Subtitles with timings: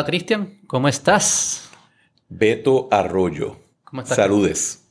[0.00, 1.68] Hola Cristian, ¿cómo estás?
[2.30, 3.58] Beto Arroyo.
[3.84, 4.16] ¿Cómo estás?
[4.16, 4.88] Saludes.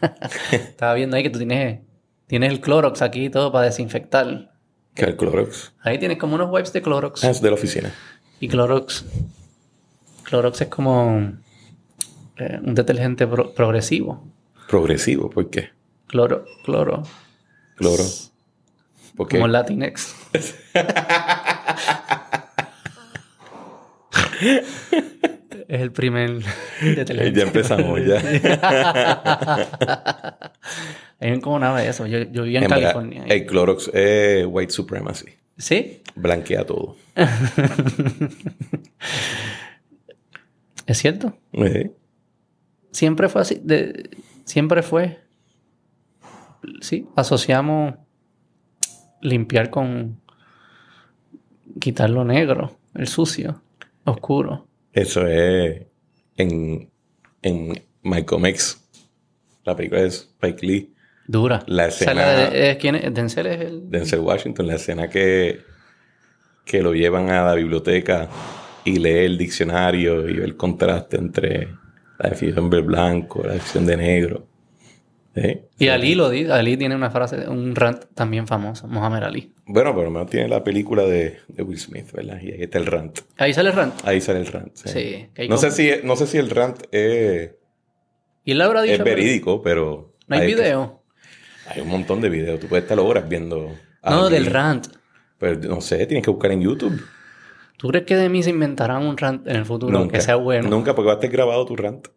[0.52, 1.80] Estaba viendo ahí que tú tienes,
[2.26, 4.54] tienes el Clorox aquí y todo para desinfectar.
[4.94, 5.74] ¿Qué es el Clorox?
[5.82, 7.24] Ahí tienes como unos wipes de Clorox.
[7.24, 7.92] Ah, es de la oficina.
[8.40, 9.04] Y Clorox.
[10.22, 11.32] Clorox es como
[12.38, 14.26] eh, un detergente pro- progresivo.
[14.66, 15.72] Progresivo, ¿por qué?
[16.06, 17.02] Cloro, cloro.
[17.76, 18.04] Cloro.
[19.14, 19.36] ¿Por qué?
[19.36, 20.14] Como Latinex.
[24.40, 26.42] es el primer
[26.82, 27.38] detergente.
[27.38, 28.20] Ya empezamos, ya.
[31.20, 32.06] Hay como una de eso.
[32.06, 33.24] Yo, yo vivía en, En verdad, California.
[33.26, 35.26] el Clorox es white supremacy.
[35.56, 36.02] ¿Sí?
[36.14, 36.96] Blanquea todo.
[40.86, 41.36] ¿Es cierto?
[42.92, 43.60] Siempre fue así.
[43.62, 44.10] de-
[44.44, 45.20] siempre fue.
[46.80, 47.94] Sí, asociamos
[49.20, 50.20] limpiar con
[51.80, 53.62] quitar lo negro, el sucio,
[54.06, 54.66] oscuro.
[54.92, 55.82] Eso es
[56.36, 56.90] en,
[57.42, 58.82] en Malcolm X.
[59.64, 60.92] La película es Spike Lee.
[61.26, 61.62] Dura.
[61.66, 63.12] La O sea, escena- la de- eh, ¿quién es?
[63.12, 63.90] Denzel es el.
[63.90, 65.60] Denzel Washington, la escena que,
[66.64, 68.28] que lo llevan a la biblioteca
[68.84, 71.68] y lee el diccionario y ve el contraste entre
[72.18, 74.46] la definición de blanco, la definición de negro.
[75.78, 76.52] Y Ali lo dice.
[76.52, 79.52] Ali tiene una frase, un rant también famoso, Muhammad Ali.
[79.66, 82.40] Bueno, pero menos tiene la película de, de Will Smith, ¿verdad?
[82.40, 83.18] Y ahí está el rant.
[83.36, 83.94] Ahí sale el rant.
[84.04, 84.74] Ahí sale el rant.
[84.74, 85.26] sí.
[85.48, 87.50] No, sé si, no sé si el rant es,
[88.44, 88.94] Y él habrá dicho.
[88.94, 90.14] es verídico, pero...
[90.28, 91.02] No hay video.
[91.68, 92.60] Hay un montón de videos.
[92.60, 93.70] Tú puedes estar horas viendo...
[94.04, 94.86] No, del rant.
[95.38, 96.98] Pero no sé, tienes que buscar en YouTube.
[97.76, 100.16] ¿Tú crees que de mí se inventarán un rant en el futuro Nunca.
[100.16, 100.68] que sea bueno?
[100.70, 102.08] Nunca, porque va a estar grabado tu rant.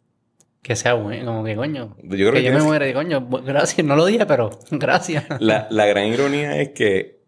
[0.61, 1.95] Que sea bueno, como que coño.
[2.03, 5.25] Yo creo que que yo me muera y coño, gracias, no lo dije, pero gracias.
[5.39, 7.19] La, la gran ironía es que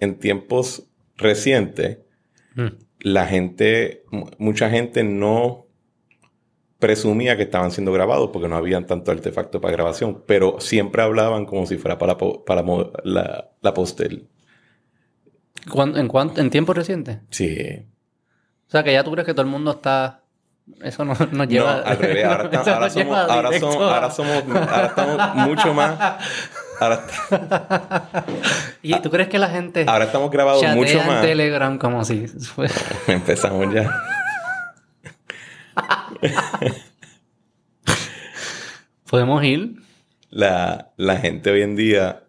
[0.00, 1.98] en tiempos recientes,
[2.56, 2.66] Mm.
[3.00, 5.66] la gente, mu- mucha gente no
[6.78, 11.46] presumía que estaban siendo grabados porque no habían tanto artefacto para grabación, pero siempre hablaban
[11.46, 12.62] como si fuera para, para
[13.04, 14.28] la, la postel.
[15.70, 17.20] ¿Cuán- ¿En, cuánto, ¿En tiempo reciente?
[17.30, 17.86] Sí.
[18.68, 20.23] O sea, que ya tú crees que todo el mundo está...
[20.82, 21.76] Eso no nos lleva...
[21.82, 22.24] no, al revés.
[22.24, 26.16] Ahora, está- ahora somos, ahora, somos, ahora somos, ahora estamos mucho más.
[26.80, 27.00] Ahora,
[28.82, 31.20] ¿Y tú crees que la gente ahora estamos grabados mucho en más.
[31.22, 32.26] Telegram como si...
[33.06, 33.90] Empezamos ya.
[39.08, 39.76] Podemos ir.
[40.30, 42.24] la, la gente hoy en día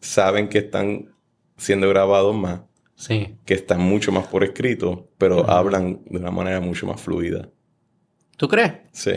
[0.00, 1.12] saben que están
[1.56, 2.60] siendo grabados más,
[2.94, 3.36] Sí.
[3.44, 7.48] que están mucho más por escrito, pero hablan de una manera mucho más fluida.
[8.36, 8.72] ¿Tú crees?
[8.92, 9.12] Sí.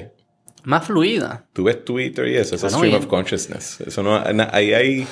[0.63, 1.45] Más fluida.
[1.53, 3.79] Tú ves Twitter y eso, eso es stream of consciousness.
[3.81, 5.07] Eso no, na- ahí hay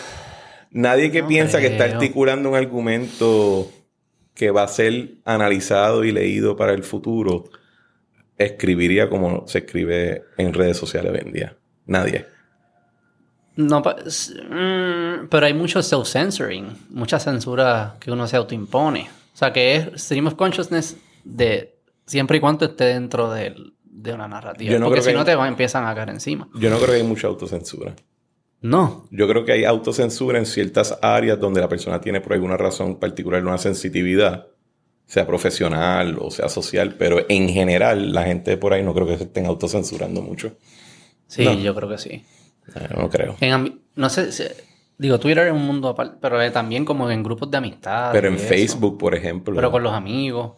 [0.72, 3.72] nadie que No piensa que está articulando un argumento
[4.34, 7.45] que va a ser analizado y leído para el futuro,
[8.38, 11.57] escribiría como se escribe en redes sociales hoy en día.
[11.85, 12.25] Nadie.
[13.56, 19.09] No, mm, pero hay mucho self-censoring, mucha censura que uno se autoimpone.
[19.34, 21.75] O sea, que es stream of consciousness de
[22.06, 24.72] siempre y cuando esté dentro del- de una narrativa.
[24.72, 26.47] Yo no Porque creo si que no hay- te van, empiezan a caer encima.
[26.56, 27.96] Yo no creo que hay mucha autocensura.
[28.62, 29.08] No.
[29.12, 33.00] Yo creo que hay autocensura en ciertas áreas donde la persona tiene por alguna razón
[33.00, 34.47] particular una sensitividad,
[35.06, 39.18] sea profesional o sea social, pero en general la gente por ahí no creo que
[39.18, 40.56] se estén autocensurando mucho.
[41.28, 41.53] Sí, No.
[41.53, 42.24] yo creo que sí.
[42.96, 43.36] No creo.
[43.41, 44.44] En no sé, si-
[44.97, 48.12] digo, Twitter es un mundo aparte, pero eh, también como en grupos de amistad.
[48.12, 48.47] Pero en eso.
[48.47, 50.53] Facebook, por ejemplo, Pero con los amigos.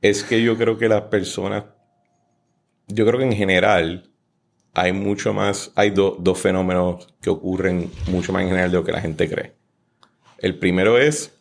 [0.00, 1.64] es que yo creo que las personas,
[2.88, 4.10] yo creo que en general
[4.74, 8.84] hay mucho más, hay do- dos fenómenos que ocurren mucho más en general de lo
[8.84, 9.54] que la gente cree.
[10.38, 11.34] El primero es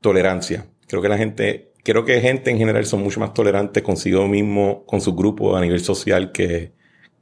[0.00, 0.66] tolerancia.
[0.88, 4.84] Creo que la gente, creo que gente en general son mucho más tolerantes consigo mismo,
[4.86, 6.72] con su grupo a nivel social que,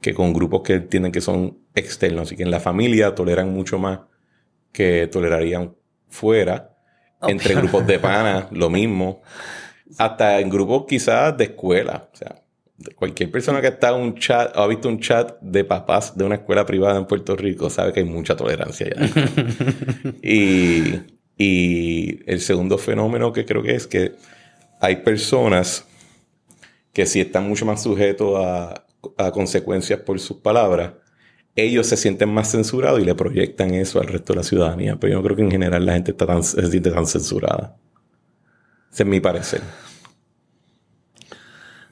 [0.01, 2.23] que con grupos que entienden que son externos.
[2.23, 4.01] Así que en la familia toleran mucho más
[4.71, 5.75] que tolerarían
[6.09, 6.77] fuera.
[7.25, 9.21] Entre grupos de panas, lo mismo.
[9.97, 12.09] Hasta en grupos quizás de escuela.
[12.13, 12.44] O sea,
[12.95, 16.25] cualquier persona que está en un chat o ha visto un chat de papás de
[16.25, 19.09] una escuela privada en Puerto Rico sabe que hay mucha tolerancia ya.
[20.21, 21.01] y,
[21.37, 24.13] y el segundo fenómeno que creo que es que
[24.81, 25.85] hay personas
[26.91, 28.85] que sí están mucho más sujetos a,
[29.17, 30.93] a consecuencias por sus palabras,
[31.55, 34.97] ellos se sienten más censurados y le proyectan eso al resto de la ciudadanía.
[34.97, 37.77] Pero yo no creo que en general la gente está tan, se siente tan censurada.
[38.91, 39.61] Ese es mi parecer.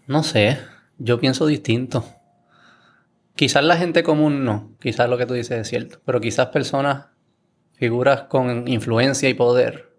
[0.06, 0.58] No sé,
[1.04, 2.06] yo pienso distinto.
[3.36, 7.08] Quizás la gente común no, quizás lo que tú dices es cierto, pero quizás personas,
[7.74, 9.92] figuras con influencia y poder,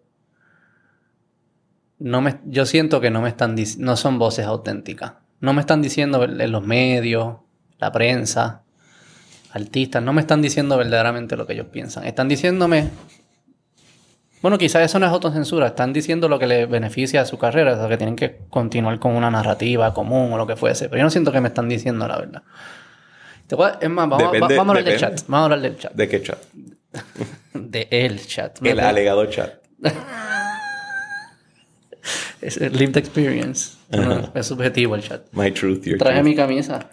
[1.99, 5.15] no me, yo siento que no me están no son voces auténticas.
[5.41, 7.37] No me están diciendo en los medios,
[7.79, 8.63] la prensa,
[9.51, 12.05] artistas, no me están diciendo verdaderamente lo que ellos piensan.
[12.05, 12.91] Están diciéndome,
[14.45, 17.73] bueno, quizás eso no es autocensura, están diciendo lo que les beneficia a su carrera,
[17.73, 20.91] o sea, que tienen que continuar con una narrativa común o lo que fuese.
[20.91, 22.43] Pero yo no siento que me están diciendo la verdad.
[23.81, 25.21] Es más, vamos, a- Depende- vamos a hablar del chat.
[25.29, 25.93] Vamos a hablar del chat.
[25.95, 26.39] ¿De qué chat?
[27.55, 28.59] De el chat.
[28.67, 29.55] El alegado chat.
[32.43, 33.79] Es el lived experience.
[34.35, 35.23] Es subjetivo el chat.
[35.33, 36.25] My truth, your Traje truth.
[36.29, 36.91] mi camisa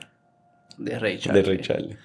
[0.77, 1.41] de Ray Charlie.
[1.41, 1.97] De Ray Charlie.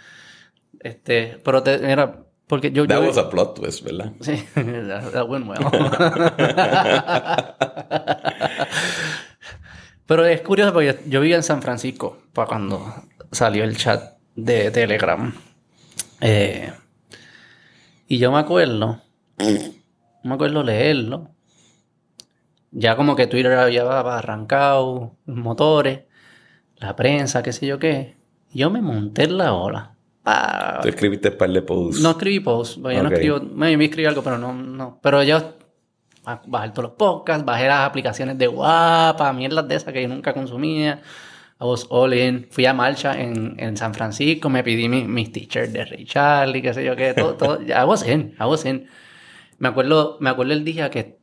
[0.81, 2.87] Este, pero te, mira, porque yo...
[2.87, 4.13] That yo was a plot twist, ¿verdad?
[4.21, 5.59] Sí, that, that went well.
[10.07, 12.95] pero es curioso porque yo vivía en San Francisco para cuando
[13.33, 15.35] salió el chat de Telegram.
[16.21, 16.73] Eh,
[18.07, 19.03] y yo me acuerdo,
[20.23, 21.31] me acuerdo leerlo.
[22.71, 26.05] Ya como que Twitter había arrancado, los motores,
[26.77, 28.17] la prensa, qué sé yo qué.
[28.53, 29.96] Yo me monté en la ola.
[30.27, 32.03] Pa- Tú escribiste un par de posts.
[32.03, 34.99] no escribí posts, yo no escribo, me, me escribí algo, pero no, no.
[35.01, 35.55] Pero yo
[36.25, 40.09] ba- bajé todos los podcasts, bajé las aplicaciones de guapa, mierdas de esas que yo
[40.09, 41.01] nunca consumía.
[41.61, 42.49] I was all in.
[42.51, 46.61] Fui a marcha en, en San Francisco, me pedí mi- mis t-shirts de Ray Charlie,
[46.61, 47.63] qué sé yo qué, todo, todo.
[47.69, 48.89] I was in, I was in.
[49.59, 51.19] Me acuerdo, me acuerdo el día que,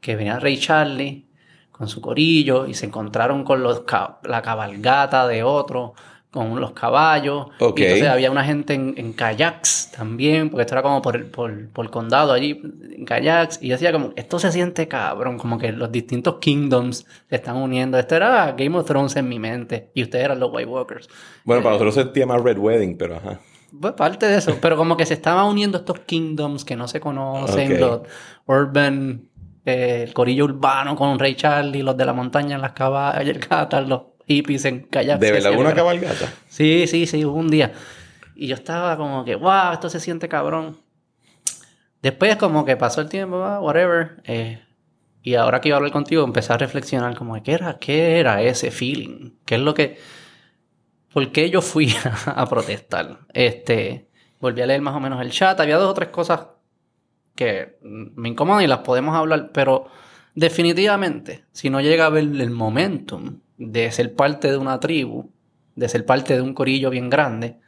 [0.00, 1.28] que venía Ray Charlie
[1.70, 3.84] con su corillo y se encontraron con los
[4.24, 5.92] la cabalgata de otro,
[6.30, 7.48] con los caballos.
[7.58, 7.80] Ok.
[7.80, 11.26] Y entonces había una gente en, en kayaks también, porque esto era como por el,
[11.26, 12.60] por, por el condado allí,
[12.92, 13.58] en kayaks.
[13.62, 17.56] Y yo decía como, esto se siente cabrón, como que los distintos kingdoms se están
[17.56, 17.98] uniendo.
[17.98, 19.90] Esto era Game of Thrones en mi mente.
[19.94, 21.08] Y ustedes eran los White Walkers.
[21.44, 23.40] Bueno, para nosotros se más Red Wedding, pero ajá.
[23.78, 26.98] Pues parte de eso, pero como que se estaban uniendo estos kingdoms que no se
[26.98, 28.00] conocen, los
[28.46, 29.28] urban,
[29.64, 34.02] eh, el corillo urbano con Ray Charlie, los de la montaña en las cabalgatas, los
[34.30, 35.20] hippies en kayaks.
[35.20, 36.32] ¿De que verdad una cabalgata?
[36.48, 37.72] Sí, sí, sí, hubo un día.
[38.36, 40.78] Y yo estaba como que, wow, esto se siente cabrón.
[42.00, 44.22] Después como que pasó el tiempo, ah, whatever.
[44.24, 44.62] eh,
[45.22, 48.40] y ahora que iba a hablar contigo, empecé a reflexionar como, ¿qué era, ¿qué era
[48.42, 49.32] ese feeling?
[49.44, 49.98] ¿Qué es lo que...
[51.12, 51.92] ¿Por qué yo fui
[52.24, 53.18] a, protestar?
[53.34, 55.58] Este, volví a leer más o menos el chat.
[55.60, 56.46] Había dos o tres cosas
[57.34, 59.86] que me incomodan y las podemos hablar, pero
[60.34, 65.30] definitivamente, si no llega a haber el momentum de ser parte de una tribu,
[65.76, 67.58] de ser parte de un corillo bien grande,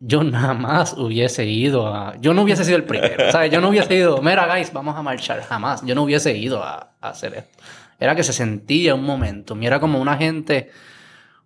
[0.00, 2.16] yo nada más hubiese ido a...
[2.18, 3.52] Yo no hubiese sido el primero, ¿sabes?
[3.52, 5.84] Yo no hubiese ido, mira, guys, vamos a marchar, jamás.
[5.84, 7.62] Yo no hubiese ido a, a hacer esto.
[8.00, 10.70] Era que se sentía un momentum y era como una gente,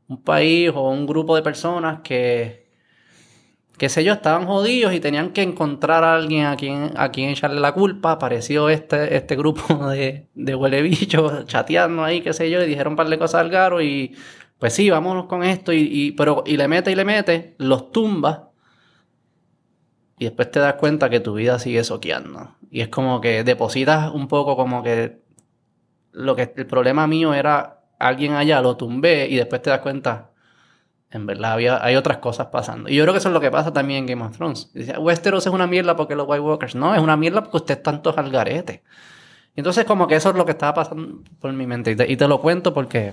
[0.06, 2.67] un país o un grupo de personas que
[3.78, 7.30] qué sé yo, estaban jodidos y tenían que encontrar a alguien a quien, a quien
[7.30, 8.12] echarle la culpa.
[8.12, 10.90] Apareció este, este grupo de, de huele
[11.46, 14.14] chateando ahí, qué sé yo, y dijeron un par de cosas al garo y
[14.58, 17.92] pues sí, vámonos con esto, y, y- pero, y le mete y le mete, los
[17.92, 18.50] tumba
[20.18, 22.56] y después te das cuenta que tu vida sigue soqueando.
[22.70, 25.20] Y es como que depositas un poco como que
[26.12, 30.32] lo que el problema mío era alguien allá, lo tumbé y después te das cuenta,
[31.10, 32.88] en verdad había, hay otras cosas pasando.
[32.88, 34.70] Y yo creo que eso es lo que pasa también en Game of Thrones.
[34.74, 36.74] Dice, Westeros es una mierda porque los White Walkers.
[36.74, 38.82] No, es una mierda porque ustedes están todos al garete.
[39.56, 41.90] Entonces como que eso es lo que estaba pasando por mi mente.
[41.92, 43.12] Y te, y te lo cuento porque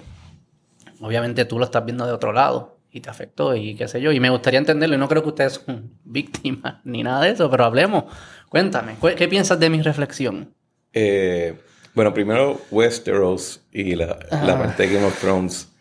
[1.01, 4.11] obviamente tú lo estás viendo de otro lado y te afectó y qué sé yo.
[4.11, 4.95] Y me gustaría entenderlo.
[4.95, 8.05] Y no creo que ustedes son víctimas ni nada de eso, pero hablemos.
[8.49, 10.53] Cuéntame, ¿cu- ¿qué piensas de mi reflexión?
[10.93, 11.57] Eh,
[11.93, 15.71] bueno, primero Westeros y la, la parte de Game of Thrones.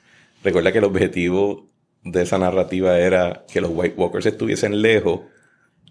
[0.42, 1.68] Recuerda que el objetivo
[2.04, 5.23] de esa narrativa era que los White Walkers estuviesen lejos,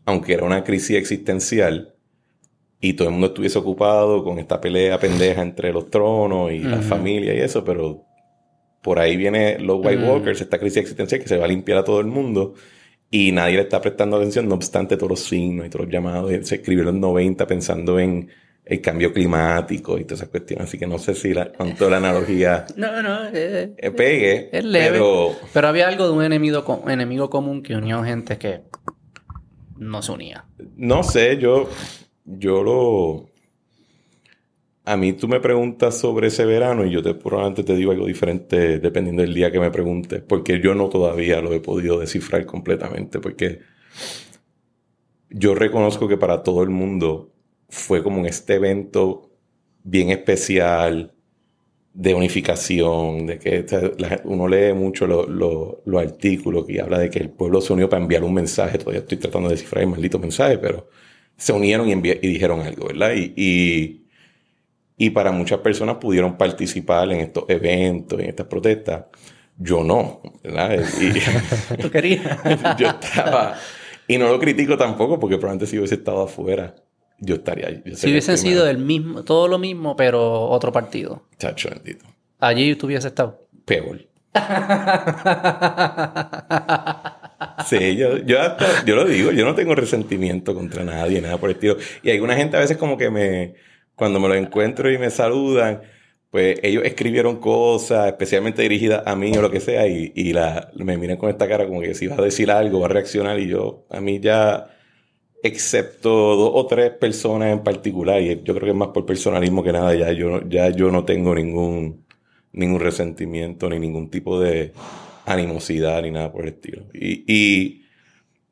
[0.05, 1.95] aunque era una crisis existencial,
[2.81, 6.79] y todo el mundo estuviese ocupado con esta pelea pendeja entre los tronos y la
[6.79, 6.83] Ujú.
[6.85, 8.03] familia y eso, pero
[8.81, 10.03] por ahí viene los White.
[10.03, 12.55] Walkers, esta crisis existencial que se va a limpiar a todo el mundo.
[13.09, 16.31] Y nadie le está prestando atención, no obstante todos los signos y todos los llamados.
[16.33, 18.29] y Se escribió en los 90 pensando en
[18.65, 20.67] el cambio climático y todas esas cuestiones.
[20.67, 24.49] Así que no sé si la, cuánto la analogía No, no, eh, eh, pegue.
[24.51, 24.91] es leve.
[24.91, 28.61] Pero Pero había algo de un enemigo, enemigo común que unió gente que
[29.77, 30.45] no se unía.
[30.77, 31.69] no sé, yo,
[32.25, 33.29] yo lo...
[34.85, 38.05] A mí tú me preguntas sobre ese verano y yo te probablemente te digo algo
[38.05, 42.45] diferente dependiendo del día que me preguntes, porque yo no todavía lo he podido descifrar
[42.45, 43.59] completamente, porque
[45.29, 47.32] yo reconozco que para todo el mundo
[47.73, 49.31] fue como este evento
[49.83, 51.13] bien especial
[51.93, 53.65] de unificación, de que
[54.25, 57.89] uno lee mucho lo- lo- los artículos que habla de que el pueblo se unió
[57.89, 60.87] para enviar un mensaje, todavía estoy tratando de descifrar el maldito mensaje, pero
[61.37, 63.13] se unieron y, y dijeron algo, ¿verdad?
[63.15, 64.07] Y, y,
[64.97, 69.05] Y para muchas personas pudieron participar en estos eventos, en estas protestas.
[69.57, 70.91] Yo no, ¿verdad?
[70.93, 71.13] Y,
[71.79, 72.39] ¿Tú querías?
[72.75, 73.53] yo estaba...
[74.07, 76.75] Y no lo critico tampoco porque probablemente si hubiese estado afuera,
[77.23, 77.69] yo estaría...
[77.83, 81.23] Yo si hubiesen sido el mismo, todo lo mismo, pero otro partido.
[81.37, 82.05] Chacho, bendito.
[82.39, 83.47] Allí tú hubieses estado.
[83.65, 83.99] Peor.
[87.65, 88.37] sí, yo, yo,
[88.85, 91.77] yo lo digo, yo no tengo resentimiento contra nadie, nada por el estilo.
[92.01, 93.53] Y hay una gente a veces como que me,
[93.95, 95.81] cuando me lo encuentro y me saludan,
[96.31, 100.71] pues ellos escribieron cosas especialmente dirigidas a mí o lo que sea y, y la,
[100.75, 103.39] me miran con esta cara como que si va a decir algo, va a reaccionar
[103.39, 104.72] y yo, a mí ya,
[105.43, 109.63] excepto dos o tres personas en particular, y yo creo que es más por personalismo
[109.63, 112.05] que nada, ya yo, ya yo no tengo ningún,
[112.53, 114.73] ningún resentimiento ni ningún tipo de
[115.25, 116.83] animosidad ni nada por el estilo.
[116.93, 117.85] Y, y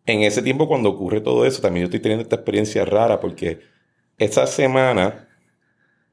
[0.06, 3.60] en ese tiempo cuando ocurre todo eso, también yo estoy teniendo esta experiencia rara porque
[4.18, 5.30] esa semana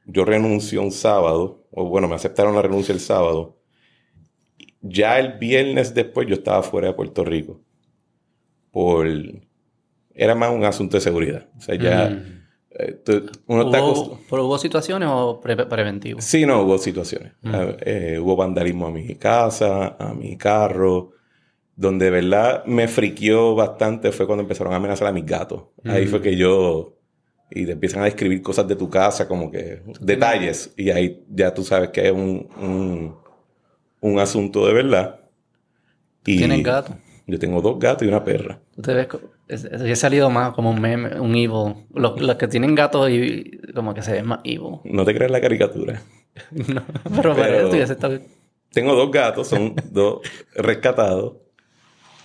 [0.07, 3.59] yo renuncio un sábado, o bueno, me aceptaron la renuncia el sábado.
[4.81, 7.61] Ya el viernes después yo estaba fuera de Puerto Rico.
[8.71, 9.07] Por.
[10.19, 11.47] Era más un asunto de seguridad.
[11.57, 12.11] O sea, ya.
[12.11, 12.39] Mm.
[12.71, 13.01] Eh,
[13.47, 16.25] uno ¿Hubo, ¿Pero hubo situaciones o pre preventivos?
[16.25, 17.33] Sí, no, hubo situaciones.
[17.43, 17.55] Mm.
[17.81, 21.13] Eh, hubo vandalismo a mi casa, a mi carro.
[21.77, 25.63] Donde de verdad me friqueó bastante fue cuando empezaron a amenazar a mis gatos.
[25.85, 26.23] Ahí fue mm.
[26.23, 26.99] que yo
[27.51, 31.55] y te empiezan a describir cosas de tu casa, como que detalles, y ahí ya
[31.55, 33.17] tú sabes que es un,
[34.01, 35.21] un, asunto de verdad.
[36.27, 36.95] Y ¿Tienes gato?
[37.29, 38.59] Yo tengo dos gatos y una perra.
[38.75, 39.07] Usted
[39.47, 41.75] ves, he salido más como un meme, un evil.
[41.95, 44.79] Los, los, que tienen gatos y como que se ven más evil.
[44.85, 46.03] No te crees la caricatura.
[46.51, 46.83] no,
[47.15, 48.19] pero, para eso ya se está...
[48.73, 50.23] Tengo dos gatos, son dos
[50.55, 51.35] rescatados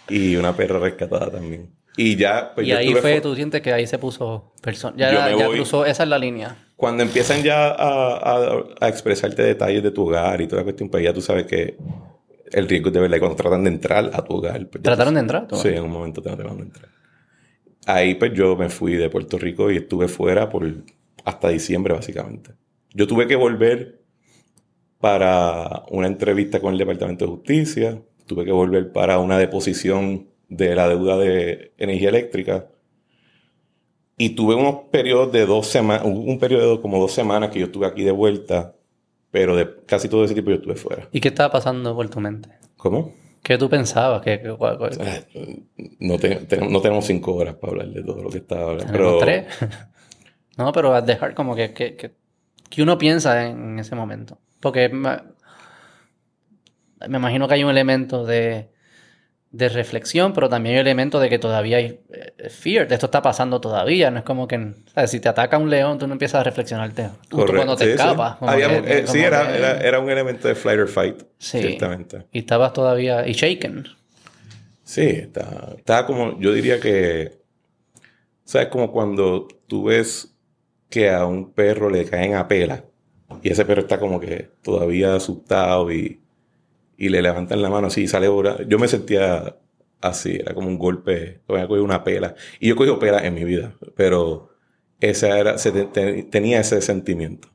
[0.08, 1.70] y una perra rescatada también.
[1.98, 2.54] Y ya.
[2.56, 4.96] Pues, y ahí fue, tú sientes que ahí se puso persona.
[4.98, 6.56] Ya, ya cruzó, esa es la línea.
[6.78, 11.04] Cuando empiezan ya a, a, expresarte detalles de tu hogar y toda la cuestión, pues
[11.04, 11.78] ya tú sabes que
[12.54, 13.18] el riesgo es de verdad.
[13.18, 14.68] Y cuando tratan de entrar a tu hogar.
[14.68, 15.48] Pues ¿Trataron de entrar?
[15.54, 16.90] Sí, en un momento trataron de entrar.
[17.86, 20.66] Ahí pues yo me fui de Puerto Rico y estuve fuera por
[21.26, 22.52] hasta diciembre, básicamente.
[22.94, 24.02] Yo tuve que volver
[25.00, 28.02] para una entrevista con el Departamento de Justicia.
[28.26, 32.70] Tuve que volver para una deposición de la deuda de energía eléctrica.
[34.18, 37.66] Y tuve unos periodos de dos semanas, un periodo de como dos semanas que yo
[37.66, 38.76] estuve aquí de vuelta,
[39.34, 41.10] pero de casi todo ese tiempo yo estuve fuera.
[41.12, 42.50] ¿Y qué estaba pasando por tu mente?
[42.78, 43.16] ¿Cómo?
[43.42, 44.22] ¿Qué tú pensabas?
[44.22, 44.40] ¿Qué,
[46.00, 46.18] no,
[46.70, 48.94] no, tenemos cinco horas para hablar de todo lo que estaba hablando.
[48.94, 49.18] Pero...
[49.18, 49.48] tres.
[50.58, 54.38] no, pero a dejar como que, que, que, uno piensa en ese momento.
[54.60, 55.18] Porque me
[57.08, 58.70] imagino que hay un elemento de
[59.54, 63.22] de reflexión, pero también hay elemento de que todavía hay eh, fear, de esto está
[63.22, 64.74] pasando todavía, no es como que,
[65.06, 68.38] si te ataca un león, tú no empiezas a reflexionarte, justo cuando te escapas.
[68.58, 71.78] Eh, sí, era, era, un elemento de flight or fight, sí,
[72.32, 73.86] Y estabas todavía, y shaken.
[74.84, 75.30] Sí,
[75.86, 77.38] estaba, como, yo diría que,
[78.46, 78.70] ¿sabes?
[78.70, 80.36] Como cuando tú ves
[80.90, 82.86] que a un perro le caen a pela,
[83.44, 86.23] y ese perro está como que todavía asustado y
[87.04, 88.58] y le levantan la mano así y sale ahora.
[88.66, 89.58] Yo me sentía
[90.00, 92.34] así, era como un golpe, voy cogí una pela.
[92.62, 94.52] Y yo cogí pela en mi vida, pero
[95.02, 95.56] esa era,
[96.32, 97.50] tenía ese sentimiento.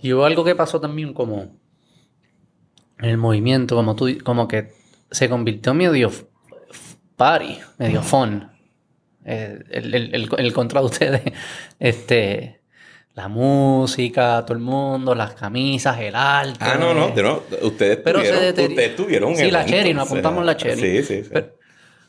[0.00, 1.56] Y hubo algo que pasó también como
[2.98, 4.72] en el movimiento, como tú, como que
[5.12, 6.10] se convirtió medio
[7.16, 8.50] party, medio fun.
[9.24, 11.22] Eh, el, el, el, el, contra de ustedes,
[11.78, 12.61] este,
[13.14, 16.58] la música, todo el mundo, las camisas, el arte.
[16.60, 20.56] Ah, no, no, no ustedes, pero tuvieron, ustedes tuvieron Sí, la cherry, nos apuntamos la
[20.56, 21.02] cherry.
[21.02, 21.30] Sí, sí, sí.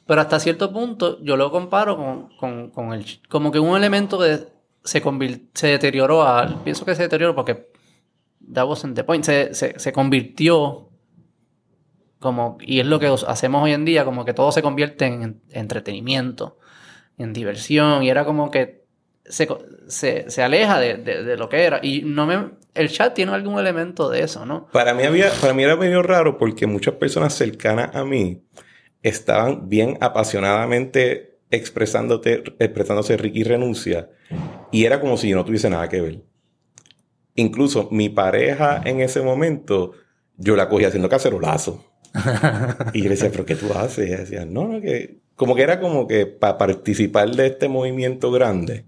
[0.06, 3.06] Pero, hasta cierto punto yo lo comparo con, con, con el...
[3.30, 4.48] Como que un elemento de,
[4.84, 5.02] se,
[5.54, 6.64] se deterioró a...
[6.64, 7.72] Pienso que se deterioró porque...
[8.54, 9.24] That wasn't the point.
[9.24, 10.90] Se, se, se convirtió
[12.20, 12.58] como...
[12.62, 16.58] Y es lo que hacemos hoy en día, como que todo se convierte en entretenimiento,
[17.18, 18.04] en diversión.
[18.04, 18.83] Y era como que
[19.26, 21.80] se, se, aleja de, de, lo que era.
[21.82, 24.68] Y no me, el chat tiene algún elemento de eso, ¿no?
[24.72, 28.44] Para mí, había, para mí era medio raro porque muchas personas cercanas a mí
[29.02, 34.10] estaban bien apasionadamente expresándote, expresándose Ricky renuncia
[34.72, 36.22] y era como si yo no tuviese nada que ver.
[37.36, 39.92] Incluso mi pareja en ese momento,
[40.38, 41.86] yo la cogía haciendo cacerolazo.
[42.94, 44.08] y yo le decía, ¿pero qué tú haces?
[44.08, 47.68] Y ella decía, no, no, que como que era como que para participar de este
[47.68, 48.86] movimiento grande,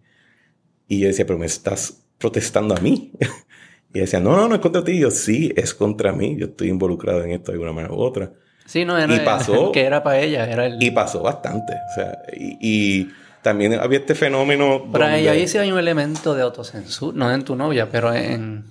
[0.88, 3.12] y yo decía, pero me estás protestando a mí.
[3.94, 4.94] y decía, no, no, no es contra ti.
[4.94, 6.36] Y yo, sí, es contra mí.
[6.38, 8.32] Yo estoy involucrado en esto de alguna manera u otra.
[8.66, 10.50] Sí, no, era, y pasó, que era para ella.
[10.50, 10.82] Era el...
[10.82, 11.74] Y pasó bastante.
[11.74, 13.10] O sea, y,
[13.42, 14.88] también había este fenómeno.
[14.92, 18.66] Pero donde- ahí sí hay un elemento de autocensura, no en tu novia, pero en,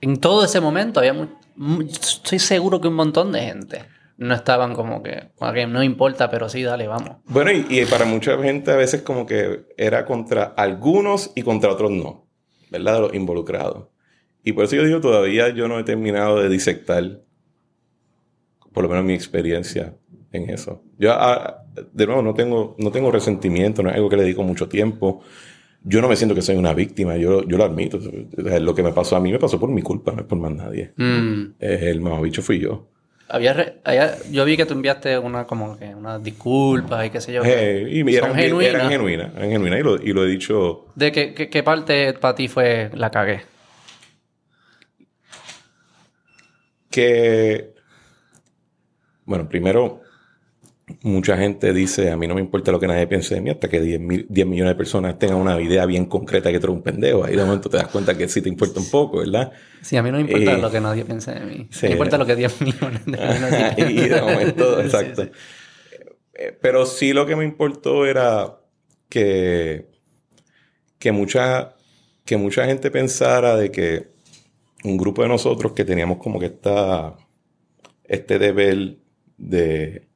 [0.00, 1.26] en todo ese momento había mu-
[1.56, 3.84] mu- estoy seguro que un montón de gente
[4.22, 7.16] no estaban como que, "Ok, no importa, pero sí, dale, vamos.
[7.26, 11.70] Bueno, y, y para mucha gente a veces como que era contra algunos y contra
[11.70, 12.26] otros no,
[12.70, 13.00] ¿verdad?
[13.00, 13.88] Los involucrados.
[14.44, 17.20] Y por eso yo digo, todavía yo no he terminado de disectar,
[18.72, 19.94] por lo menos mi experiencia
[20.32, 20.82] en eso.
[20.98, 21.62] Yo, ah,
[21.92, 25.20] de nuevo, no tengo, no tengo resentimiento, no es algo que le dedico mucho tiempo.
[25.84, 27.98] Yo no me siento que soy una víctima, yo, yo lo admito.
[28.36, 30.52] Lo que me pasó a mí me pasó por mi culpa, no es por más
[30.52, 30.92] nadie.
[30.96, 31.54] Mm.
[31.58, 32.88] Eh, El mamabicho fui yo.
[33.32, 37.18] Había, re- había- yo vi que tú enviaste una como que unas disculpas y qué
[37.18, 37.42] sé yo.
[37.42, 38.74] Eh, y eran, Son genuinas.
[38.74, 42.12] eran genuinas, eran genuinas y lo, y lo he dicho ¿De qué, qué, qué parte
[42.12, 43.40] para ti fue la cagué?
[46.90, 47.72] que,
[49.24, 50.01] bueno, primero,
[51.02, 53.68] mucha gente dice, a mí no me importa lo que nadie piense de mí, hasta
[53.68, 56.76] que 10, mil- 10 millones de personas tengan una idea bien concreta que tú eres
[56.76, 57.24] un pendejo.
[57.24, 59.52] Ahí de momento te das cuenta que sí te importa un poco, ¿verdad?
[59.80, 61.68] Sí, a mí no me importa Eh, lo que nadie piense de mí.
[61.70, 61.86] sí.
[61.86, 65.24] me importa lo que 10 millones de personas y de momento, exacto.
[65.24, 65.30] sí.
[66.34, 68.58] Eh, Pero sí lo que me importó era
[69.08, 69.86] que,
[70.98, 71.74] que, mucha,
[72.24, 74.08] que mucha gente pensara de que
[74.84, 77.16] un grupo de nosotros que teníamos como que esta,
[78.04, 78.98] este deber
[79.38, 80.08] de,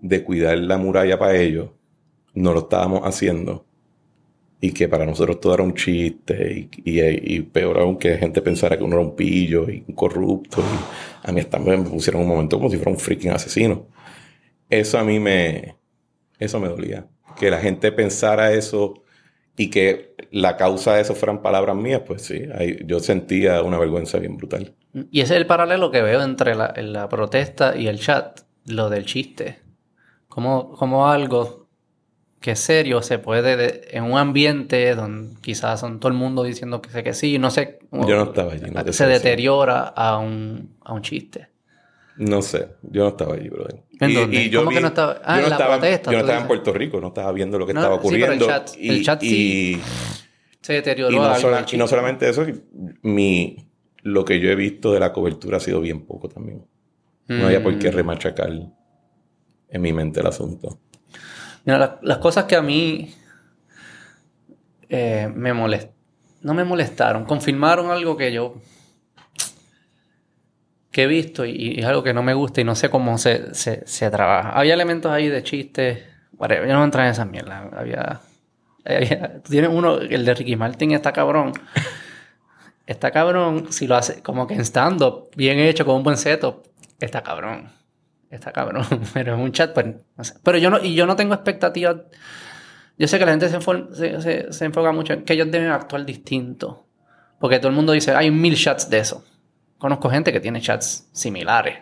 [0.00, 1.70] de cuidar la muralla para ellos,
[2.34, 3.66] no lo estábamos haciendo.
[4.62, 6.68] Y que para nosotros todo era un chiste.
[6.84, 10.62] Y, y- peor aún que gente pensara que uno era un pillo y un corrupto.
[10.62, 13.86] Y a mí también me pusieron un momento como si fuera un freaking asesino.
[14.68, 15.76] Eso a mí me...
[16.38, 17.08] Eso me dolía.
[17.38, 19.02] Que la gente pensara eso
[19.56, 22.42] y que la causa de eso fueran palabras mías, pues sí.
[22.86, 24.74] yo sentía una vergüenza bien brutal.
[25.10, 28.40] Y ese es el paralelo que veo entre la, en la protesta y el chat,
[28.66, 29.59] lo del chiste.
[30.30, 31.66] Como, como algo
[32.40, 36.42] que es serio se puede, de- en un ambiente donde quizás son todo el mundo
[36.42, 40.16] diciendo que sé que sí, no sé, Yo no estaba allí, no se deteriora a
[40.18, 41.48] un, a un chiste.
[42.16, 43.82] No sé, yo no estaba allí, brother.
[44.00, 44.50] ¿En dónde?
[44.54, 45.20] ¿Cómo que no estaba?
[45.24, 46.46] Ah, yo no en la estaba, protesta, yo no estaba en.
[46.46, 48.46] Puerto Rico, no estaba viendo lo que No, estaba sí, pero el ocurriendo.
[48.46, 49.82] chat- y, el chat sí y-
[50.62, 52.46] Se deterioró y no, algo sola- y no solamente eso,
[53.02, 53.68] mi,
[54.02, 56.64] lo que yo he visto de la cobertura ha sido bien poco también.
[57.26, 57.94] No había por qué Mm.
[57.94, 58.50] remachacar
[59.70, 60.78] en mi mente el asunto.
[61.64, 63.14] Mira, la- las cosas que a mí
[64.88, 65.90] eh, me molest
[66.42, 68.54] no me molestaron, confirmaron algo que yo
[70.90, 73.54] que he visto y, es algo que no me gusta y no sé cómo se,
[73.54, 74.50] se, trabaja.
[74.50, 76.02] Había elementos ahí de chistes,
[76.36, 77.72] whatever, yo no entrar en esas mierdas.
[77.72, 78.20] Había,
[78.84, 81.52] había- uno, el de Ricky Martin está cabrón.
[82.86, 86.66] Está cabrón si lo hace como que en stand-up, bien hecho, con un buen setup,
[86.98, 87.70] está cabrón.
[88.30, 90.34] Está cabrón, pero en un chat, pues, no sé.
[90.42, 91.96] Pero yo no, y yo no tengo expectativas.
[92.96, 95.70] Yo sé que la gente se, se, se- se enfoca mucho en que ellos deben
[95.70, 96.86] actuar distinto.
[97.40, 99.24] Porque todo el mundo dice, hay mil chats de eso.
[99.78, 101.78] Conozco gente que tiene chats similares.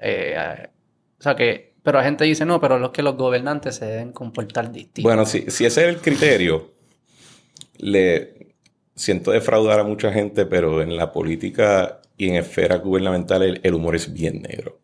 [0.00, 0.68] Eh, eh,
[1.18, 4.12] o sea que, pero la gente dice, no, pero los que los gobernantes se deben
[4.12, 5.08] comportar distinto.
[5.08, 6.72] Bueno, si, si ese es el criterio,
[7.78, 8.54] le
[8.94, 13.74] siento defraudar a mucha gente, pero en la política y en esferas gubernamentales el, el
[13.74, 14.80] humor es bien negro.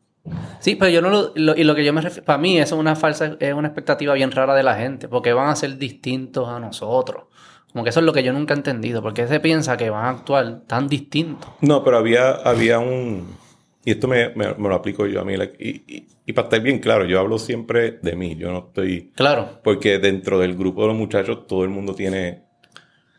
[0.60, 2.74] Sí, pero yo no lo, lo- y lo que yo me refiero, para mí eso
[2.74, 5.76] es una falsa, es una expectativa bien rara de la gente, porque van a ser
[5.78, 7.24] distintos a nosotros.
[7.72, 10.06] Como que eso es lo que yo nunca he entendido, porque se piensa que van
[10.06, 11.50] a actuar tan distintos.
[11.60, 13.36] No, pero había, había un...
[13.84, 15.34] Y esto me, me- me lo aplico yo a mí.
[15.58, 18.34] Y, y- y para estar bien claro, yo hablo siempre de mí.
[18.36, 19.12] Yo no estoy...
[19.14, 22.42] Claro, Porque dentro del grupo de los muchachos todo el mundo tiene...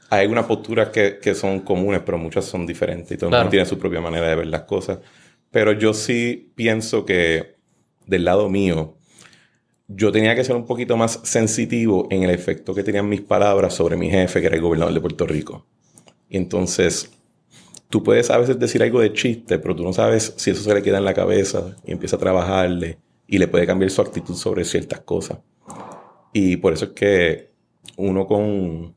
[0.09, 3.11] Hay algunas posturas que, que son comunes, pero muchas son diferentes.
[3.11, 3.43] Y todo el Claro.
[3.45, 4.99] mundo tiene su propia manera de ver las cosas.
[5.51, 7.55] Pero yo sí pienso que
[8.05, 8.97] del lado mío,
[9.87, 13.73] yo tenía que ser un poquito más sensitivo en el efecto que tenían mis palabras
[13.73, 15.65] sobre mi jefe, que era el gobernador de Puerto Rico.
[16.29, 17.09] Y entonces,
[17.89, 20.73] tú puedes a veces decir algo de chiste, pero tú no sabes si eso se
[20.73, 24.35] le queda en la cabeza y empieza a trabajarle y le puede cambiar su actitud
[24.35, 25.39] sobre ciertas cosas.
[26.33, 27.51] Y por eso es que
[27.95, 28.95] uno con,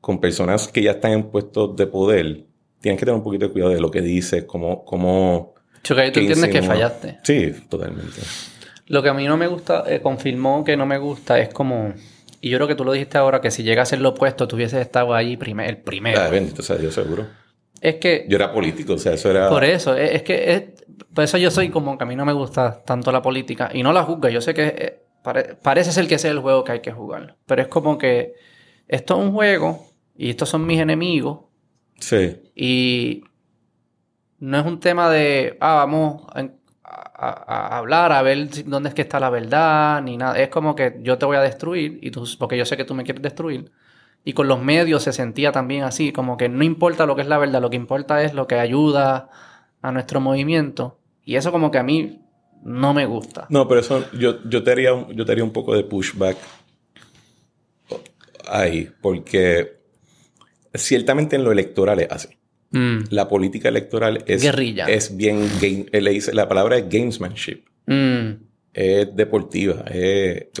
[0.00, 2.44] con personas que ya están en puestos de poder,
[2.80, 4.84] tienes que tener un poquito de cuidado de lo que dices, cómo...
[4.84, 7.18] cómo Chuck, ahí tú entiendes que fallaste.
[7.22, 8.20] Sí, totalmente.
[8.86, 11.92] Lo que a mí no me gusta, eh, confirmó que no me gusta, es como...
[12.40, 14.46] Y yo creo que tú lo dijiste ahora, que si llega a ser lo opuesto,
[14.48, 16.20] tú hubieses estado ahí prime- el primero.
[16.20, 17.26] Ah, bendito sea Dios, seguro.
[17.80, 18.26] Es que...
[18.28, 19.48] Yo era político, o sea, eso era...
[19.48, 20.62] Por eso, es, es que es,
[21.14, 23.82] por eso yo soy como que a mí no me gusta tanto la política y
[23.82, 24.28] no la juzgo.
[24.28, 26.92] Yo sé que eh, pare- parece ser que ese es el juego que hay que
[26.92, 28.34] jugar, pero es como que
[28.88, 29.86] esto es un juego
[30.16, 31.40] y estos son mis enemigos
[31.98, 32.40] Sí.
[32.54, 33.24] y
[34.40, 36.48] no es un tema de, ah, vamos a,
[36.84, 40.38] a, hablar, a ver dónde es que está la verdad, ni nada.
[40.38, 42.94] Es como que yo te voy a destruir, y tú, porque yo sé que tú
[42.94, 43.72] me quieres destruir.
[44.24, 47.28] Y con los medios se sentía también así, como que no importa lo que es
[47.28, 49.28] la verdad, lo que importa es lo que ayuda
[49.82, 50.98] a nuestro movimiento.
[51.24, 52.20] Y eso como que a mí
[52.62, 53.46] no me gusta.
[53.48, 56.36] No, pero eso yo, yo, te, haría, yo te haría un poco de pushback
[58.48, 59.77] ahí, porque
[60.78, 62.28] ciertamente en lo electoral es así.
[62.70, 63.04] Mm.
[63.10, 64.86] La política electoral es, Guerrilla.
[64.86, 67.64] es bien, game, eh, la palabra es gamesmanship.
[67.86, 68.44] Mm.
[68.74, 69.84] Es deportiva,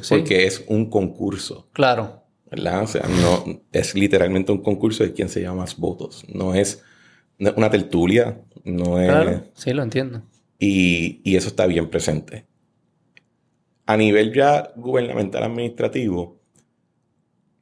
[0.08, 1.68] porque es un concurso.
[1.72, 2.24] Claro.
[2.50, 2.82] ¿verdad?
[2.82, 6.24] O sea, no, es literalmente un concurso de quién se llama más votos.
[6.28, 6.82] No es
[7.38, 9.08] una tertulia, no es...
[9.08, 10.22] Claro, sí, lo entiendo.
[10.58, 12.46] Y, y eso está bien presente.
[13.86, 16.37] A nivel ya gubernamental administrativo,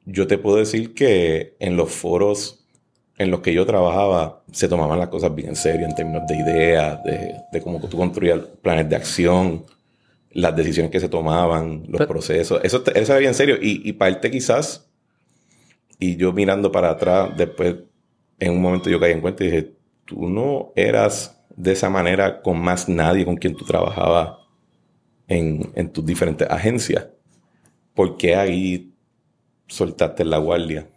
[0.09, 2.65] yo te puedo decir que en los foros
[3.17, 6.37] en los que yo trabajaba se tomaban las cosas bien en serio en términos de
[6.37, 9.65] ideas, de, de cómo tú construías planes de acción,
[10.31, 12.61] las decisiones que se tomaban, los procesos.
[12.63, 13.57] Eso, eso era bien serio.
[13.59, 14.87] Y, y parte quizás,
[15.99, 17.75] y yo mirando para atrás, después,
[18.39, 19.73] en un momento yo caí en cuenta y dije,
[20.05, 24.33] tú no eras de esa manera con más nadie con quien tú trabajabas
[25.27, 27.07] en, en tus diferentes agencias.
[27.95, 28.93] ¿Por qué ahí
[29.67, 30.87] soltaste la guardia?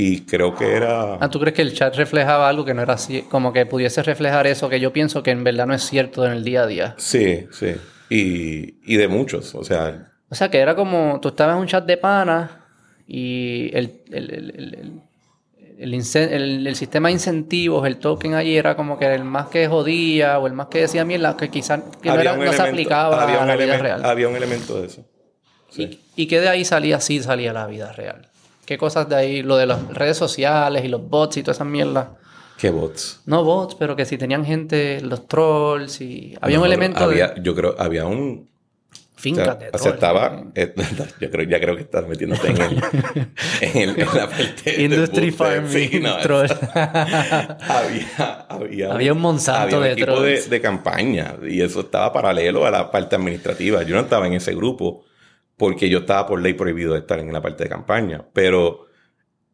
[0.00, 1.14] Y creo que era...
[1.14, 3.22] Ah, ¿tú crees que el chat reflejaba algo que no era así?
[3.22, 6.32] Como que pudiese reflejar eso que yo pienso que en verdad no es cierto en
[6.32, 6.94] el día a día.
[6.98, 7.74] Sí, sí.
[8.08, 10.12] Y, y de muchos, o sea...
[10.30, 11.18] O sea, que era como...
[11.20, 12.64] Tú estabas en un chat de pana
[13.08, 15.02] y el, el, el,
[15.78, 20.38] el, el, sistema de incentivos, el token allí era como que el más que jodía
[20.38, 24.04] o el más que decía mierda, que quizás no, se aplicaba a la vida real.
[24.04, 25.04] Había un elemento de eso.
[25.70, 26.00] Sí.
[26.16, 27.00] ¿Y, ¿Y qué de ahí salía?
[27.00, 28.28] Sí salía la vida real.
[28.68, 29.42] ¿Qué cosas de ahí?
[29.42, 32.08] Lo de las redes sociales y los bots y todas esas mierdas.
[32.58, 33.22] ¿Qué bots?
[33.24, 36.34] No bots, pero que si tenían gente, los trolls y...
[36.40, 38.46] Había un elemento había, Yo creo, había un...
[39.14, 39.86] Finca de trolls.
[39.86, 40.44] estaba...
[40.54, 40.74] Eh,
[41.18, 42.82] yo creo, ya creo que estás metiéndote en, el,
[43.62, 46.52] en, el, en la parte Industry Farming trolls.
[46.74, 50.44] había, había, había un monsanto había un de equipo trolls.
[50.44, 53.82] De, de campaña y eso estaba paralelo a la parte administrativa.
[53.84, 55.04] Yo no estaba en ese grupo
[55.58, 58.86] porque yo estaba por ley prohibido de estar en la parte de campaña, pero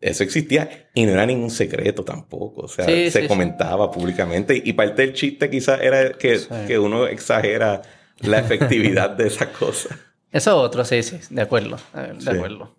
[0.01, 5.03] eso existía y no era ningún secreto tampoco, o sea, se comentaba públicamente y parte
[5.03, 7.81] del chiste quizás era que, que, uno exagera
[8.21, 9.99] la efectividad de esa cosa.
[10.31, 12.77] Eso otro, sí, sí, de acuerdo, de acuerdo.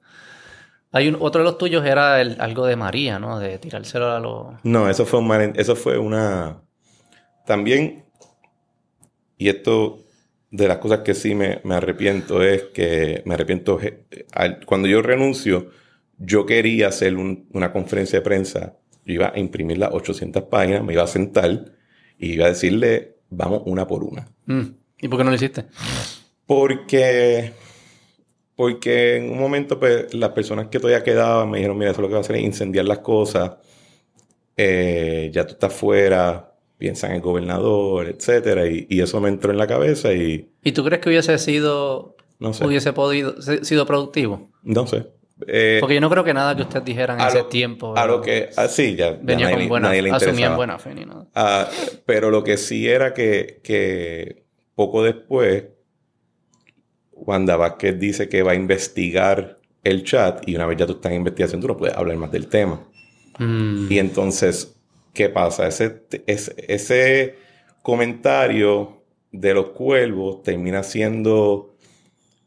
[0.91, 3.39] Hay un, otro de los tuyos era el, algo de María, ¿no?
[3.39, 4.53] De tirárselo a los...
[4.63, 6.61] No, eso fue, un, eso fue una...
[7.45, 8.05] También,
[9.37, 10.04] y esto
[10.51, 13.79] de las cosas que sí me, arrepiento es que me arrepiento,
[14.65, 15.69] cuando yo renuncio,
[16.17, 20.93] yo quería hacer una conferencia de prensa, yo iba a imprimir las 800 páginas, me
[20.93, 21.73] iba a sentar
[22.17, 24.27] y iba a decirle, vamos una por una.
[24.45, 24.63] Mm.
[25.01, 25.65] ¿Y por qué no lo hiciste?
[26.45, 27.51] Porque,
[28.55, 32.07] porque en un momento pues, las personas que todavía quedaban me dijeron, mira, eso lo
[32.07, 33.53] que va a hacer es incendiar las cosas,
[34.55, 39.57] eh, ya tú estás fuera, piensan en el gobernador, etcétera, y, eso me entró en
[39.57, 40.49] la cabeza y...
[40.63, 42.15] ¿Y tú crees que hubiese sido...
[42.37, 42.65] No sé.
[42.65, 44.49] hubiese podido, sido productivo?
[44.61, 45.07] No sé.
[45.47, 47.95] Eh, Porque yo no creo que nada que ustedes dijeran en ese tiempo...
[47.97, 48.49] A lo que...
[48.57, 51.27] Ah, sí, ya, venía ya con buena, nadie le asumían buena fe ni nada.
[51.33, 51.69] Ah,
[52.05, 55.63] pero lo que sí era que, que poco después,
[57.13, 61.11] Wanda Vázquez dice que va a investigar el chat y una vez ya tú estás
[61.11, 62.81] en investigación tú no puedes hablar más del tema.
[63.39, 63.87] Mm.
[63.89, 64.74] Y entonces
[65.15, 65.67] ¿Qué pasa?
[65.67, 67.35] Ese, ese,
[67.81, 71.75] comentario de los cuervos termina siendo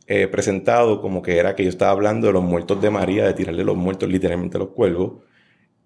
[0.07, 3.35] eh, presentado como que era que yo estaba hablando de los muertos de María, de
[3.35, 5.23] tirarle los muertos literalmente a los cuervos,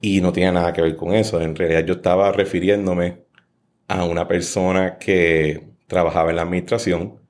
[0.01, 1.41] y no tiene nada que ver con eso.
[1.41, 3.25] En realidad yo estaba refiriéndome
[3.89, 7.21] a una persona que trabajaba en la administración,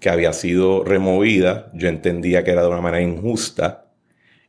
[0.00, 3.92] que había sido removida, yo entendía que era de una manera injusta,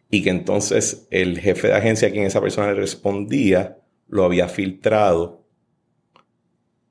[0.09, 3.82] y que entonces el jefe de agencia a quien esa persona le respondía,
[4.13, 5.43] lo había filtrado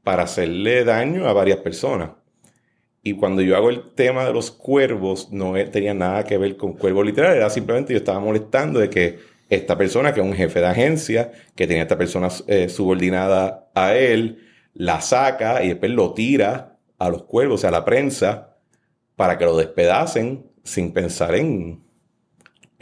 [0.02, 2.11] para hacerle daño a varias personas.
[3.04, 6.72] Y cuando yo hago el tema de los cuervos, no tenía nada que ver con
[6.72, 10.58] cuervo literal, era simplemente yo estaba molestando de que esta persona, que es un jefe
[10.58, 16.14] de agencia, que tenía esta persona eh, subordinada a él, la saca y después lo
[16.14, 18.56] tira a los cuervos, a la prensa,
[19.14, 21.82] para que lo despedacen sin pensar en,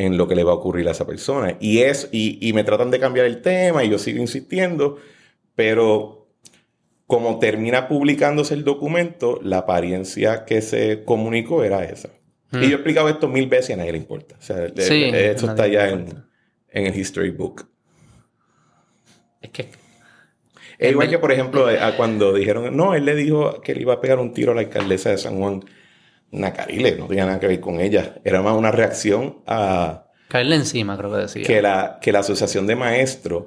[0.01, 1.59] en lo que le va a ocurrir a esa persona.
[1.61, 4.97] Y, es, y, me tratan de cambiar el tema y yo sigo insistiendo,
[5.55, 6.27] pero
[7.07, 12.09] como termina publicándose el documento, la apariencia que se comunicó era esa.
[12.53, 14.37] Y yo he explicado esto mil veces y a nadie le importa.
[14.39, 16.25] O sea, esto está ya en,
[16.71, 17.69] en, el history book.
[19.43, 19.69] Es que...
[20.79, 23.93] Es igual que, por ejemplo, a cuando dijeron, no, él le dijo que le iba
[23.93, 25.63] a pegar un tiro a la alcaldesa de San Juan.
[26.33, 28.17] Nacarile, no tenía nada que ver con ella.
[28.25, 30.07] Era más una reacción a...
[30.29, 31.43] Caerle encima, creo que decía.
[31.45, 33.47] Que la, que la asociación de maestros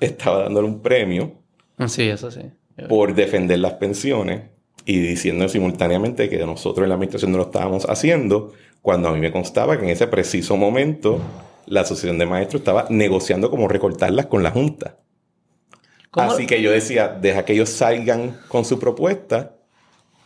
[0.00, 1.42] estaba dándole un premio.
[1.86, 2.42] Sí, eso sí.
[2.88, 4.50] Por defender las pensiones
[4.84, 9.20] y diciendo simultáneamente que nosotros en la administración no lo estábamos haciendo, cuando a mí
[9.20, 11.20] me constaba que en ese preciso momento
[11.66, 14.98] la asociación de maestros estaba negociando cómo recortarlas con la Junta.
[16.12, 19.56] Así que yo decía, deja que ellos salgan con su propuesta,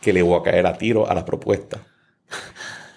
[0.01, 1.79] que le voy a caer a tiro a la propuesta.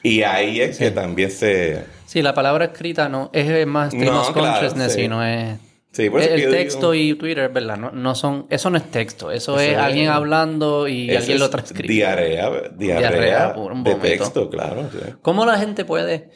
[0.03, 1.85] Y ahí es que también se...
[2.07, 5.59] Sí, la palabra escrita no es más stream no, consciousness y no es...
[5.93, 7.77] Sí, por eso el texto y Twitter, ¿verdad?
[7.77, 11.93] No, no, son, eso no es texto, eso, es, alguien hablando y alguien lo transcribe.
[11.93, 14.89] Diarrea, diarrea, de texto, claro.
[15.21, 16.31] ¿Cómo la gente puede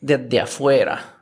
[0.00, 1.14] desde afuera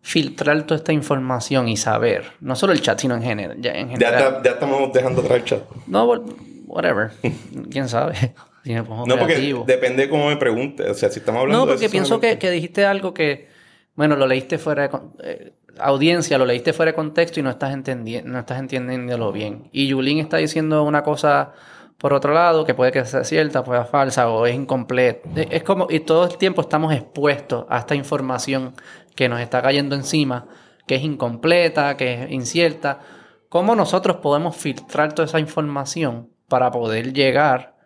[0.00, 3.88] filtrar toda esta información y saber, no solo el chat, sino en, general, ya, en
[3.90, 4.40] general.
[4.44, 5.62] Ya, estamos dejando atrás el chat.
[5.88, 6.24] No,
[6.66, 7.12] whatever.
[7.70, 8.34] ¿Quién sabe?
[8.64, 10.90] no, porque depende cómo me pregunte.
[10.90, 13.48] O sea, si estamos hablando No, porque pienso que, que, dijiste algo que,
[13.94, 14.98] bueno, lo leíste fuera de...
[15.22, 19.68] Eh, audiencia, lo leíste fuera de contexto y no estás, entendiendo, no estás entendiéndolo bien.
[19.72, 21.52] Y Yulín está diciendo una cosa
[21.98, 25.28] por otro lado, que puede que sea cierta, puede ser falsa o es incompleta.
[25.34, 28.74] Es como, y todo el tiempo estamos expuestos a esta información
[29.14, 30.46] que nos está cayendo encima,
[30.86, 33.00] que es incompleta, que es incierta.
[33.48, 37.76] ¿Cómo nosotros podemos filtrar toda esa información para poder llegar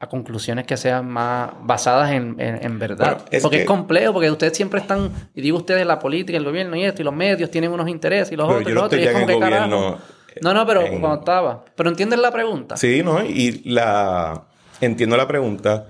[0.00, 3.24] a conclusiones que sean más basadas en, verdad.
[3.42, 6.84] porque es complejo, porque ustedes siempre están, y digo ustedes, la política, el gobierno y
[6.84, 9.12] esto, y los medios tienen unos intereses y los otros, y los otros, y es
[9.12, 9.98] como que gobierno,
[10.40, 11.64] No, no, pero cuando estaba.
[11.74, 12.76] Pero entiendes la pregunta.
[12.76, 14.44] Sí, no, y la
[14.80, 15.88] entiendo la pregunta.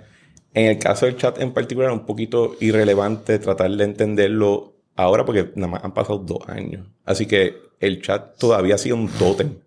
[0.55, 5.53] En el caso del chat en particular, un poquito irrelevante tratar de entenderlo ahora porque
[5.55, 6.87] nada más han pasado dos años.
[7.05, 9.59] Así que el chat todavía ha sido un tótem.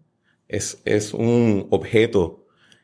[0.47, 2.40] Es, es un objeto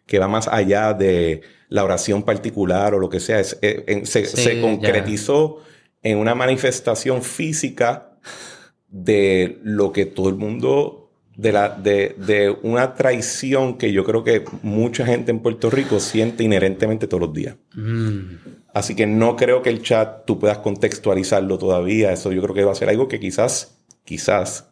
[0.07, 3.41] que va más allá de la oración particular o lo que sea.
[3.61, 5.57] Eh, se, concretizó
[6.01, 8.17] en una manifestación física
[8.87, 14.45] de lo que todo el mundo, de, la, de, una traición que yo creo que
[14.63, 17.57] mucha gente en Puerto Rico siente inherentemente todos los días.
[17.75, 18.35] Mm.
[18.73, 22.13] Así que no creo que el chat tú puedas contextualizarlo todavía.
[22.13, 24.71] Eso yo creo que va a ser algo que quizás, quizás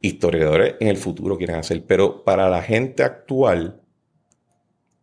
[0.00, 1.84] historiadores en el futuro quieran hacer.
[1.86, 3.80] Pero para la gente actual,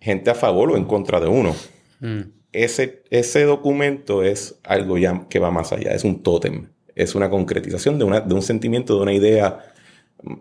[0.03, 1.55] gente a favor o en contra de uno.
[2.01, 2.21] Mm.
[2.51, 7.29] Ese, ese documento es algo ya que va más allá, es un tótem, es una
[7.29, 9.59] concretización de, una, de un sentimiento, de una idea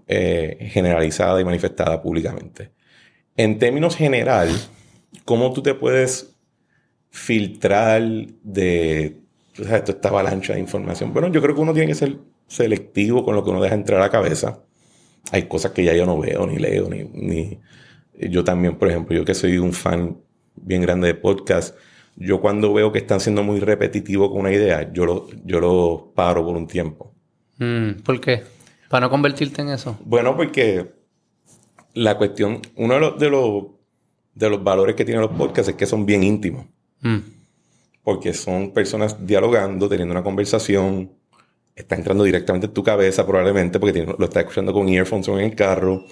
[0.08, 2.72] eh, generalizada y manifestada públicamente.
[3.36, 4.50] En términos general,
[5.24, 6.34] ¿cómo tú te puedes
[7.10, 8.02] filtrar
[8.42, 9.20] de
[9.56, 11.12] esta avalancha de información?
[11.12, 14.00] Bueno, yo creo que uno tiene que ser selectivo con lo que uno deja entrar
[14.00, 14.64] a la cabeza.
[15.30, 17.60] Hay cosas que ya yo no veo, ni leo, ni, ni
[18.14, 20.18] yo también, por ejemplo, yo que soy un fan
[20.56, 21.76] bien grande de podcast,
[22.16, 26.12] yo cuando veo que están siendo muy repetitivos con una idea, yo lo, yo lo
[26.14, 27.12] paro por un tiempo.
[27.58, 28.42] Mm, ¿Por qué?
[28.88, 29.98] ¿Para no convertirte en eso?
[30.04, 30.92] Bueno, porque
[31.94, 33.64] la cuestión, uno de los, de los,
[34.34, 36.66] de los valores que tienen los podcasts es que son bien íntimos.
[37.00, 37.18] Mm.
[38.02, 41.12] Porque son personas dialogando, teniendo una conversación,
[41.74, 45.46] está entrando directamente en tu cabeza probablemente porque lo estás escuchando con earphones o en
[45.46, 46.04] el carro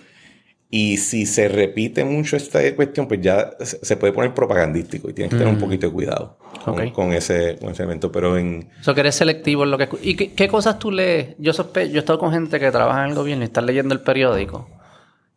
[0.73, 5.33] y si se repite mucho esta cuestión, pues ya se puede poner propagandístico y tienes
[5.33, 5.65] que tener un mm.
[5.65, 8.13] poquito de cuidado con, ese, con, ese, evento.
[8.13, 8.71] Pero en.
[8.81, 9.89] Eso que eres selectivo en lo que.
[10.01, 11.35] ¿Y qué, cosas tú lees?
[11.39, 13.95] Yo sospecho, yo he estado con gente que trabaja en el gobierno y están leyendo
[13.95, 14.69] el periódico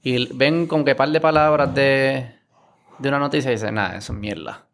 [0.03, 2.27] y ven con que par de palabras de,
[2.99, 4.67] de una noticia y dicen, nada, eso es mierda.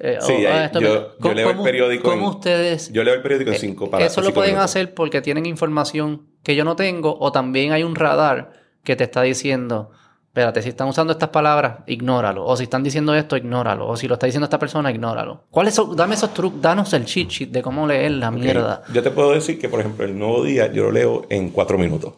[0.00, 2.10] Eh, sí, ah, yo, leo el periódico.
[2.10, 2.92] ¿Cómo ustedes.?
[2.92, 4.12] Yo leo el periódico en eh, cinco palabras.
[4.12, 7.94] Eso lo pueden hacer porque tienen información que yo no tengo, o también hay un
[7.94, 9.90] radar que te está diciendo,
[10.26, 12.44] espérate, si están usando estas palabras, ignóralo.
[12.44, 13.88] O si están diciendo esto, ignóralo.
[13.88, 15.44] O si lo está diciendo esta persona, ignóralo.
[15.50, 18.82] ¿Cuál es Dame esos trucos, danos el cheat sheet de cómo leer la mierda.
[18.92, 21.78] Yo te puedo decir que, por ejemplo, el nuevo día yo lo leo en cuatro
[21.78, 22.14] minutos.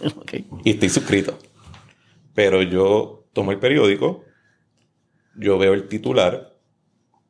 [0.64, 1.36] Y estoy suscrito.
[2.34, 4.24] Pero yo tomo el periódico,
[5.36, 6.56] yo veo el titular,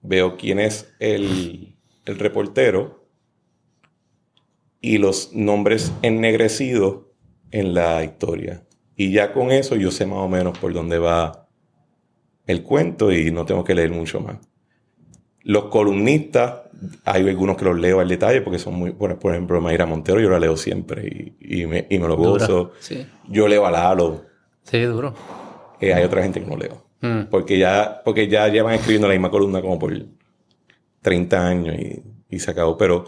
[0.02, 3.08] veo quién es el, el reportero
[4.80, 7.09] y los nombres ennegrecidos
[7.50, 8.62] en la historia.
[8.96, 11.48] Y ya con eso yo sé más o menos por dónde va
[12.46, 14.36] el cuento y no tengo que leer mucho más.
[15.42, 16.62] Los columnistas,
[17.04, 20.28] hay algunos que los leo al detalle porque son muy, por, ejemplo, Mayra Montero yo
[20.28, 22.72] la leo siempre y, me, lo gozo.
[23.28, 24.24] Yo leo a Lalo.
[24.64, 25.14] Sí, duro.
[25.80, 26.84] Eh, hay otra gente que no leo.
[27.00, 27.30] Mm.
[27.30, 29.94] Porque, ya, porque ya llevan escribiendo la misma columna como por
[31.00, 32.76] 30 años y, y se acabó.
[32.76, 33.06] Pero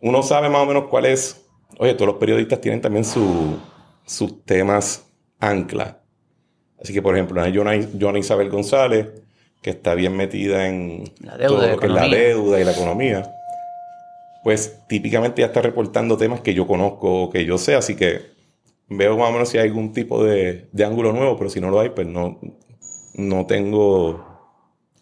[0.00, 3.58] uno sabe más o menos cuál es Oye, todos los periodistas tienen también su,
[4.06, 5.06] sus temas
[5.38, 6.00] ancla.
[6.80, 9.08] Así que, por ejemplo, hay Joana Isabel González,
[9.62, 13.30] que está bien metida en la deuda, todo la deuda y la economía.
[14.44, 18.22] Pues típicamente ya está reportando temas que yo conozco o que yo sé, así que
[18.88, 21.70] veo más o menos si hay algún tipo de, de ángulo nuevo, pero si no
[21.70, 22.38] lo hay, pues no,
[23.14, 24.24] no tengo...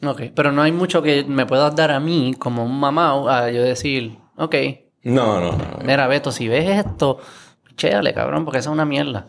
[0.02, 3.50] Ok, pero no hay mucho que me puedas dar a mí como un mamá a
[3.50, 4.54] yo decir, ok.
[5.06, 5.78] No, no, no.
[5.84, 7.18] Mira, Beto, si ves esto,
[7.76, 9.28] chéale, cabrón, porque eso es una mierda.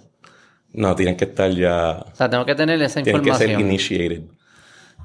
[0.74, 2.04] No, tienen que estar ya...
[2.12, 3.38] O sea, tengo que tener esa información.
[3.38, 4.24] Tienen que ser initiated.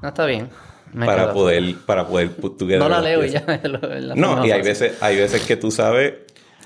[0.01, 0.49] No, está bien.
[0.97, 2.31] para poder, para poder
[2.79, 3.43] No la leo y ya.
[4.15, 6.13] no, y hay veces, hay veces que tú sabes,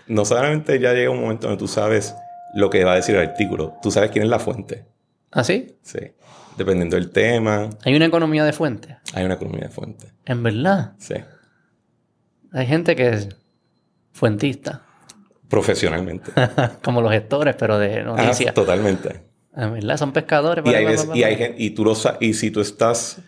[0.07, 2.15] no solamente ya llega un momento donde tú sabes
[2.55, 4.85] lo que va a decir el artículo, tú sabes quién es la fuente.
[5.33, 5.75] ¿Ah, sí?
[5.81, 5.99] Sí.
[6.55, 7.69] Dependiendo del tema.
[7.83, 8.97] ¿Hay una economía de fuente?
[9.13, 10.13] Hay una economía de fuente.
[10.25, 10.93] ¿En verdad?
[10.97, 11.15] Sí.
[12.53, 13.27] Hay gente que
[14.17, 14.83] fuentista.
[15.47, 16.31] Profesionalmente.
[16.83, 18.49] Como los gestores, pero de noticias.
[18.49, 19.21] Ah, totalmente.
[19.55, 20.65] En verdad, son pescadores.
[20.65, 23.19] Y, hay y, hay gente, y, tú lo, y si tú estás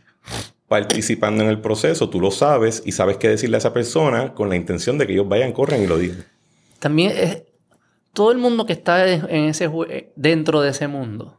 [0.67, 4.49] participando en el proceso, tú lo sabes y sabes qué decirle a esa persona con
[4.49, 6.25] la intención de que ellos vayan, corran y lo digan.
[6.79, 7.43] También es,
[8.13, 9.69] todo el mundo que está en ese
[10.15, 11.37] dentro de ese mundo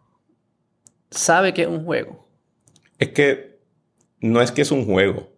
[1.10, 2.28] sabe que es un juego.
[2.98, 3.60] Es que
[4.20, 5.29] no es que es un juego.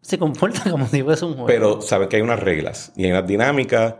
[0.00, 1.46] Se comporta como si fuese un juego.
[1.46, 3.94] Pero sabe que hay unas reglas y hay unas dinámicas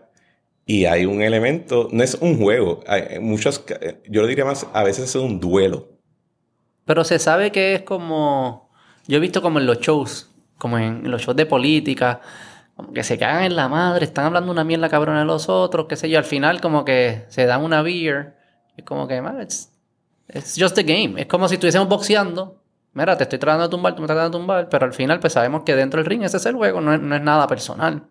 [0.64, 1.88] y hay un elemento.
[1.92, 2.80] No es un juego.
[2.87, 3.64] Hay muchos,
[4.08, 5.88] yo lo diría más, a veces es un duelo.
[6.84, 8.70] Pero se sabe que es como.
[9.06, 12.20] Yo he visto como en los shows, como en los shows de política,
[12.76, 15.87] como que se cagan en la madre, están hablando una mierda cabrona de los otros,
[15.88, 16.16] qué sé yo.
[16.16, 18.37] Al final, como que se dan una beer.
[18.76, 19.70] Es como que, man, it's,
[20.56, 21.14] just a game.
[21.16, 22.57] Es como si estuviésemos boxeando.
[22.98, 25.20] Mira, te estoy tratando de tumbar, tú me estás tratando de tumbar, pero al final,
[25.20, 27.46] pues sabemos que dentro del ring ese es el juego, no es, no es nada
[27.46, 28.08] personal.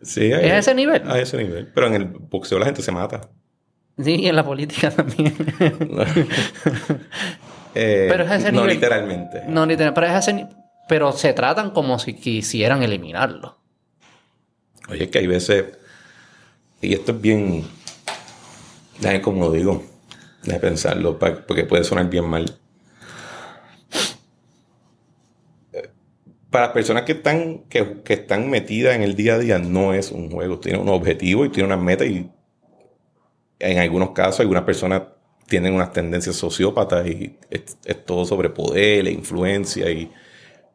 [0.00, 1.02] Sí, es a ese nivel.
[1.06, 1.70] A ese nivel.
[1.74, 3.28] Pero en el boxeo la gente se mata.
[3.98, 5.34] Sí, y en la política también.
[7.76, 8.66] Eh, pero es ese nivel.
[8.66, 9.42] No literalmente.
[9.48, 10.46] No literalmente, pero es ese
[10.88, 13.58] Pero se tratan como si quisieran eliminarlo.
[14.88, 15.76] Oye, es que hay veces,
[16.80, 17.64] y esto es bien,
[19.22, 19.82] como digo,
[20.44, 22.60] de pensarlo, porque puede sonar bien mal.
[26.54, 30.30] Para personas que están, que, están metidas en el día a día, no es un
[30.30, 30.60] juego.
[30.60, 32.30] Tiene un objetivo y tiene una meta y
[33.58, 35.02] en algunos casos algunas personas
[35.48, 40.12] tienen unas tendencias sociópatas y es, todo sobre poder e influencia y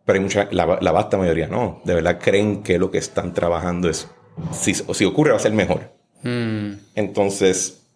[0.03, 1.79] pero hay mucha, la, vasta mayoría no.
[1.85, 4.09] De verdad creen que lo que están trabajando es,
[4.51, 5.93] si, si ocurre, va a ser mejor.
[6.23, 6.73] Hmm.
[6.93, 7.87] Entonces,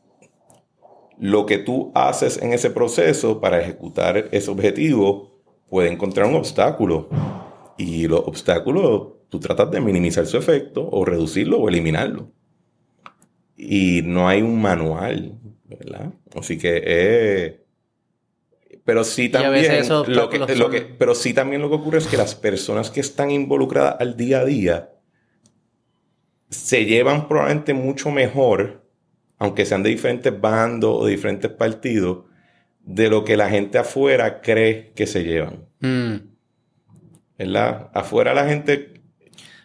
[1.19, 5.33] lo que tú haces en ese proceso para ejecutar ese objetivo
[5.69, 7.09] puede encontrar un obstáculo.
[7.77, 12.31] Y los obstáculos, tú tratas de minimizar su efecto o reducirlo o eliminarlo.
[13.55, 16.13] Y no hay un manual, ¿verdad?
[16.35, 17.63] Así que eh,
[18.85, 22.89] pero sí también lo que, pero sí también lo que ocurre es que las personas
[22.89, 24.89] que están involucradas al día a día
[26.49, 28.85] se llevan probablemente mucho mejor,
[29.37, 32.25] aunque sean de diferentes bandos o de diferentes partidos,
[32.81, 35.65] de lo que la gente afuera cree que se llevan.
[35.79, 36.32] Mm.
[37.37, 37.89] ¿Verdad?
[37.93, 39.01] Afuera la gente...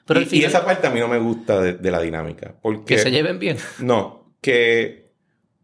[0.06, 2.54] Pero y, esa parte a mí no me gusta de, la dinámica.
[2.62, 3.58] Porque, que se lleven bien.
[3.78, 5.12] No, que,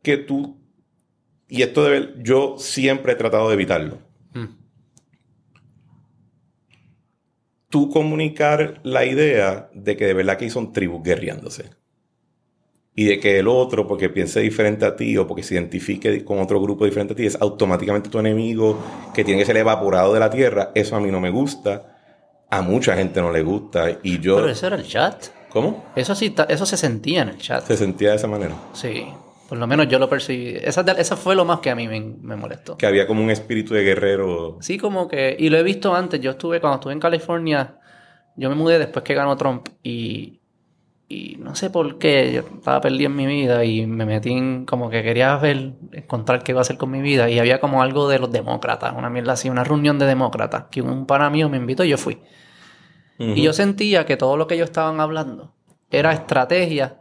[0.03, 0.65] que tú
[1.49, 3.99] y esto debe, yo siempre he tratado de evitarlo.
[4.33, 4.57] Mm.
[7.69, 11.71] Tú comunicar la idea de que de verdad que son tribus guerreándose.
[12.97, 16.39] Y de que el otro, porque piense diferente a ti o porque se identifique con
[16.39, 18.79] otro grupo diferente a ti, es automáticamente tu enemigo
[19.13, 20.71] que tiene que ser evaporado de la tierra.
[20.75, 21.94] Eso a mí no me gusta.
[22.59, 23.99] A mucha gente no le gusta.
[24.03, 24.37] Y yo...
[24.37, 25.27] Pero eso era el chat.
[25.49, 25.85] ¿Cómo?
[25.95, 27.65] Eso sí, eso se sentía en el chat.
[27.65, 28.55] Se sentía de esa manera.
[28.73, 29.07] Sí.
[29.49, 30.57] Por lo menos yo lo percibí.
[30.61, 32.77] Esa, fue lo más que a mí me, molestó.
[32.77, 34.59] Que había como un espíritu de guerrero.
[34.61, 35.37] Sí, como que.
[35.39, 36.21] Y lo he visto antes.
[36.21, 37.77] Yo estuve, cuando estuve en California,
[38.37, 39.69] yo me mudé después que ganó Trump.
[39.83, 40.41] Y.
[41.07, 42.33] Y no sé por qué.
[42.33, 44.65] Yo estaba perdido en mi vida y me metí en.
[44.65, 47.29] Como que quería ver, encontrar qué iba a hacer con mi vida.
[47.29, 48.95] Y había como algo de los demócratas.
[48.97, 50.65] Una mierda así, una reunión de demócratas.
[50.71, 52.19] Que un pana mío me invitó y yo fui.
[53.19, 55.53] Y yo sentía que todo lo que ellos estaban hablando
[55.91, 57.01] era estrategia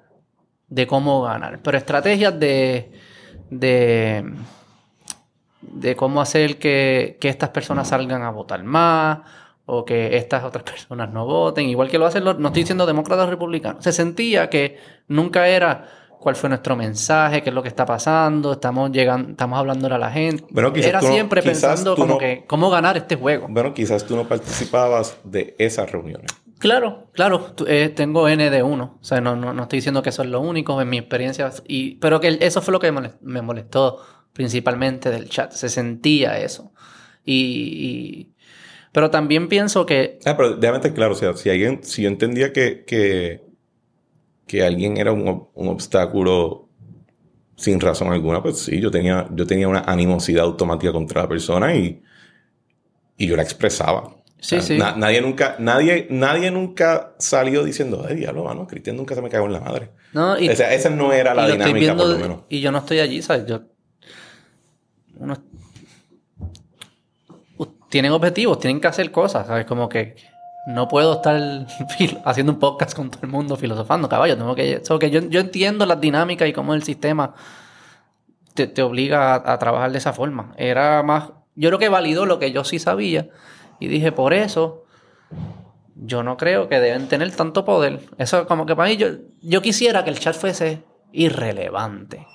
[0.68, 2.92] de cómo ganar, pero estrategias de,
[3.50, 4.34] de,
[5.62, 9.20] de cómo hacer que, estas personas salgan a votar más
[9.66, 12.86] o que estas otras personas no voten, igual que lo hacen los, no estoy diciendo
[12.86, 15.88] demócratas republicanos, se sentía que nunca era
[16.24, 19.98] cuál fue nuestro mensaje, qué es lo que está pasando, estamos llegando, estamos hablando a
[19.98, 20.46] la gente.
[20.90, 23.48] era siempre pensando como que cómo ganar este juego.
[23.50, 26.32] Bueno, quizás tú no participabas de esas reuniones.
[26.60, 28.98] Claro, claro, eh, tengo N de uno.
[29.02, 31.52] O sea, no, no, no estoy diciendo que eso es lo único en mi experiencia.
[31.68, 34.00] Y, pero que eso fue lo que me molest- me molestó
[34.32, 35.52] principalmente del chat.
[35.52, 36.72] Se sentía eso.
[37.26, 38.34] Y, y-
[38.94, 42.08] pero también pienso que Ah, pero déjame estar claro, o sea, si alguien, si yo
[42.10, 43.43] entendía que, que,
[44.48, 46.70] que alguien era un, un obstáculo
[47.56, 51.76] sin razón alguna, pues sí, yo tenía, yo tenía una animosidad automática contra la persona
[51.76, 52.02] y,
[53.18, 54.16] y yo la expresaba.
[54.40, 54.78] Sí, O sea, sí.
[54.78, 59.30] na- nadie nunca, nadie, nadie nunca salió diciendo, ay, diablo, mano, Cristian nunca se me
[59.30, 59.92] cagó en la madre.
[60.14, 62.42] no y, o sea, esa no era la dinámica, por lo menos.
[62.50, 63.46] y yo no estoy allí, ¿sabes?
[63.46, 63.62] Yo
[65.18, 65.38] uno
[67.90, 69.66] tienen objetivos, tienen que hacer cosas, ¿sabes?
[69.66, 70.16] Como que
[70.66, 71.40] no puedo estar
[72.26, 74.38] haciendo un podcast con todo el mundo filosofando, caballo.
[74.38, 77.34] Tengo que, que yo, yo entiendo las dinámicas y cómo el sistema
[78.54, 80.54] te, te obliga a, a trabajar de esa forma.
[80.58, 83.30] Era más, yo creo que validó lo que yo sí sabía
[83.80, 84.84] y dije, por eso
[85.96, 88.00] yo no creo que deben tener tanto poder.
[88.18, 89.08] Eso como que para mí, yo,
[89.42, 92.28] yo quisiera que el chat fuese irrelevante.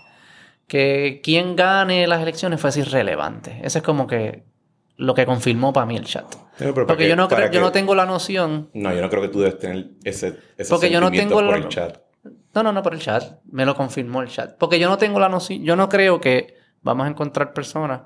[0.67, 3.61] Que quien gane las elecciones fuese irrelevante.
[3.63, 4.45] Eso es como que
[4.99, 6.27] lo que confirmó para mí el chat.
[6.59, 8.69] Para Porque que- yo no, creo, yo no tengo la noción.
[8.75, 11.45] No, yo no creo que tú debes tener ese, ese Porque yo no tengo por
[11.57, 11.99] el- el chat.
[12.55, 13.39] No, no, no por el chat.
[13.51, 14.57] Me lo confirmó el chat.
[14.59, 15.63] Porque yo no tengo la noción.
[15.63, 18.03] Yo no creo que vamos a encontrar personas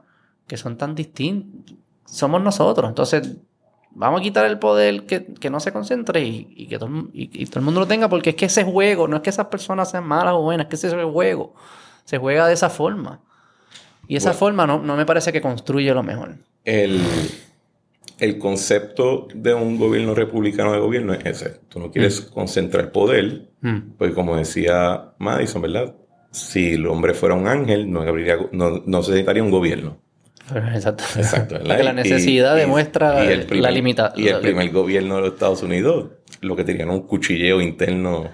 [0.47, 1.74] que son tan distintas.
[2.05, 2.88] Somos nosotros.
[2.88, 3.36] Entonces,
[3.93, 7.11] vamos a quitar el poder que, que no se concentre y, y que todo, el-
[7.14, 8.09] y- y todo el mundo lo tenga.
[8.11, 10.68] Porque es que ese juego, no es que esas personas sean malas o buenas, es
[10.68, 11.55] que ese juego
[12.05, 13.20] se juega de esa forma.
[14.09, 14.38] Y esa Bueno.
[14.38, 16.36] forma no, no me parece que construye lo mejor.
[16.65, 17.01] El,
[18.19, 21.61] el concepto de un gobierno republicano de gobierno es ese.
[21.69, 23.93] Tú no quieres concentrar poder, Mm.
[23.97, 25.95] porque como decía Madison, ¿verdad?
[26.33, 29.99] Si el hombre fuera un ángel, no, habría, no, no se necesitaría un gobierno.
[30.75, 31.05] Exacto.
[31.17, 31.59] Exacto.
[31.63, 34.25] la necesidad y- demuestra y el primer- la limitación.
[34.27, 36.11] Y el primer gobierno de los Estados Unidos,
[36.41, 38.31] lo que tenían un cuchilleo interno.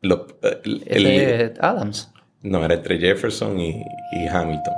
[0.00, 0.26] lo-
[0.64, 2.10] el- el- Adams.
[2.42, 3.80] no, era entre Jefferson y,
[4.12, 4.74] y Hamilton,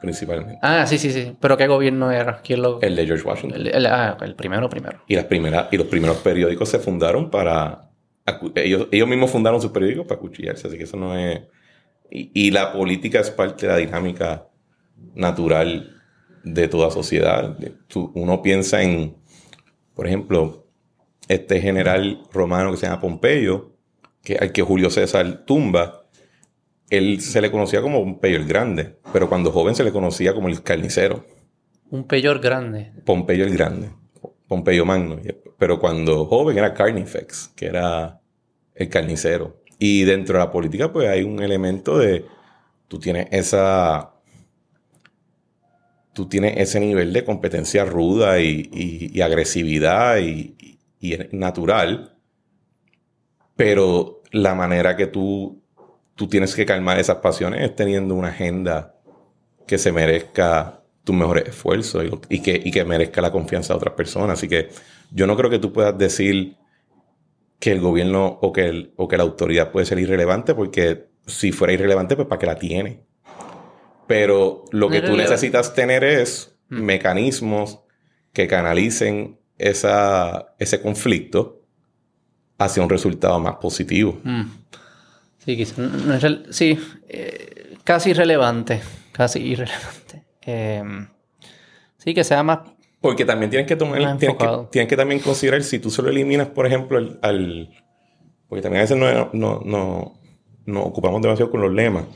[0.00, 0.58] principalmente.
[0.62, 1.36] Ah, sí, sí, sí.
[1.40, 2.40] ¿Pero qué gobierno era?
[2.42, 2.80] ¿Quién lo...?
[2.80, 3.60] El de George Washington.
[3.60, 5.00] El, el- ah, el primero, primero.
[5.06, 7.90] Y, las primeras, y los primeros periódicos se fundaron para...
[8.54, 11.40] Ellos, ellos mismos fundaron sus periódicos para cuchillarse, así que eso no es...
[12.10, 14.46] Y, y la política es parte de la dinámica
[15.14, 15.96] natural
[16.44, 17.56] de toda sociedad.
[17.86, 19.16] Tú- uno piensa en,
[19.94, 20.66] por ejemplo,
[21.28, 23.76] este general romano que se llama Pompeyo,
[24.22, 25.99] que, al que Julio César tumba,
[26.90, 30.48] él se le conocía como Pompeyo el Grande, pero cuando joven se le conocía como
[30.48, 31.24] el carnicero.
[31.90, 32.92] Un peyor grande.
[33.04, 33.90] Pompeyo el Grande,
[34.46, 35.18] Pompeyo Magno.
[35.58, 38.20] Pero cuando joven era Carnifex, que era
[38.74, 39.60] el carnicero.
[39.78, 42.24] Y dentro de la política, pues hay un elemento de.
[42.88, 44.12] Tú tienes esa.
[46.12, 50.54] Tú tienes ese nivel de competencia ruda y, y- y agresividad y,
[51.00, 52.16] y- y natural.
[53.56, 55.59] Pero la manera que tú,
[56.20, 58.94] tú tienes que calmar esas pasiones es teniendo una agenda
[59.66, 63.94] que se merezca tus mejores esfuerzos y, que, y que merezca la confianza de otras
[63.94, 64.34] personas.
[64.38, 64.68] Así que
[65.10, 66.58] yo no creo que tú puedas decir
[67.58, 71.52] que el gobierno o que, el- o que la autoridad puede ser irrelevante, porque si
[71.52, 73.00] fuera irrelevante, pues ¿para qué la tiene?
[74.06, 76.82] Pero lo que tú necesitas tener es Mm.
[76.82, 77.80] mecanismos
[78.34, 81.62] que canalicen esa, ese conflicto
[82.58, 84.20] hacia un resultado más positivo.
[84.22, 84.42] Mm.
[85.44, 86.18] Sí, quizá no
[86.52, 86.78] sí,
[87.08, 88.80] eh, casi irrelevante.
[89.12, 90.24] Casi irrelevante.
[90.46, 90.82] Eh,
[91.98, 92.60] sí, que sea más...
[93.02, 96.48] Porque también tienes que tomar, tienes que, tienes que también considerar si tú solo eliminas,
[96.48, 97.68] por ejemplo, al, al-
[98.48, 100.18] porque también a veces no, no, no,
[100.64, 102.06] nos ocupamos demasiado con los lemas.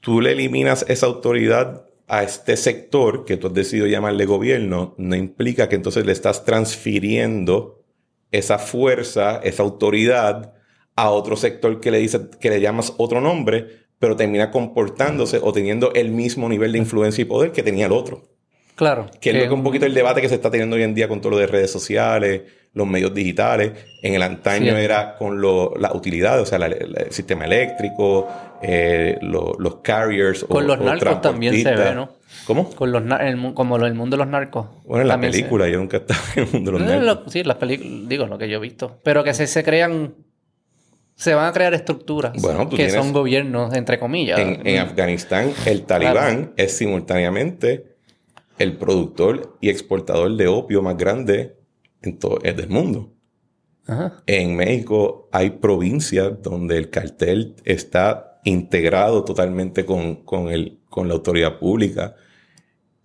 [0.00, 5.14] Tú le eliminas esa autoridad a este sector que tú has decidido llamarle gobierno, no
[5.14, 7.84] implica que entonces le estás transfiriendo
[8.32, 10.54] esa fuerza, esa autoridad
[10.96, 13.66] a otro sector que le dice, que le llamas otro nombre,
[13.98, 17.92] pero termina comportándose o teniendo el mismo nivel de influencia y poder que tenía el
[17.92, 18.22] otro.
[18.74, 19.06] Claro.
[19.20, 21.08] Que es lo que un poquito el debate que se está teniendo hoy en día
[21.08, 22.42] con todo lo de redes sociales,
[22.74, 23.72] los medios digitales.
[24.02, 24.82] En el antaño Sí.
[24.82, 26.74] era con lo, las utilidades, o sea, la- la-
[27.04, 28.28] el sistema eléctrico,
[28.62, 30.42] eh, lo- los carriers.
[30.42, 31.94] o- Con los o narcos también se ve.
[31.94, 32.10] ¿no?
[32.46, 32.68] ¿Cómo?
[32.74, 34.66] Con los el como el mundo de los narcos.
[34.84, 37.00] Bueno, en la También se- película, yo nunca estaba en el mundo de los Eh,
[37.00, 37.32] narcos.
[37.32, 38.98] sí, las películas, digo, lo que yo he visto.
[39.02, 40.14] Pero que se, se crean,
[41.16, 44.38] se van a crear estructuras Bueno, que son gobiernos, entre comillas.
[44.38, 47.96] En, en Afganistán, el talibán es simultáneamente
[48.58, 51.56] el productor y exportador de opio más grande
[52.02, 53.12] en todo el del mundo.
[53.86, 54.22] Ajá.
[54.26, 61.14] En México hay provincias donde el cartel está integrado totalmente con, con, el, con la
[61.14, 62.14] autoridad pública.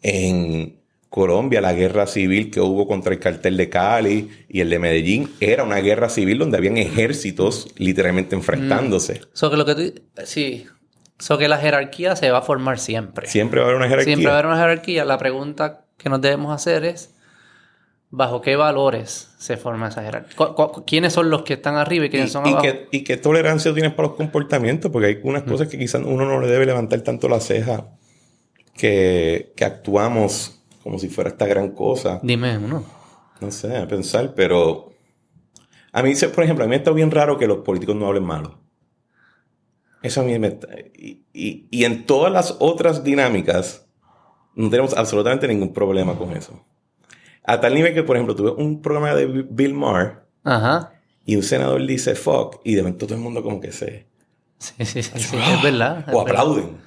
[0.02, 0.81] En
[1.12, 5.30] Colombia, la guerra civil que hubo contra el cartel de Cali y el de Medellín,
[5.42, 9.16] era una guerra civil donde habían ejércitos literalmente enfrentándose.
[9.16, 9.26] Mm.
[9.34, 9.94] So que lo que tú,
[10.24, 10.68] sí,
[11.20, 13.28] so que la jerarquía se va a formar siempre.
[13.28, 14.06] Siempre va a haber una jerarquía.
[14.16, 15.04] Siempre va a haber una jerarquía.
[15.04, 17.14] La pregunta que nos debemos hacer es
[18.10, 20.38] ¿bajo qué valores se forma esa jerarquía?
[20.38, 22.64] ¿Cu- cu- quiénes son los que están arriba y quiénes y, son y abajo?
[22.64, 26.26] qué, y qué tolerancia tienes para los comportamientos, porque hay unas cosas que quizás uno
[26.26, 27.88] no le debe levantar tanto la ceja
[28.78, 32.20] que, que actuamos como si fuera esta gran cosa.
[32.24, 32.84] Dime uno.
[33.40, 34.92] No sé, a pensar, pero
[35.92, 38.24] a mí, por ejemplo, a mí me está bien raro que los políticos no hablen
[38.24, 38.60] malo.
[40.04, 40.68] Eso a mí me está...
[40.96, 43.88] Y, y- y en todas las otras dinámicas
[44.56, 46.66] no tenemos absolutamente ningún problema con eso.
[47.44, 50.94] A tal nivel que, por ejemplo, tuve un programa de Bill Maher Ajá.
[51.26, 54.08] y un senador dice fuck y de momento todo el mundo como que se...
[54.58, 56.06] Sí, sí, sí, sí, es verdad.
[56.08, 56.42] es o verdad.
[56.42, 56.78] aplauden.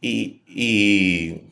[0.00, 1.47] Y, y e-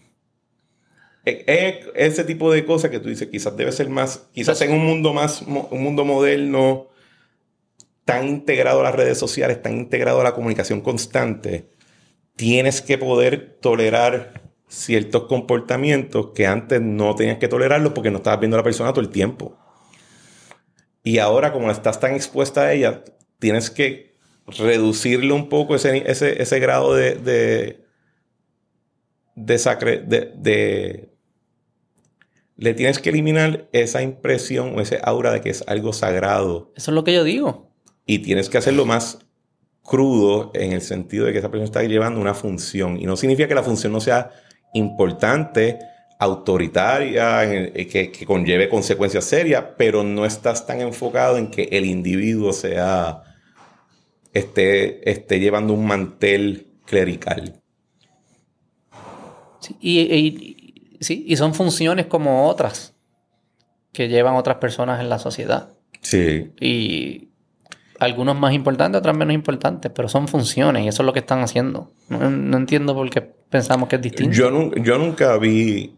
[1.27, 5.13] ese tipo de cosas que tú dices, quizás debe ser más, quizás en un mundo
[5.13, 6.89] más, un mundo moderno,
[8.05, 11.69] tan integrado a las redes sociales, tan integrado a la comunicación constante,
[12.37, 18.41] tienes que poder tolerar ciertos comportamientos que antes no tenías que tolerarlos porque no estabas
[18.41, 19.57] viendo a la persona todo el tiempo.
[21.03, 23.05] Y ahora, como estás tan expuesta a ella,
[23.39, 24.17] tienes que
[24.47, 27.85] reducirle un poco ese, ese, ese grado de, de,
[29.37, 29.57] de,
[30.07, 31.16] de- de-
[32.57, 36.91] Le tienes que eliminar esa impresión o ese aura de que es algo sagrado Eso
[36.91, 37.71] es lo que yo digo.
[38.07, 39.19] y tienes que hacerlo más
[39.83, 42.99] crudo en el sentido de que esa persona está llevando una función.
[43.01, 44.31] Y no significa que la función no sea
[44.75, 45.79] importante,
[46.19, 51.85] autoritaria, eh, que, que conlleve consecuencias serias, pero no estás tan enfocado en que el
[51.85, 53.23] individuo sea
[54.33, 57.61] esté, esté llevando un mantel clerical.
[59.61, 60.56] Sí, y- y-
[61.01, 62.95] sí, y son funciones como otras
[63.93, 65.71] que llevan otras personas en la sociedad.
[66.03, 66.53] Sí.
[66.61, 67.29] Y
[67.99, 71.41] algunos más importantes, otras menos importantes, pero son funciones y eso es lo que están
[71.41, 71.93] haciendo.
[72.09, 74.37] No, no entiendo por qué pensamos que es distinto.
[74.37, 75.97] Yo, yo nunca vi.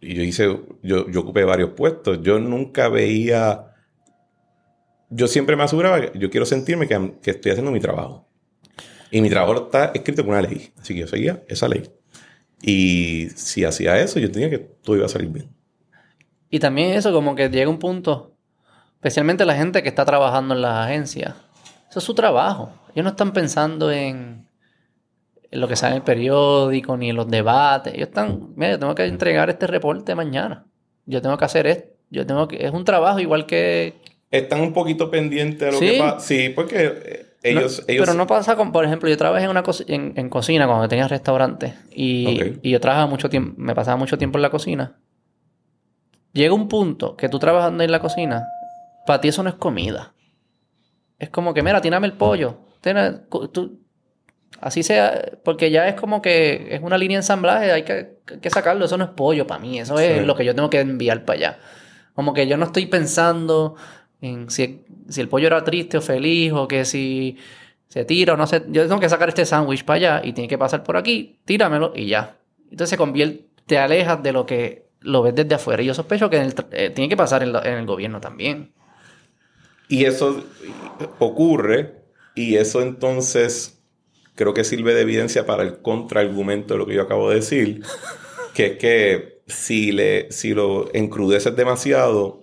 [0.00, 0.60] Y yo hice.
[0.82, 2.20] Yo, yo ocupé varios puestos.
[2.22, 3.68] Yo nunca veía.
[5.10, 8.26] Yo siempre me aseguraba que yo quiero sentirme que, que estoy haciendo mi trabajo.
[9.10, 10.72] Y mi trabajo está escrito con una ley.
[10.80, 11.82] Así que yo seguía esa ley.
[12.62, 15.48] Y si hacía eso, yo tenía que todo iba a salir bien.
[16.48, 18.32] Y también eso, como que llega un punto,
[18.94, 21.34] especialmente la gente que está trabajando en las agencias,
[21.90, 22.72] eso es su trabajo.
[22.94, 24.46] Ellos no están pensando en,
[25.50, 27.94] en lo que sale en el periódico ni en los debates.
[27.94, 30.66] Ellos están, mira, yo tengo que entregar este reporte mañana.
[31.06, 31.88] Yo tengo que hacer esto.
[32.10, 33.94] Yo tengo que, es un trabajo igual que...
[34.30, 35.90] Están un poquito pendientes de lo Sí.
[35.92, 36.20] que pasa.
[36.20, 38.06] Sí, porque eh, ellos, No, ellos.
[38.06, 40.88] Pero no pasa con, por ejemplo, yo trabajé en una co- en, en cocina cuando
[40.88, 44.96] tenía restaurante y, y yo trabajaba mucho tiempo, me pasaba mucho tiempo en la cocina.
[46.32, 48.46] Llega un punto que tú trabajando en la cocina,
[49.06, 50.14] para ti eso no es comida.
[51.18, 52.58] Es como que, mira, tírame el pollo.
[53.28, 53.80] Cu- tú-
[54.60, 58.50] así sea, porque ya es como que es una línea de ensamblaje, hay que, que
[58.50, 58.84] sacarlo.
[58.86, 60.24] Eso no es pollo para mí, eso es Sí.
[60.24, 61.58] lo que yo tengo que enviar para allá.
[62.14, 63.76] Como que yo no estoy pensando
[64.48, 64.84] si,
[65.16, 67.36] el pollo era triste o feliz o que si
[67.88, 68.62] se tira o no se...
[68.68, 71.92] Yo tengo que sacar este sándwich para allá y tiene que pasar por aquí, tíramelo
[71.94, 72.38] y ya.
[72.70, 75.82] Entonces se convierte, te alejas de lo que lo ves desde afuera.
[75.82, 78.72] Y yo sospecho que eh, tiene que pasar en, en el gobierno también.
[79.88, 80.42] Y eso
[81.18, 82.02] ocurre,
[82.34, 83.82] y eso entonces
[84.34, 87.82] creo que sirve de evidencia para el contraargumento de lo que yo acabo de decir,
[88.54, 92.41] que es que si, le, si lo encrudeces demasiado,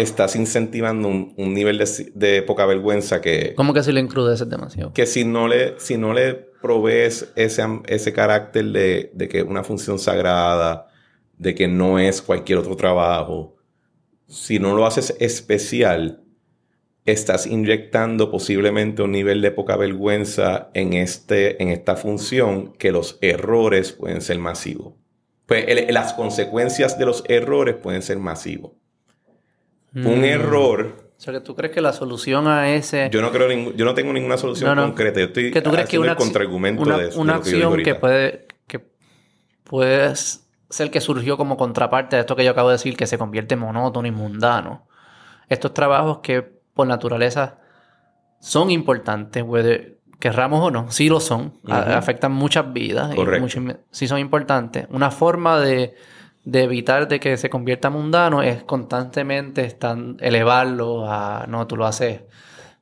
[0.00, 4.48] estás incentivando un, un nivel de, de poca vergüenza que, Como que si lo encrudeces
[4.48, 4.92] demasiado.
[4.92, 9.44] que si no le, si no le provees ese, ese carácter de, de que es
[9.44, 10.88] una función sagrada,
[11.36, 13.56] de que no es cualquier otro trabajo,
[14.26, 16.22] si no lo haces especial,
[17.04, 23.18] estás inyectando posiblemente un nivel de poca vergüenza en, este, en esta función que los
[23.22, 24.94] errores pueden ser masivos.
[25.46, 28.72] Pues el- las consecuencias de los errores pueden ser masivos.
[29.94, 30.24] Un Mm.
[30.24, 33.08] error O sea, que tú crees que la solución a ese...
[33.10, 34.82] yo no creo ningún- yo no tengo ninguna solución No, no.
[34.88, 35.18] concreta.
[35.20, 37.20] Yo estoy que tú crees que una, contraargumento una, de eso.
[37.20, 38.80] una de que acción que puede, que
[39.64, 40.14] puede
[40.70, 43.54] ser que surgió como contraparte de esto que yo acabo de decir, que se convierte
[43.54, 44.86] en monótono y mundano.
[45.48, 47.58] Estos trabajos que por naturaleza
[48.40, 53.40] son importantes, whether querramos o no, sí lo son, a- afectan muchas vidas, y Correcto.
[53.42, 54.86] muchas- sí son importantes.
[54.90, 55.94] Una forma de,
[56.48, 61.84] de evitar de que se convierta mundano es constantemente estar, elevarlo a, no, tú lo
[61.84, 62.22] haces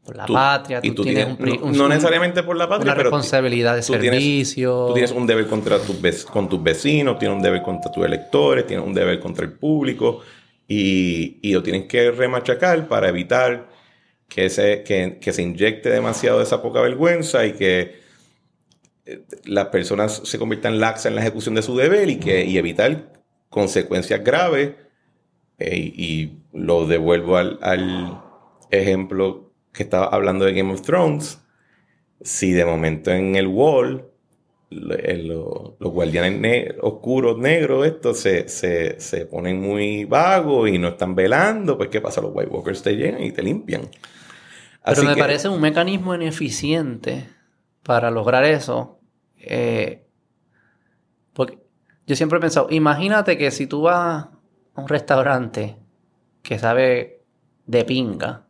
[0.04, 3.82] por la patria, tú, tienes, un, no, no, necesariamente por la patria, una responsabilidad de
[3.82, 4.84] servicio.
[4.86, 8.68] tú tienes un deber contra tus, con tus vecinos, tienes un deber contra tus electores,
[8.68, 10.20] tienes un deber contra el público
[10.68, 13.66] y, y lo tienes que remachacar para evitar
[14.28, 17.96] que se, que, que se inyecte demasiado de esa poca vergüenza y que
[19.06, 22.58] eh, las personas se conviertan laxas en la ejecución de su deber y, que, y
[22.58, 23.15] evitar
[23.57, 24.74] consecuencias graves.
[25.59, 28.22] Eh, y lo devuelvo al, al
[28.70, 31.40] ejemplo que estaba hablando de Game of Thrones,
[32.20, 34.04] si de momento en el Wall
[34.68, 42.02] los guardianes oscuros negros estos se, ponen muy vagos y no están velando, pues ¿qué
[42.02, 42.20] pasa?
[42.20, 43.88] Los White Walkers te llegan y te limpian.
[44.84, 47.24] Pero me parece un mecanismo ineficiente
[47.82, 49.00] para lograr eso.
[49.38, 50.05] Eh,
[52.07, 54.26] yo siempre he pensado, imagínate que si tú vas
[54.74, 55.76] a un restaurante
[56.42, 57.24] que sabe
[57.66, 58.46] de pinga,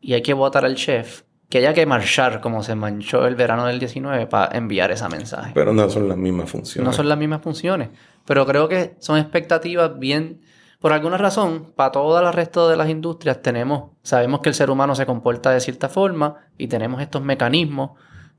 [0.00, 3.64] y hay que votar al chef, que haya que marchar como se manchó el verano
[3.64, 5.52] del 19 para enviar ese mensaje.
[5.54, 6.84] Pero no son las mismas funciones.
[6.86, 7.88] No son las mismas funciones.
[8.26, 10.42] Pero creo que son expectativas bien...
[10.80, 14.68] Por alguna razón, para todo el resto de las industrias tenemos, sabemos que el ser
[14.68, 17.92] humano se comporta de cierta forma y tenemos estos mecanismos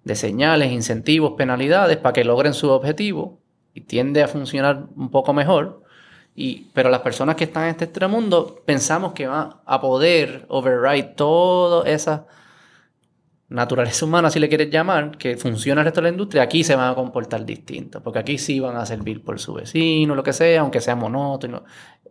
[0.04, 3.40] de señales, incentivos, penalidades para que logren su objetivo
[3.76, 5.84] y tiende a funcionar un poco mejor.
[6.34, 11.14] Y, pero las personas que están en este extramundo pensamos que van a poder override
[11.16, 12.26] toda esa
[13.50, 16.76] naturaleza humana, si le quieres llamar, que funciona el resto de la industria, aquí se
[16.76, 20.34] van a comportar distintos, porque aquí sí van a servir por su vecino, lo que
[20.34, 21.64] sea, aunque sea monótono.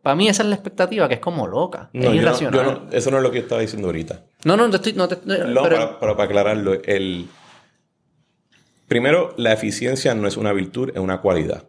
[0.03, 2.89] Para mí esa es la expectativa, que es como loca, es irracional.
[2.93, 4.23] eso no es lo que yo estaba diciendo ahorita.
[4.45, 5.99] No, no, estoy, no, pero...
[5.99, 7.27] para, aclararlo, el...
[8.89, 11.64] Primero, la eficiencia no es una virtud, es una cualidad.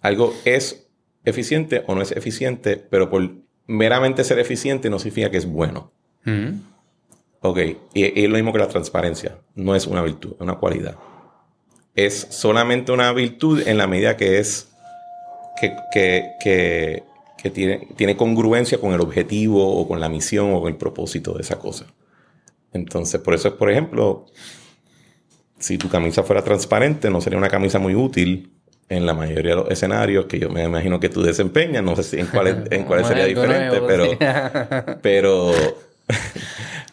[0.00, 0.88] Algo es
[1.24, 3.30] eficiente o no es eficiente, pero por
[3.66, 5.92] meramente ser eficiente no significa que es bueno.
[6.24, 6.60] Mm.
[7.40, 7.58] Ok,
[7.92, 9.38] y, es lo mismo que la transparencia.
[9.54, 10.96] No es una virtud, es una cualidad.
[11.94, 14.72] Es solamente una virtud en la medida que es
[15.60, 17.04] que, que,
[17.40, 21.34] que, tiene, tiene congruencia con el objetivo o con la misión o con el propósito
[21.34, 21.86] de esa cosa.
[22.72, 24.26] Entonces, por eso es, por ejemplo,
[25.64, 28.52] si tu camisa fuera transparente, no sería una camisa muy útil
[28.90, 32.02] en la mayoría de los escenarios que yo me imagino que tú desempeñas, no sé
[32.02, 35.52] si en cuáles en cuál sería diferente, pero, pero,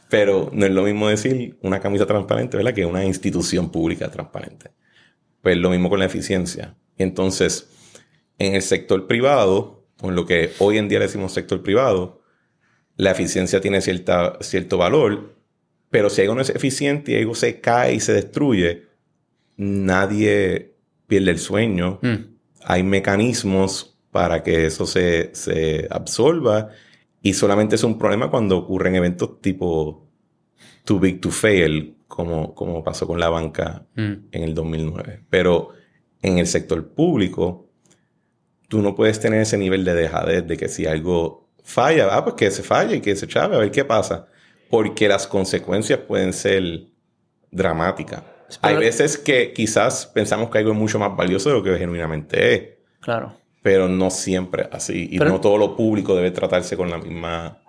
[0.09, 2.73] pero no es lo mismo decir una camisa transparente, ¿verdad?
[2.73, 4.71] Que una institución pública transparente.
[5.41, 6.77] Pues lo mismo con la eficiencia.
[6.97, 7.67] Entonces,
[8.39, 12.21] en el sector privado, con lo que hoy en día le decimos sector privado,
[12.95, 15.40] la eficiencia tiene cierta, cierto valor,
[15.91, 18.87] pero si algo no es eficiente y algo se cae y se destruye,
[19.57, 20.73] nadie
[21.05, 21.99] pierde el sueño.
[22.01, 22.15] Mm.
[22.63, 26.69] Hay mecanismos para que eso se, se, absorba
[27.21, 30.07] y solamente es un problema cuando ocurren eventos tipo
[30.85, 34.13] too big to fail, como, como pasó con la banca mm.
[34.31, 35.25] en el 2009.
[35.29, 35.71] Pero
[36.21, 37.69] en el sector público,
[38.69, 42.35] tú no puedes tener ese nivel de dejadez de que si algo falla, ah, pues
[42.35, 44.27] que se falle y que se chave, a ver qué pasa.
[44.71, 46.63] Porque las consecuencias pueden ser
[47.51, 48.23] dramáticas.
[48.61, 52.53] Hay veces que quizás pensamos que algo es mucho más valioso de lo que genuinamente
[52.53, 52.63] es.
[52.99, 53.33] Claro.
[53.61, 55.09] Pero no siempre así.
[55.11, 57.59] Y no todo lo público debe tratarse con la misma.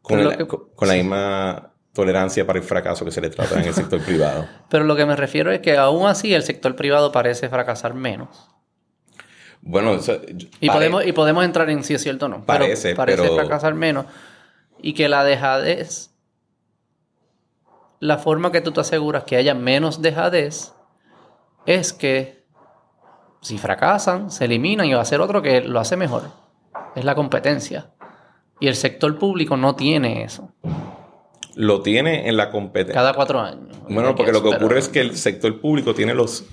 [0.00, 4.46] Con, la misma tolerancia para el fracaso que se le trata en el sector privado.
[4.68, 8.50] Pero lo que me refiero es que aún así el sector privado parece fracasar menos.
[9.62, 9.98] Bueno,
[10.60, 12.44] y, podemos, y podemos entrar en si es cierto o no.
[12.44, 14.04] Parece, parece fracasar menos.
[14.82, 16.13] Y que la dejadez
[18.00, 20.72] la forma que tú te aseguras que haya menos dejadez
[21.66, 22.44] es que
[23.40, 26.30] si fracasan, se eliminan y va a ser otro que lo hace mejor.
[26.96, 27.90] Es la competencia.
[28.58, 30.50] Y el sector público no tiene eso.
[31.54, 32.94] Lo tiene en la competencia.
[32.94, 33.76] Cada cuatro años.
[33.88, 36.46] Bueno, porque lo que ocurre es que el sector público tiene los,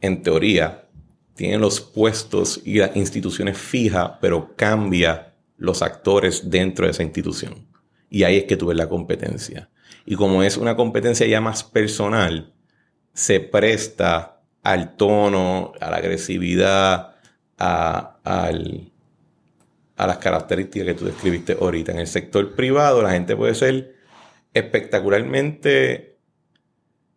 [0.00, 0.88] en teoría,
[1.34, 7.68] tiene los puestos y las instituciones fijas, pero cambia los actores dentro de esa institución.
[8.08, 9.68] Y ahí es que tú ves la competencia.
[10.04, 12.52] Y como es una competencia ya más personal,
[13.12, 17.16] se presta al tono, a la agresividad,
[17.58, 21.92] a, a las características que tú describiste ahorita.
[21.92, 23.96] En el sector privado la gente puede ser
[24.54, 26.12] espectacularmente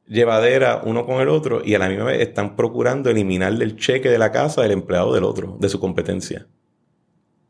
[0.07, 4.09] llevadera uno con el otro y a la misma vez están procurando eliminar del cheque
[4.09, 6.47] de la casa del empleado del otro, de su competencia.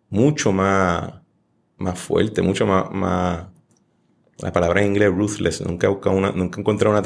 [0.10, 1.16] Mucho más,
[1.78, 3.48] más fuerte, mucho más, más,
[4.40, 5.62] la palabra en inglés ruthless.
[5.62, 7.02] Nunca he buscado una, nunca encontré una,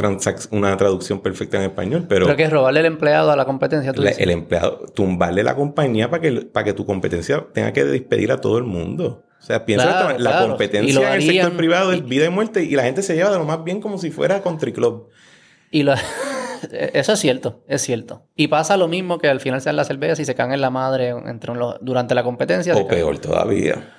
[0.51, 2.25] una traducción perfecta en español, pero...
[2.25, 3.91] Creo que es robarle el empleado a la competencia.
[3.91, 8.41] el empleado, tumbarle la compañía para que, para que tu competencia tenga que despedir a
[8.41, 9.25] todo el mundo.
[9.39, 12.83] O sea, piensa la competencia en el sector privado es vida y muerte y la
[12.83, 15.07] gente se lleva de lo más bien como si fuera country club.
[15.71, 15.93] Y lo,
[16.93, 18.23] eso es cierto, es cierto.
[18.35, 20.61] Y pasa lo mismo que al final se dan las cervezas y se caen en
[20.61, 22.75] la madre entre durante la competencia.
[22.75, 23.93] O peor todavía.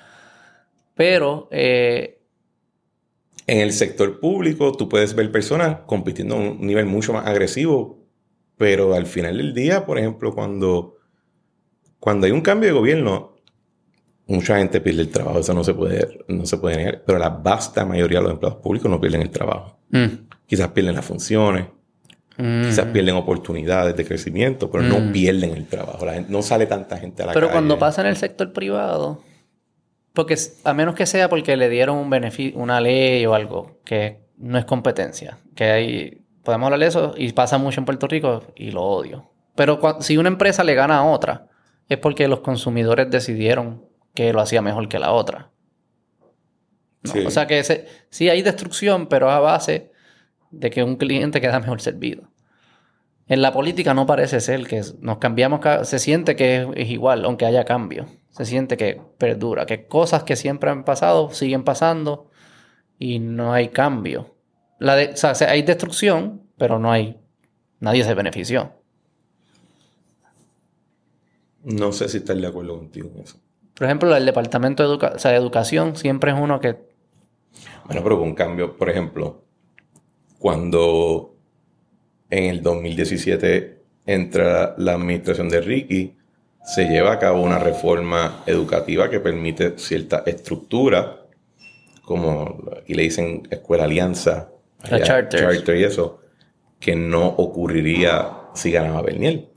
[0.95, 2.20] Pero eh,
[3.51, 7.98] en el sector público tú puedes ver personas compitiendo a un nivel mucho más agresivo,
[8.57, 10.98] pero al final del día, por ejemplo, cuando,
[11.98, 13.34] cuando hay un cambio de gobierno,
[14.28, 17.30] mucha gente pierde el trabajo, eso no se puede, no se puede negar, pero la
[17.30, 19.80] vasta mayoría de los empleados públicos no pierden el trabajo.
[19.90, 20.28] Mm.
[20.46, 21.66] Quizás pierden las funciones,
[22.38, 22.66] mm.
[22.66, 25.12] quizás pierden oportunidades de crecimiento, pero no mm.
[25.12, 26.07] pierden el trabajo.
[26.07, 27.46] La gente, no sale tanta gente a la calle.
[27.46, 29.24] Pero cuando pasa en el sector privado,
[30.21, 34.21] porque a menos que sea porque le dieron un beneficio, una ley o algo que
[34.37, 38.43] no es competencia, que hay, podemos hablar de eso y pasa mucho en Puerto Rico
[38.55, 39.31] y lo odio.
[39.55, 41.49] Pero si una empresa le gana a otra,
[41.89, 45.53] es porque los consumidores decidieron que lo hacía mejor que la otra.
[47.25, 47.64] O sea que
[48.11, 49.91] sí hay destrucción, pero a base
[50.51, 52.25] de que un cliente queda mejor servido.
[53.31, 57.47] En la política no parece ser que nos cambiamos, se siente que es igual, aunque
[57.47, 62.31] haya cambio se siente que perdura, que cosas que siempre han pasado siguen pasando
[62.99, 64.35] y no hay cambio.
[64.78, 67.20] La o sea, hay destrucción, pero no hay,
[67.81, 68.72] nadie se benefició.
[71.64, 73.39] No sé si estás de acuerdo contigo en eso.
[73.74, 76.76] Por ejemplo, el departamento de, de educación siempre es uno que...
[77.85, 79.43] Bueno, pero con un cambio, por ejemplo,
[80.39, 81.35] cuando
[82.31, 86.16] en el 2017 entra la administración de Ricky,
[86.64, 91.26] se lleva a cabo una reforma educativa que permite cierta estructura,
[92.03, 94.51] como y le dicen Escuela Alianza,
[95.03, 95.76] charter.
[95.76, 96.20] y eso,
[96.78, 99.49] que no ocurriría si ganaba Berniel.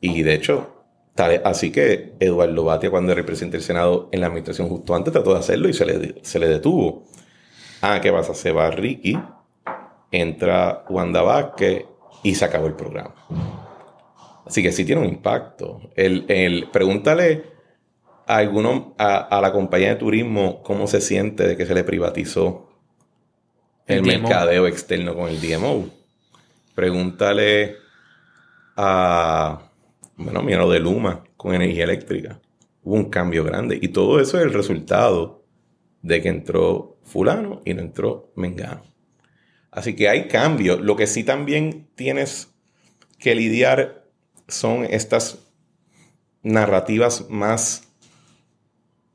[0.00, 0.84] Y de hecho,
[1.14, 5.32] tal, así que Eduardo Batia, cuando representa el Senado en la administración justo antes, trató
[5.32, 7.04] de hacerlo y se le, se le detuvo.
[7.80, 8.34] Ah, ¿qué pasa?
[8.34, 9.18] Se va Ricky,
[10.20, 11.84] entra Wanda Vázquez
[12.22, 13.14] y se acabó el programa.
[14.46, 15.80] Así que sí tiene un impacto.
[15.96, 17.44] El, el, pregúntale
[18.26, 22.68] a, alguno, a, la compañía de turismo cómo se siente de que se le privatizó
[23.86, 25.88] el, mercadeo externo con el DMO.
[26.74, 27.76] Pregúntale
[28.76, 29.70] a,
[30.16, 32.40] bueno, mira lo de Luma con energía eléctrica.
[32.82, 33.78] Hubo un cambio grande.
[33.80, 35.44] Y todo eso es el resultado
[36.02, 38.82] de que entró fulano y no entró mengano.
[39.76, 40.80] Así que hay cambios.
[40.80, 42.48] Lo que sí también tienes
[43.18, 44.06] que lidiar
[44.48, 45.38] son estas
[46.42, 47.82] narrativas más,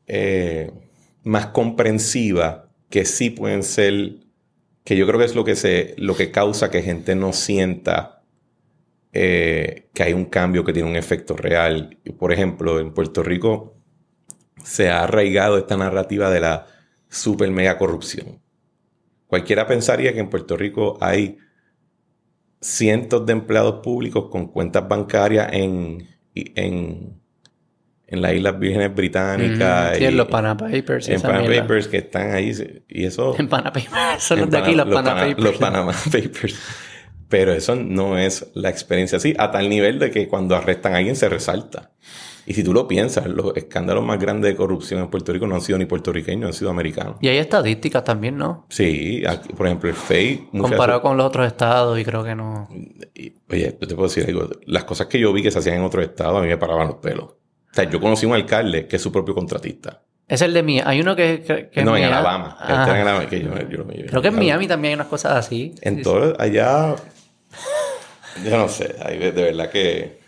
[0.05, 0.71] eh,
[1.23, 4.17] más comprensivas que sí pueden ser,
[4.83, 8.21] que yo creo que es lo que, se, lo que causa que gente no sienta
[9.13, 11.97] eh, que hay un cambio que tiene un efecto real.
[12.19, 13.77] Por ejemplo, en Puerto Rico
[14.63, 16.67] se ha arraigado esta narrativa de la
[17.09, 18.39] super mega corrupción.
[19.31, 21.37] Cualquiera pensaría que en Puerto Rico hay
[22.59, 26.05] cientos de empleados públicos con cuentas bancarias en,
[26.35, 27.17] en,
[28.07, 29.95] en las Islas Vírgenes Británicas.
[29.95, 31.07] sí, en los Pana Papers.
[31.07, 32.51] En Pana Papers que están ahí.
[32.89, 33.33] Y eso...
[33.39, 34.21] En Pana Papers.
[34.21, 35.39] Son los de aquí, los, Pana, Papers.
[35.39, 36.59] Los Panama Papers.
[37.29, 40.97] Pero eso no es la experiencia así, a tal nivel de que cuando arrestan a
[40.97, 41.93] alguien se resalta.
[42.45, 45.55] Y si tú lo piensas, los escándalos más grandes de corrupción en Puerto Rico no
[45.55, 47.17] han sido ni puertorriqueños, han sido americanos.
[47.21, 48.65] Y hay estadísticas también, ¿no?
[48.69, 49.23] Sí,
[49.55, 50.49] por ejemplo, el FEI...
[50.57, 52.67] Comparado con los otros estados y creo que no...
[53.49, 54.49] oye, yo te puedo decir algo.
[54.65, 56.87] Las cosas que yo vi que se hacían en otros estados a mí me paraban
[56.87, 57.25] los pelos.
[57.25, 60.01] O sea, yo conocí un alcalde que es su propio contratista.
[60.27, 60.83] Es el de Miami.
[60.85, 62.57] Hay uno que, que, no, en Alabama.
[63.29, 65.75] Creo que en Miami también hay unas cosas así.
[65.81, 66.95] En todo, allá...
[68.45, 68.87] Yo no sé.
[68.87, 70.20] de verdad que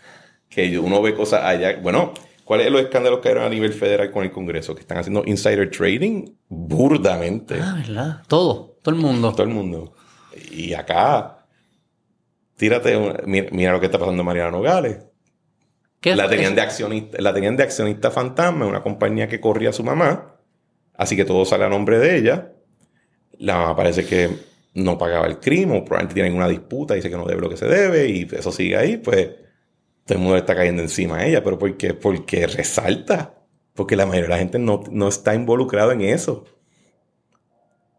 [0.54, 1.78] que uno ve cosas allá.
[1.82, 4.74] Bueno, ¿cuáles son los escándalos que hay a nivel federal con el Congreso?
[4.74, 7.56] Que están haciendo insider trading burdamente.
[7.60, 8.22] Ah, ¿verdad?
[8.28, 9.32] Todo, todo el mundo.
[9.32, 9.94] Todo el mundo.
[10.52, 11.46] Y acá,
[12.56, 12.96] tírate,
[13.26, 14.98] mira, lo que está pasando en Mariana Nogales.
[16.00, 19.72] ¿Qué la tenían, de accionista, la tenían de accionista fantasma, una compañía que corría a
[19.72, 20.36] su mamá.
[20.96, 22.52] Así que todo sale a nombre de ella.
[23.38, 24.28] La mamá parece que
[24.74, 27.56] no pagaba el crimen, o probablemente tienen una disputa, dice que no debe lo que
[27.56, 29.30] se debe, y eso sigue ahí, pues
[30.04, 31.94] todo el mundo está cayendo encima de ella, pero ¿por qué?
[31.94, 33.34] Porque resalta.
[33.74, 36.44] Porque la mayoría de la gente no, no está involucrada en eso.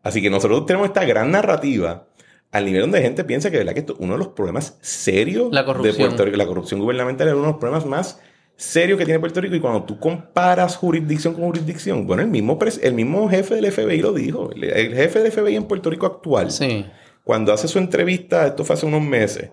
[0.03, 2.07] Así que nosotros tenemos esta gran narrativa
[2.51, 3.73] al nivel donde la gente piensa que, ¿verdad?
[3.73, 7.41] que esto, uno de los problemas serios de Puerto Rico, la corrupción gubernamental es uno
[7.43, 8.21] de los problemas más
[8.55, 9.55] serios que tiene Puerto Rico.
[9.55, 13.97] Y cuando tú comparas jurisdicción con jurisdicción, bueno, el mismo, el mismo jefe del FBI
[13.97, 14.51] lo dijo.
[14.51, 16.85] El, el jefe del FBI en Puerto Rico actual, sí.
[17.23, 19.49] cuando hace su entrevista, esto fue hace unos meses,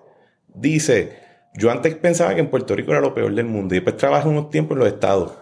[0.55, 1.19] dice
[1.55, 4.29] yo antes pensaba que en Puerto Rico era lo peor del mundo y después trabajé
[4.29, 5.33] unos tiempos en los estados.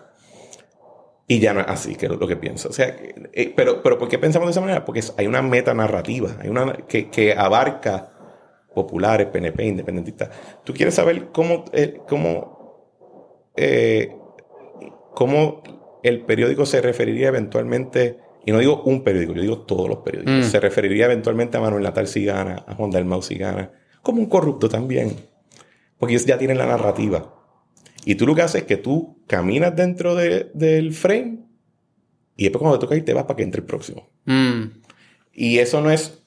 [1.27, 2.71] Y ya no es así, que es lo que pienso.
[2.71, 4.85] O sea, eh, pero, pero ¿por qué pensamos de esa manera?
[4.85, 8.11] Porque hay una meta narrativa, hay una que, que abarca
[8.75, 10.31] populares, PNP, independentistas.
[10.65, 12.85] Tú quieres saber cómo, eh, cómo,
[13.57, 14.17] eh,
[15.15, 15.63] cómo
[16.03, 20.47] el periódico se referiría eventualmente, y no digo un periódico, yo digo todos los periódicos,
[20.47, 20.51] Mm.
[20.51, 23.71] se referiría eventualmente a Manuel Natal Cigana, a Juan Dalmau Cigana,
[24.03, 25.15] como un corrupto también.
[26.01, 27.33] Porque ellos ya tienen la narrativa.
[28.05, 31.41] Y tú lo que haces es que tú caminas dentro de- del frame
[32.37, 34.09] y después cuando te toca ir te vas para que entre el próximo.
[34.25, 34.63] Mm.
[35.35, 36.19] Y eso no es,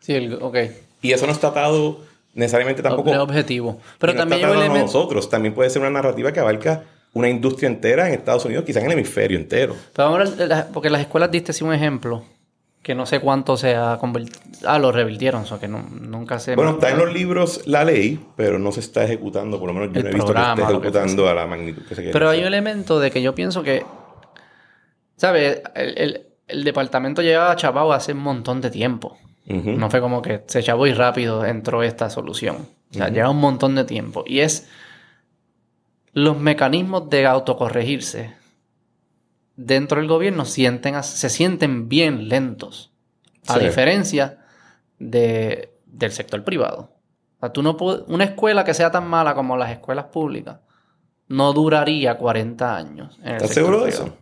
[0.00, 0.56] Sí, el, ok.
[1.00, 2.00] y eso no está atado
[2.34, 3.78] necesariamente tampoco El objetivo.
[3.98, 5.30] Pero no también está atado a nosotros.
[5.30, 8.90] También puede ser una narrativa que abarca una industria entera en Estados Unidos, quizás en
[8.90, 9.76] el hemisferio entero.
[9.94, 12.24] Pero vamos a las- porque las escuelas diste sí un ejemplo
[12.82, 14.38] que no sé cuánto se ha convertido.
[14.66, 16.54] Ah, lo revirtieron, o sea que no- nunca se.
[16.56, 19.94] Bueno, está en los libros la ley, pero no se está ejecutando, por lo menos
[19.94, 22.12] yo no he visto que programa, esté ejecutando a la magnitud que se quiere.
[22.12, 23.84] Pero hay un elemento de que yo pienso que.
[25.16, 25.60] ¿Sabes?
[25.74, 29.16] El, el- el departamento llevaba chavado hace un montón de tiempo.
[29.46, 32.66] No fue como que se chavó y rápido entró esta solución.
[32.90, 34.24] O sea, lleva un montón de tiempo.
[34.26, 34.68] Y es
[36.12, 38.32] los mecanismos de autocorregirse
[39.64, 42.92] dentro del gobierno sienten, se sienten bien lentos.
[43.46, 43.64] A Sí.
[43.64, 44.38] diferencia
[44.98, 46.92] de, del sector privado.
[47.36, 47.76] O sea, tú no
[48.08, 50.58] una escuela que sea tan mala como las escuelas públicas
[51.28, 53.18] no duraría 40 años.
[53.22, 54.16] en el ¿Estás seguro de eso?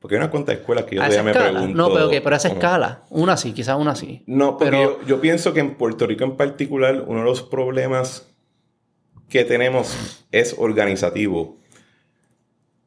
[0.00, 1.50] Porque hay una cuanta escuelas que yo todavía me escala.
[1.60, 1.76] pregunto...
[1.76, 3.02] No, pero, que, pero a esa cómo- escala.
[3.10, 4.22] Una sí, quizás una sí.
[4.26, 7.42] No, porque Pero- yo, yo pienso que en Puerto Rico en particular uno de los
[7.42, 8.26] problemas
[9.28, 11.58] que tenemos es organizativo.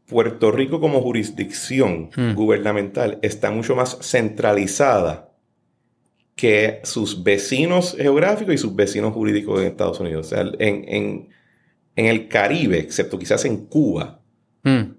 [0.07, 2.33] Puerto Rico como jurisdicción Hmm.
[2.35, 5.31] gubernamental está mucho más centralizada
[6.35, 10.27] que sus vecinos geográficos y sus vecinos jurídicos en Estados Unidos.
[10.27, 11.29] O sea, en, en-
[11.95, 14.19] en el Caribe, excepto quizás en Cuba,
[14.63, 14.93] Mm.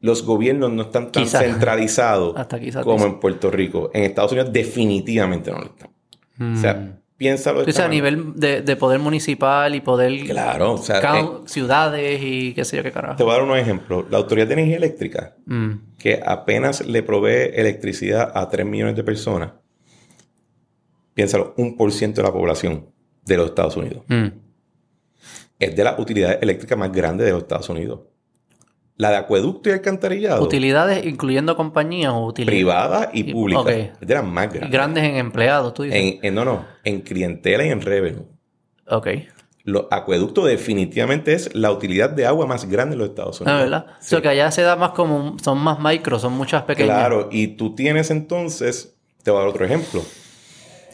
[0.00, 1.42] los gobiernos no están tan Quizás.
[1.44, 2.84] centralizados Hasta quizás.
[2.84, 3.90] como en Puerto Rico.
[3.94, 5.90] En Estados Unidos definitivamente no lo están.
[6.54, 7.01] O sea, Mm.
[7.22, 10.24] Piénsalo de O esta sea, a nivel de, de poder municipal y poder...
[10.24, 13.22] Claro, o sea, cau- eh, ciudades y qué sé yo qué te carajo.
[13.24, 14.06] voy a dar unos ejemplos.
[14.10, 15.70] La Autoridad de Energía Eléctrica, Mm.
[15.98, 19.52] que apenas le provee electricidad a 3 millones de personas,
[21.14, 22.86] piénsalo, un por ciento de la población
[23.24, 24.02] de los Estados Unidos.
[24.08, 24.26] Mm.
[25.58, 28.00] Es de las utilidades eléctricas más grandes de los Estados Unidos.
[28.96, 33.68] La de acueducto y alcantarillado, Utilidades incluyendo compañías o utilidades privada y Y- pública, ok.
[33.68, 34.70] es de las más grandes.
[34.70, 35.98] grandes en empleados, tú dices.
[35.98, 38.26] En, en- no, no, en clientela y en revenue.
[38.88, 39.08] Ok.
[39.64, 43.62] Los acueductos definitivamente es la utilidad de agua más grande en los Estados Ah, Unidos.
[43.62, 43.86] ¿verdad?
[43.88, 44.08] O Sí.
[44.10, 45.36] sea, que allá se da más como...
[45.42, 46.96] Son más micro, son muchas pequeñas.
[46.96, 50.02] Claro, y tú tienes entonces, te voy a dar otro ejemplo,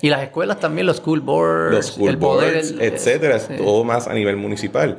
[0.00, 2.52] Y las escuelas también, los school boards, los school el poder...
[2.52, 3.54] boards, el- etcétera, sí.
[3.56, 4.98] todo más a nivel municipal.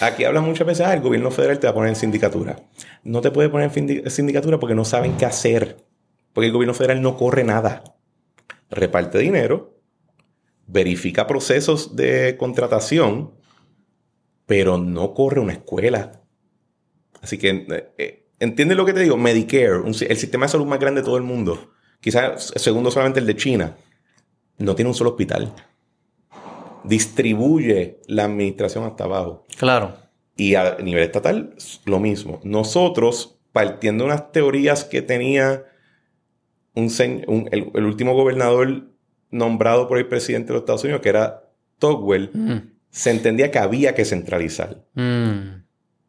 [0.00, 2.56] Aquí hablan muchas veces, ah, el gobierno federal te va a poner en sindicatura.
[3.02, 5.84] No te puede poner en sindicatura porque no saben qué hacer.
[6.32, 7.82] Porque el gobierno federal no corre nada.
[8.70, 9.78] Reparte dinero,
[10.66, 13.32] verifica procesos de contratación,
[14.46, 16.22] pero no corre una escuela.
[17.20, 19.16] Así que, eh, eh, ¿entiendes lo que te digo?
[19.16, 23.26] Medicare, el sistema de salud más grande de todo el mundo, quizás segundo solamente el
[23.26, 23.76] de China,
[24.58, 25.52] no tiene un solo hospital.
[26.84, 29.46] Distribuye la administración hasta abajo.
[29.58, 29.94] Claro.
[30.36, 31.54] Y a nivel estatal,
[31.84, 32.40] lo mismo.
[32.44, 35.64] Nosotros, partiendo de unas teorías que tenía
[36.74, 36.88] un
[37.26, 38.84] un- el, el último gobernador
[39.30, 41.44] nombrado por el presidente de los Estados Unidos, que era
[41.78, 42.56] Togwell, Mm.
[42.90, 44.84] se entendía que había que centralizar.
[44.94, 45.64] Mm.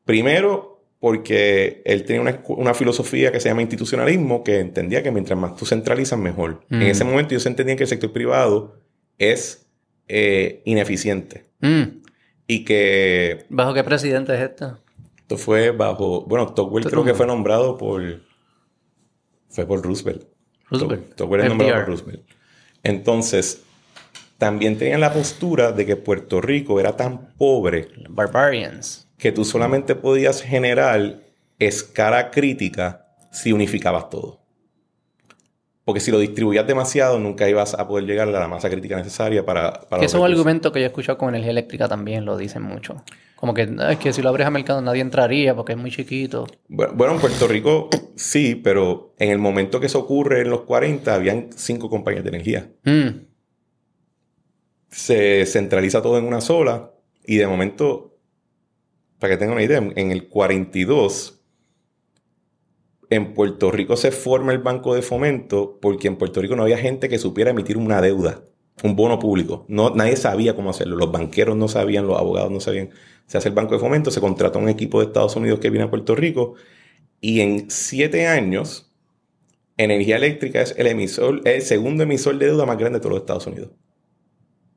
[0.05, 5.37] Primero, porque él tenía una, una filosofía que se llama institucionalismo, que entendía que mientras
[5.39, 6.61] más tú centralizas, mejor.
[6.69, 6.75] Mm.
[6.75, 8.75] En ese momento ellos entendían que el sector privado
[9.17, 9.65] es
[10.09, 11.45] eh, ineficiente.
[11.61, 11.83] Mm.
[12.47, 14.79] Y que ¿Bajo qué presidente es esta?
[15.17, 16.25] esto fue bajo...
[16.25, 18.01] Bueno, Tocqueville creo que fue nombrado por...
[19.49, 20.23] Fue por Roosevelt.
[20.69, 21.09] Roosevelt.
[21.11, 22.23] Toc- Tocqueville es nombrado por Roosevelt.
[22.83, 23.61] Entonces,
[24.39, 29.07] también tenían la postura de que Puerto Rico era tan pobre Barbarians.
[29.17, 31.19] que tú solamente podías generar
[31.59, 34.38] escala crítica si unificabas todo.
[35.89, 39.43] Porque si lo distribuías demasiado, nunca ibas a poder llegar a la masa crítica necesaria
[39.43, 39.71] para...
[39.89, 42.61] para Que es un argumento que yo he escuchado con energía eléctrica también, lo dicen
[42.61, 43.03] mucho.
[43.35, 45.89] Como que "Ah, es que si lo abres a mercado nadie entraría porque es muy
[45.89, 46.45] chiquito.
[46.69, 50.61] Bu- Bueno, en Puerto Rico sí, pero en el momento que eso ocurre en los
[50.61, 52.69] 40, habían cinco compañías de energía.
[52.83, 53.07] Mm.
[54.89, 56.91] Se centraliza todo en una sola
[57.25, 58.15] y de momento,
[59.17, 61.38] para que tengan una idea, en el 42,
[63.09, 66.77] en Puerto Rico se forma el Banco de Fomento porque en Puerto Rico no había
[66.77, 68.43] gente que supiera emitir una deuda,
[68.83, 69.65] un bono público.
[69.67, 70.95] No, nadie sabía cómo hacerlo.
[70.95, 72.91] Los banqueros no sabían, los abogados no sabían.
[73.25, 75.85] Se hace el Banco de Fomento, se contrata un equipo de Estados Unidos que viene
[75.85, 76.55] a Puerto Rico
[77.21, 78.91] Y en siete años,
[79.77, 83.21] energía eléctrica es el emisor, el segundo emisor de deuda más grande de todos los
[83.21, 83.71] Estados Unidos.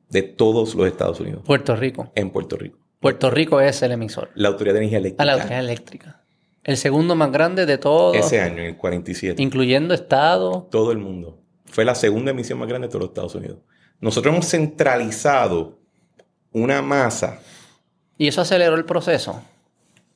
[0.09, 1.43] De todos los Estados Unidos.
[1.45, 2.13] Puerto Rico.
[2.15, 2.79] En Puerto Rico.
[3.01, 4.31] Puerto Rico es el emisor.
[4.35, 5.23] La Autoridad de Energía Eléctrica.
[5.23, 6.22] A la autoridad eléctrica.
[6.65, 8.17] El segundo más grande de todos.
[8.17, 9.43] Ese año, en el 47.
[9.43, 10.69] Incluyendo Estado.
[10.71, 11.39] Todo el mundo.
[11.67, 13.59] Fue la segunda emisión más grande de todos los Estados Unidos.
[14.01, 15.79] Nosotros hemos centralizado
[16.53, 17.41] una masa.
[18.19, 19.43] Y eso aceleró el proceso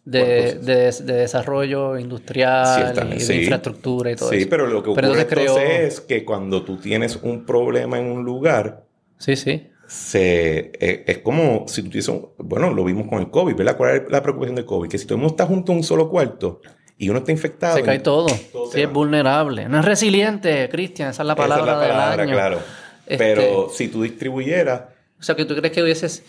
[0.07, 4.45] de, de, de desarrollo industrial y de infraestructura y todo sí, eso.
[4.45, 8.25] Sí, pero lo que ocurre entonces es que cuando tú tienes un problema en un
[8.25, 8.85] lugar,
[9.19, 9.69] sí, sí.
[9.87, 13.77] Se, eh, es como si tú bueno, lo vimos con el COVID, ¿verdad?
[13.77, 14.89] ¿Cuál es la preocupación del COVID?
[14.89, 16.61] Que si todo el mundo está junto en un solo cuarto
[16.99, 17.77] y uno está infectado.
[17.77, 18.27] Se cae todo.
[18.53, 19.69] todo sí, es vulnerable.
[19.69, 21.65] No es resiliente, Cristian, esa es la palabra.
[21.65, 22.33] Esa es la palabra, del año.
[22.33, 22.59] claro.
[23.07, 24.83] Este, pero si tú distribuyeras.
[25.19, 26.25] O sea, que tú crees que hubieses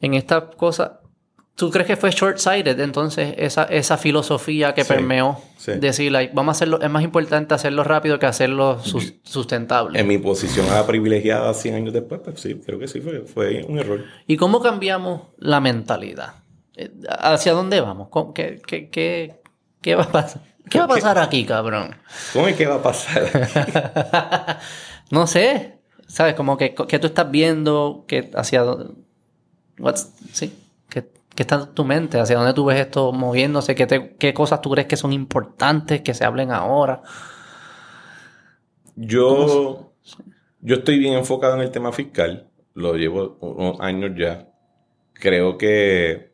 [0.00, 1.00] en esta cosa
[1.58, 5.40] ¿Tú crees que fue short-sighted entonces esa, esa filosofía que permeó?
[5.80, 8.80] Decir, like, vamos a hacerlo, es más importante hacerlo rápido que hacerlo
[9.24, 9.98] sustentable.
[9.98, 13.64] En mi posición a privilegiada 100 años después, pues sí, creo que sí, fue, fue
[13.64, 14.04] un error.
[14.28, 16.34] ¿Y cómo cambiamos la mentalidad?
[16.76, 18.08] Eh, ¿Hacia dónde vamos?
[18.36, 19.40] ¿Qué, qué, qué,
[19.80, 20.42] qué va a pasar?
[20.70, 21.96] ¿Qué va a pasar aquí, cabrón?
[22.34, 24.60] ¿Cómo es que va a pasar?
[25.10, 25.80] no sé.
[26.06, 26.34] ¿Sabes?
[26.34, 28.94] Como que, que tú estás viendo que hacia dónde...
[29.80, 30.52] What's, sí.
[31.38, 32.18] ¿Qué está en tu mente?
[32.18, 33.76] ¿Hacia dónde tú ves esto moviéndose?
[33.76, 37.00] ¿Qué, ¿Qué, cosas tú crees que son importantes que se hablen ahora?
[38.96, 39.92] Yo,
[40.60, 42.48] yo estoy bien enfocado en el tema fiscal.
[42.74, 44.48] Lo llevo unos años ya.
[45.12, 46.32] Creo que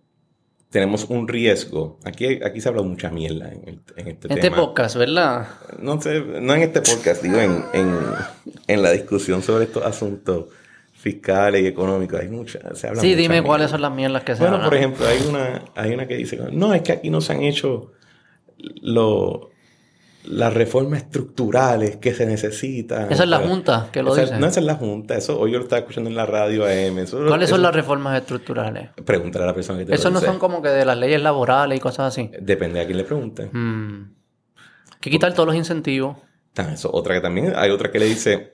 [0.71, 1.99] tenemos un riesgo.
[2.07, 4.35] Aquí, aquí se habla mucha mierda en, en este tema.
[4.37, 5.49] Este podcast, ¿verdad?
[5.81, 7.95] No sé, no en este podcast, digo en, en,
[8.69, 10.47] en la discusión sobre estos asuntos
[11.05, 12.19] fiscales y económicos.
[12.19, 12.79] Hay muchas.
[12.79, 15.63] Se habla sí, dime cuáles son las mierdas que se Bueno, por ejemplo, hay una,
[15.75, 17.93] hay una que dice, no, es que aquí no se han hecho
[18.81, 19.51] lo,
[20.25, 23.13] las reformas estructurales que se necesitan.
[23.13, 24.39] Esa es la Junta que lo dice.
[24.39, 25.15] No, esa es la Junta.
[25.15, 27.05] Eso hoy yo lo estaba escuchando en la radio AM.
[27.29, 28.89] ¿Cuáles son las reformas estructurales?
[29.05, 31.21] Pregúntale a la persona que te Eso lo no son como que de las leyes
[31.21, 32.31] laborales y cosas así.
[32.41, 33.51] Depende de a quién le pregunte.
[33.53, 34.15] Hmm.
[35.01, 36.17] Que quitar todos los incentivos.
[36.73, 38.54] Eso, otra que también, hay otra que le dice,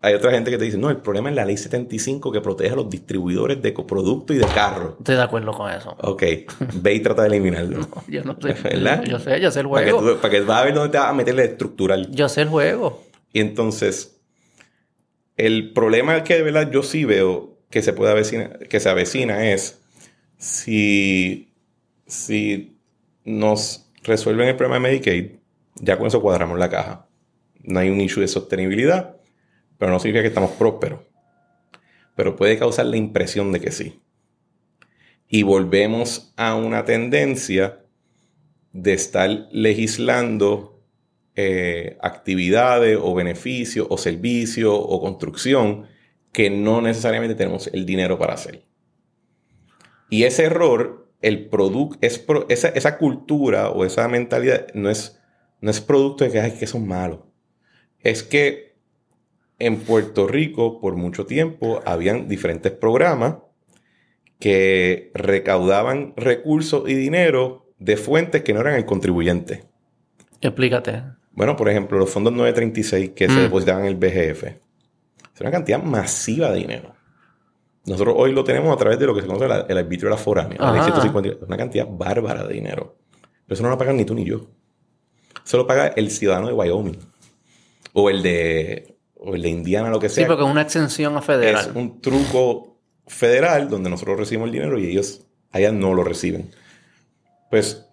[0.00, 2.72] hay otra gente que te dice, no, el problema es la ley 75 que protege
[2.72, 4.94] a los distribuidores de coproductos y de carros.
[4.98, 5.96] Estoy de acuerdo con eso.
[6.02, 6.22] Ok,
[6.74, 7.78] ve y trata de eliminarlo.
[7.88, 8.54] No, yo no sé.
[8.62, 9.02] ¿Verdad?
[9.04, 9.98] Yo sé, yo sé el juego.
[9.98, 12.10] Para que, tú, para que vas a ver dónde te vas a meterle estructural.
[12.12, 13.02] Yo sé el juego.
[13.32, 14.20] Y entonces,
[15.36, 19.50] el problema que de verdad yo sí veo que se puede avecina, que se avecina
[19.50, 19.80] es
[20.36, 21.52] si,
[22.06, 22.78] si
[23.24, 25.30] nos resuelven el problema de Medicaid,
[25.74, 27.06] ya con eso cuadramos la caja.
[27.62, 29.17] No hay un issue de sostenibilidad
[29.78, 31.00] pero no significa que estamos prósperos.
[32.14, 34.00] Pero puede causar la impresión de que sí.
[35.28, 37.84] Y volvemos a una tendencia
[38.72, 40.82] de estar legislando
[41.36, 45.86] eh, actividades o beneficios o servicios o construcción
[46.32, 48.64] que no necesariamente tenemos el dinero para hacer.
[50.10, 55.20] Y ese error, el producto, es esa, esa, cultura o esa mentalidad no es,
[55.60, 57.20] no es producto de que, ay, que son malos.
[58.00, 58.67] Es que
[59.58, 63.36] en Puerto Rico, por mucho tiempo, habían diferentes programas
[64.38, 69.64] que recaudaban recursos y dinero de fuentes que no eran el contribuyente.
[70.40, 71.02] Explícate.
[71.32, 73.42] Bueno, por ejemplo, los fondos 936 que se mm.
[73.42, 74.44] depositaban en el BGF.
[74.44, 76.94] Es una cantidad masiva de dinero.
[77.86, 80.20] Nosotros hoy lo tenemos a través de lo que se conoce el arbitrio de la
[80.20, 80.58] foránea.
[81.46, 82.96] una cantidad bárbara de dinero.
[83.46, 84.46] Pero eso no lo pagan ni tú ni yo.
[85.44, 86.98] Eso lo paga el ciudadano de Wyoming.
[87.94, 90.24] O el de o el de Indiana, lo que sea.
[90.24, 91.68] Sí, porque es una exención a federal.
[91.70, 96.50] Es un truco federal donde nosotros recibimos el dinero y ellos allá no lo reciben.
[97.50, 97.86] Pues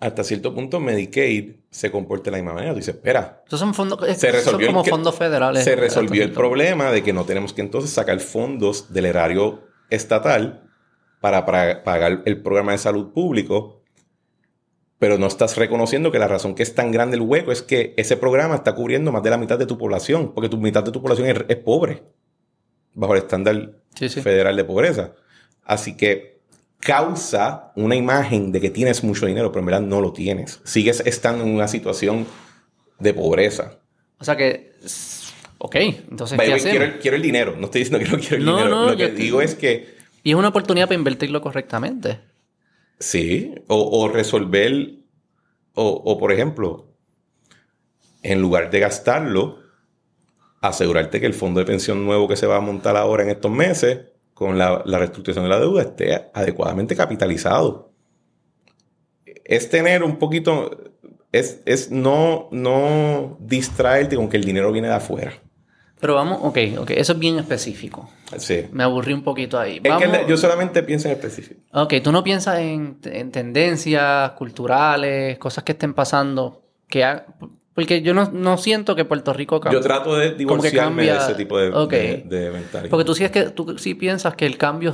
[0.00, 2.72] hasta cierto punto Medicaid se comporta de la misma manera.
[2.72, 3.42] Tú dices, espera.
[3.46, 5.64] Esos son, fondos, se resolvió como fondos federales.
[5.64, 10.68] Se resolvió el problema de que no tenemos que entonces sacar fondos del erario estatal
[11.20, 13.83] para pagar el programa de salud público
[15.04, 17.92] pero no estás reconociendo que la razón que es tan grande el hueco es que
[17.98, 20.92] ese programa está cubriendo más de la mitad de tu población, porque tu mitad de
[20.92, 22.04] tu población es, pobre,
[22.94, 25.12] bajo el estándar federal de pobreza.
[25.62, 26.38] Así que
[26.80, 30.62] causa una imagen de que tienes mucho dinero, pero en verdad no lo tienes.
[30.64, 32.26] Sigues estando en una situación
[32.98, 33.80] de pobreza.
[34.18, 34.72] O sea que,
[35.58, 35.76] ok,
[36.10, 36.38] entonces...
[36.40, 38.88] ¿qué quiero, quiero, el dinero, no estoy diciendo que no quiero el dinero.
[38.88, 39.96] lo que digo es que...
[40.22, 42.20] Y es una oportunidad para invertirlo correctamente.
[42.98, 44.96] Sí, o, resolver,
[45.74, 46.94] o, por ejemplo,
[48.22, 49.58] en lugar de gastarlo,
[50.60, 53.50] asegurarte que el fondo de pensión nuevo que se va a montar ahora en estos
[53.50, 57.92] meses, con la, reestructuración de la deuda, esté adecuadamente capitalizado.
[59.44, 60.70] es tener un poquito,
[61.32, 65.34] es, es no, no distraerte con que el dinero viene de afuera.
[66.04, 68.10] Pero vamos, ok, ok, eso es bien específico.
[68.36, 68.66] Sí.
[68.72, 69.76] Me aburrí un poquito ahí.
[69.76, 71.62] Es que Vamos- yo solamente pienso en específico.
[71.72, 77.24] Ok, tú no piensas en, en tendencias culturales, cosas que estén pasando, que ha-
[77.74, 79.80] porque yo no, no siento que Puerto Rico cambie.
[79.80, 82.90] Yo trato de que divorciarme cambia- de ese tipo de, de, de mentalidad.
[82.90, 84.92] Porque tú sí, es que, tú sí piensas que el cambio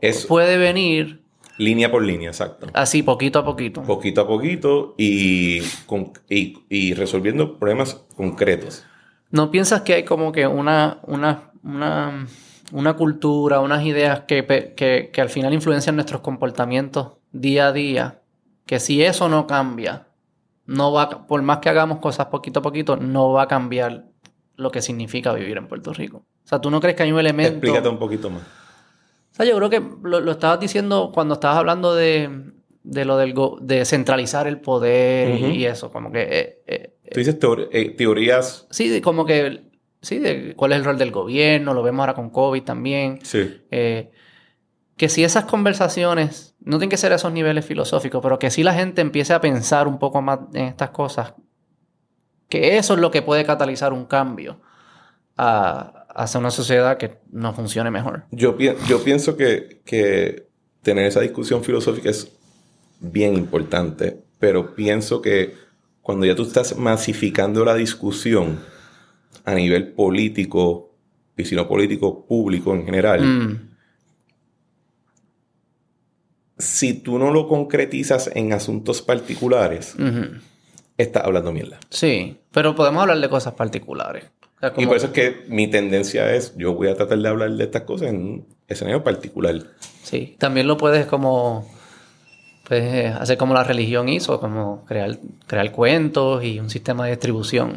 [0.00, 1.22] Es puede venir
[1.58, 2.68] línea por línea, exacto.
[2.74, 3.82] así, poquito a poquito.
[3.82, 8.84] Poquito a poquito y, con- y, y resolviendo problemas concretos.
[9.32, 12.26] ¿No piensas que hay como que una, una, una,
[12.70, 18.20] una cultura, unas ideas que, que, que al final influencian nuestros comportamientos día a día?
[18.66, 20.06] Que si eso no cambia,
[20.66, 24.04] no va, por más que hagamos cosas poquito a poquito, no va a cambiar
[24.56, 26.18] lo que significa vivir en Puerto Rico.
[26.18, 27.52] O sea, ¿tú no crees que hay un elemento...
[27.52, 28.42] Explícate un poquito más.
[28.42, 32.52] O sea, yo creo que lo, lo estabas diciendo cuando estabas hablando de,
[32.82, 36.20] de lo del go- de centralizar el poder y eso, como que...
[36.20, 38.66] eh, eh, Tú dices teor- eh, teorías.
[38.70, 39.62] Sí, de como que,
[40.00, 43.18] sí, de cuál es el rol del gobierno, lo vemos ahora con COVID también.
[43.22, 43.60] Sí.
[43.70, 44.10] Eh,
[44.96, 48.62] que si esas conversaciones, no tienen que ser a esos niveles filosóficos, pero que si
[48.62, 51.34] la gente empiece a pensar un poco más en estas cosas,
[52.48, 54.60] que eso es lo que puede catalizar un cambio
[55.36, 58.24] a- hacia una sociedad que no funcione mejor.
[58.30, 60.46] Yo, pi- yo pienso que, que
[60.82, 62.30] tener esa discusión filosófica es
[63.00, 65.54] bien importante, pero pienso que
[66.02, 68.58] cuando ya tú estás masificando la discusión
[69.44, 70.90] a nivel político,
[71.36, 73.72] y si no político, público en general, Mm,
[76.58, 79.96] si tú no lo concretizas en asuntos particulares,
[80.96, 81.78] estás hablando mierda.
[81.90, 84.26] Sí, pero podemos hablar de cosas particulares.
[84.56, 87.28] O sea, Y por eso es que mi tendencia es, yo voy a tratar de
[87.28, 89.60] hablar de estas cosas en un escenario particular.
[90.04, 91.68] Sí, también lo puedes como
[92.68, 97.10] puedes eh, hacer como la religión hizo, como crear, crear cuentos y un sistema de
[97.12, 97.74] distribución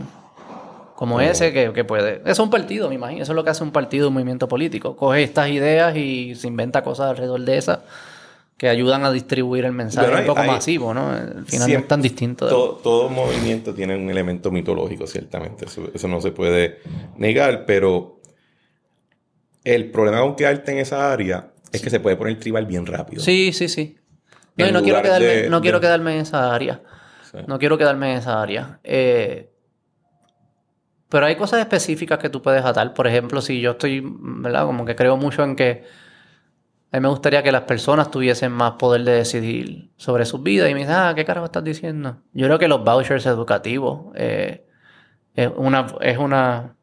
[0.95, 2.21] como ese que, que puede.
[2.21, 3.21] Eso es un partido, me imagino.
[3.23, 4.95] Eso es lo que hace un partido, un movimiento político.
[4.95, 7.79] Coge estas ideas y se inventa cosas alrededor de esas
[8.57, 11.09] que ayudan a distribuir el mensaje un poco hay- masivo, ¿no?
[11.09, 12.45] Al final no es tan distinto.
[12.45, 15.65] de- Todo, todo movimiento tiene un elemento mitológico, ciertamente.
[15.65, 16.79] Eso, eso no se puede
[17.17, 18.21] negar, pero
[19.65, 23.21] el problema con quedarte en esa área es que se puede poner tribal bien rápido.
[23.21, 23.97] Sí, sí, sí.
[24.58, 26.82] No, no quiero, quedarme, de- no quiero de- quedarme en esa área.
[27.32, 27.38] Sí.
[27.47, 28.80] No quiero quedarme en esa área.
[28.84, 29.51] Eh,
[31.10, 32.93] pero hay cosas específicas que tú puedes atar.
[32.93, 34.66] Por ejemplo, si yo estoy, ¿verdad?
[34.66, 35.84] Como que creo mucho en que
[36.91, 40.70] a mí me gustaría que las personas tuviesen más poder de decidir sobre sus vidas.
[40.70, 42.18] Y me dicen, ah, ¿qué carajo estás diciendo?
[42.34, 44.66] Yo creo que los vouchers educativos eh,
[45.36, 46.76] es, una, es una,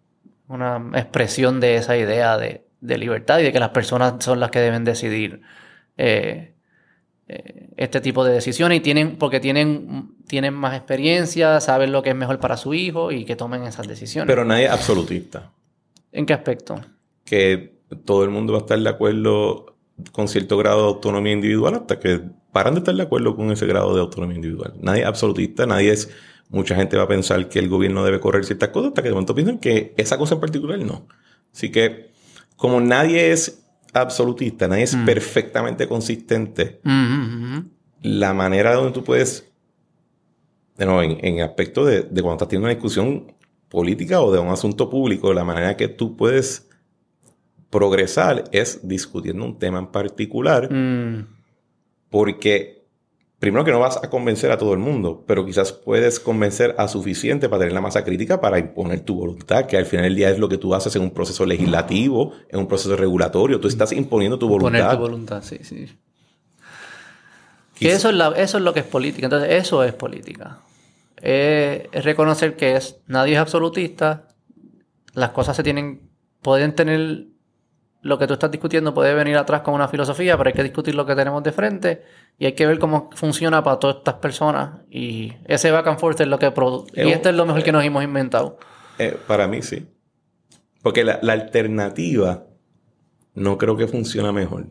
[0.48, 4.50] una expresión de esa idea de, de libertad y de que las personas son las
[4.50, 5.40] que deben decidir.
[5.96, 6.51] eh,
[7.28, 12.10] eh, este tipo de decisiones y tienen porque tienen tienen más experiencia, saben lo que
[12.10, 14.26] es mejor para su hijo y que tomen esas decisiones.
[14.26, 15.52] Pero nadie es absolutista.
[16.10, 16.80] ¿En qué aspecto?
[17.24, 19.76] Que todo el mundo va a estar de acuerdo
[20.12, 22.20] con cierto grado de autonomía individual hasta que
[22.50, 24.74] paran de estar de acuerdo con ese grado de autonomía individual.
[24.80, 26.10] Nadie es absolutista, nadie es...
[26.48, 29.14] Mucha gente va a pensar que el gobierno debe correr ciertas cosas hasta que de
[29.14, 31.06] momento piensan que esa cosa en particular no.
[31.50, 32.10] Así que
[32.56, 33.61] como nadie es
[33.92, 35.04] absolutista, nadie es Mm.
[35.04, 37.70] perfectamente consistente, Mm, mm,
[38.02, 39.50] la manera donde tú puedes,
[40.76, 43.32] de nuevo, en, en aspecto de, de cuando estás teniendo una discusión
[43.68, 46.68] política o de un asunto público, la manera que tú puedes
[47.70, 51.26] progresar es discutiendo un tema en particular, mm.
[52.10, 52.81] porque
[53.42, 56.86] primero que no vas a convencer a todo el mundo, pero quizás puedes convencer a
[56.86, 60.30] suficiente para tener la masa crítica para imponer tu voluntad, que al final del día
[60.30, 63.90] es lo que tú haces en un proceso legislativo, en un proceso regulatorio, tú estás
[63.90, 64.78] imponiendo tu voluntad.
[64.84, 65.86] Poner tu voluntad, sí, sí.
[67.74, 69.26] Que Quiz- eso es, la- eso es lo que es política.
[69.26, 70.60] Entonces, eso es política.
[71.20, 74.28] Eh, es reconocer que es, nadie es absolutista.
[75.14, 76.00] Las cosas se tienen,
[76.42, 77.24] pueden tener,
[78.02, 80.94] lo que tú estás discutiendo puede venir atrás con una filosofía, pero hay que discutir
[80.94, 82.02] lo que tenemos de frente
[82.38, 84.80] y hay que ver cómo funciona para todas estas personas.
[84.90, 86.90] Y ese back and forth es lo que produce.
[87.06, 88.58] Y esto es lo mejor que nos hemos inventado.
[88.98, 89.86] Eh, para mí sí.
[90.82, 92.44] Porque la, la alternativa
[93.34, 94.66] no creo que funciona mejor.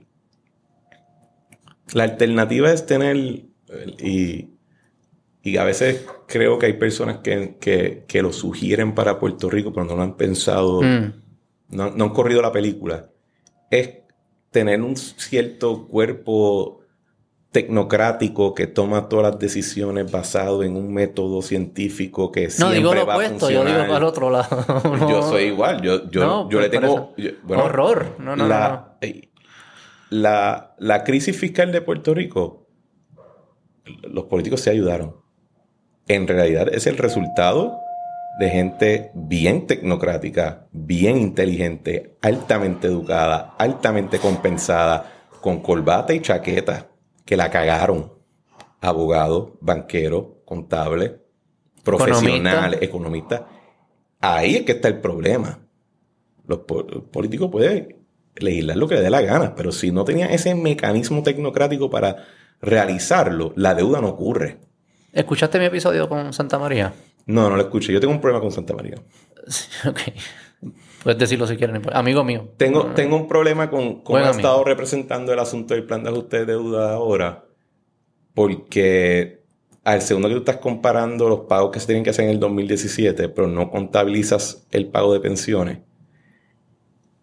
[1.94, 3.46] La alternativa es tener, eh,
[4.00, 4.50] y,
[5.50, 9.74] y a veces creo que hay personas que, que- que lo sugieren para Puerto Rico,
[9.74, 11.14] pero no lo han pensado, Mm.
[11.70, 13.10] no, no han corrido la película,
[13.72, 13.90] es
[14.52, 16.78] tener un cierto cuerpo
[17.52, 22.94] tecnocrático que toma todas las decisiones basado en un método científico que No, siempre digo
[22.94, 23.92] lo va a opuesto, yo digo funcionar.
[23.98, 24.66] al otro lado.
[25.10, 27.14] Yo soy igual, yo, yo, No, yo le tengo...
[27.18, 28.16] yo- bueno, Horror.
[28.20, 29.30] No, no, la, eh,
[30.10, 32.68] la, la crisis fiscal de Puerto Rico
[34.04, 35.18] los políticos se ayudaron.
[36.08, 37.78] En realidad es el resultado
[38.40, 46.88] de gente bien tecnocrática, bien inteligente, altamente educada, altamente compensada, con corbata y chaqueta,
[47.26, 48.14] que la cagaron.
[48.80, 51.20] Abogado, banquero, contable,
[51.84, 53.48] profesional, economista.
[54.20, 55.60] Ahí es que está el problema.
[56.48, 56.60] Los
[57.12, 58.02] políticos pueden
[58.36, 62.26] legislar lo que le dé la gana, pero si no tenía ese mecanismo tecnocrático para
[62.60, 64.58] realizarlo, la deuda no ocurre.
[65.14, 66.94] ¿Escuchaste mi episodio con Santa María?
[67.26, 67.94] No, no lo escuché.
[67.94, 68.96] Yo tengo un problema con Santa María.
[69.88, 70.00] ok.
[71.04, 71.82] Puedes decirlo si quieren.
[71.94, 72.50] Amigo mío.
[72.58, 76.40] Tengo, tengo un problema con cómo ha estado representando el asunto del plan de ajuste
[76.40, 77.46] de deuda ahora.
[78.34, 79.42] Porque
[79.84, 82.40] al segundo que tú estás comparando los pagos que se tienen que hacer en el
[82.40, 85.80] 2017, pero no contabilizas el pago de pensiones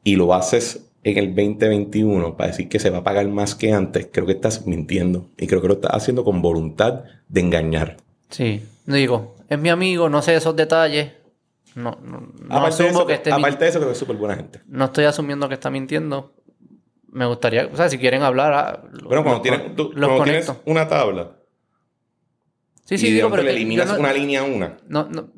[0.03, 3.73] y lo haces en el 2021 para decir que se va a pagar más que
[3.73, 5.27] antes, creo que estás mintiendo.
[5.37, 7.99] Y creo que lo estás haciendo con voluntad de engañar.
[8.31, 11.13] Sí, digo, es mi amigo, no sé esos detalles.
[11.75, 14.61] No, no, aparte asumo que esté Aparte de eso, creo que es súper buena gente.
[14.67, 16.35] No estoy asumiendo que está mintiendo.
[17.11, 18.53] Me gustaría, o sea, si quieren hablar.
[18.53, 21.37] Ah, bueno, cuando, tienes, tú, cuando tienes una tabla.
[22.85, 23.43] Sí, sí, digo, pero.
[23.43, 24.77] le eliminas una línea a una.
[24.89, 25.31] No, no,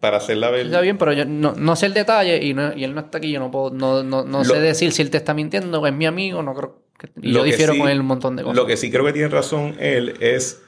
[0.00, 0.66] para hacerla ver.
[0.66, 3.30] Está bien, pero yo no, sé el detalle y, él no está aquí.
[3.30, 6.06] Yo no puedo, no, no, sé decir si él te está mintiendo o es mi
[6.06, 6.42] amigo.
[6.42, 8.56] No creo que, y yo difiero con él un montón de cosas.
[8.56, 10.62] Lo que sí creo que tiene razón él es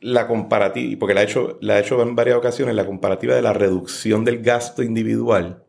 [0.00, 3.42] la comparativa, porque la ha hecho, la ha hecho en varias ocasiones, la comparativa de
[3.42, 5.64] la reducción del gasto individual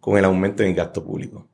[0.00, 1.48] con el aumento en el gasto público.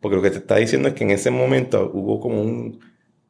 [0.00, 2.80] Porque lo que te está diciendo es que en ese momento hubo como un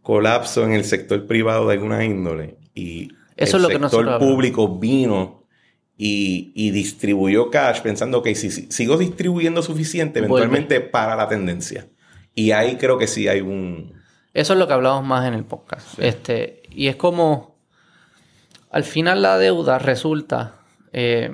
[0.03, 4.79] colapso en el sector privado de alguna índole y eso el es lo sector público
[4.79, 5.45] vino
[5.99, 11.89] y, distribuyó cash pensando que si, sigo distribuyendo suficiente, eventualmente para la tendencia.
[12.35, 13.95] Y ahí creo que sí hay un...
[14.35, 15.99] Eso es lo que hablamos más en el podcast.
[15.99, 17.56] Este, y es como,
[18.77, 20.61] al final la deuda resulta...
[20.93, 21.33] Eh,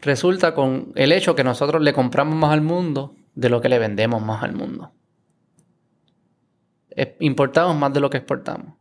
[0.00, 3.80] resulta con el hecho que nosotros le compramos más al mundo de lo que le
[3.80, 4.92] vendemos más al mundo.
[7.18, 8.76] Importamos más de lo que exportamos.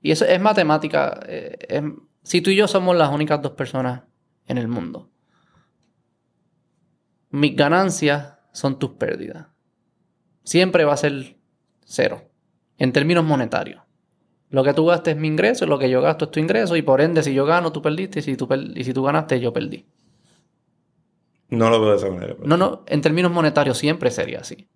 [0.00, 1.20] Y eso es matemática.
[1.26, 1.82] Eh,
[2.22, 4.04] si tú y yo somos las únicas dos personas
[4.46, 5.10] en el mundo,
[7.28, 9.48] mis ganancias son tus pérdidas.
[10.42, 11.36] Siempre va a ser
[11.84, 12.30] cero,
[12.78, 13.87] en términos monetarios.
[14.50, 16.82] Lo que tú gastes es mi ingreso, lo que yo gasto es tu ingreso, y
[16.82, 19.52] por ende, si yo gano, tú perdiste, y si tú, y si tú ganaste, yo
[19.52, 19.86] perdí.
[21.50, 22.36] No lo veo de esa manera.
[22.42, 24.68] No, no, en términos monetarios siempre sería así.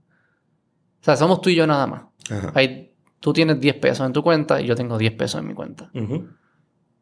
[1.00, 2.02] O sea, somos tú y yo nada más.
[2.54, 2.92] Hay
[3.22, 5.90] tú tienes 10 pesos en tu cuenta y yo tengo 10 pesos en mi cuenta.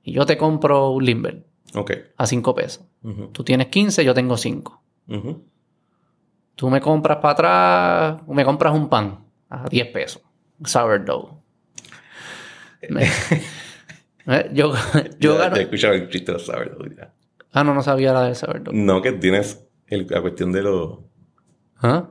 [0.02, 1.46] Y yo te compro un Limber
[2.16, 2.84] a 5 pesos.
[3.32, 4.82] Tú tienes 15, yo tengo 5.
[6.54, 10.22] Tú me compras para atrás, me compras un pan a 10 pesos.
[10.64, 11.39] Sourdough.
[14.26, 14.74] Eh, yo,
[15.18, 15.56] yo gano...
[15.56, 16.86] He escuchado el chiste de sourdough
[17.52, 18.74] Ah, no, no sabía la de sourdough.
[18.74, 20.98] No, que tienes la cuestión de los...
[21.78, 22.10] ¿Ah?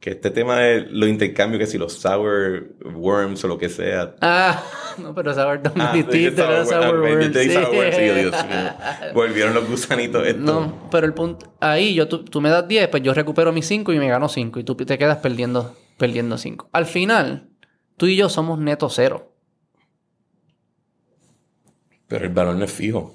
[0.00, 4.14] que este tema de los intercambios, que si los sour worms o lo que sea.
[4.20, 4.62] Ah,
[4.98, 7.36] no, pero sour no ah, distinto, sour, sour worms.
[7.36, 7.50] Sí.
[7.50, 9.12] Sour, sí, Dios mío.
[9.14, 10.44] Volvieron los gusanitos estos.
[10.44, 13.66] No, pero el punto, ahí yo, tú, tú me das 10, pues yo recupero mis
[13.66, 16.70] 5 y me gano 5 y tú te quedas perdiendo perdiendo 5.
[16.72, 17.48] Al final,
[17.96, 19.34] tú y yo somos neto cero.
[22.08, 23.14] Pero el valor no es fijo.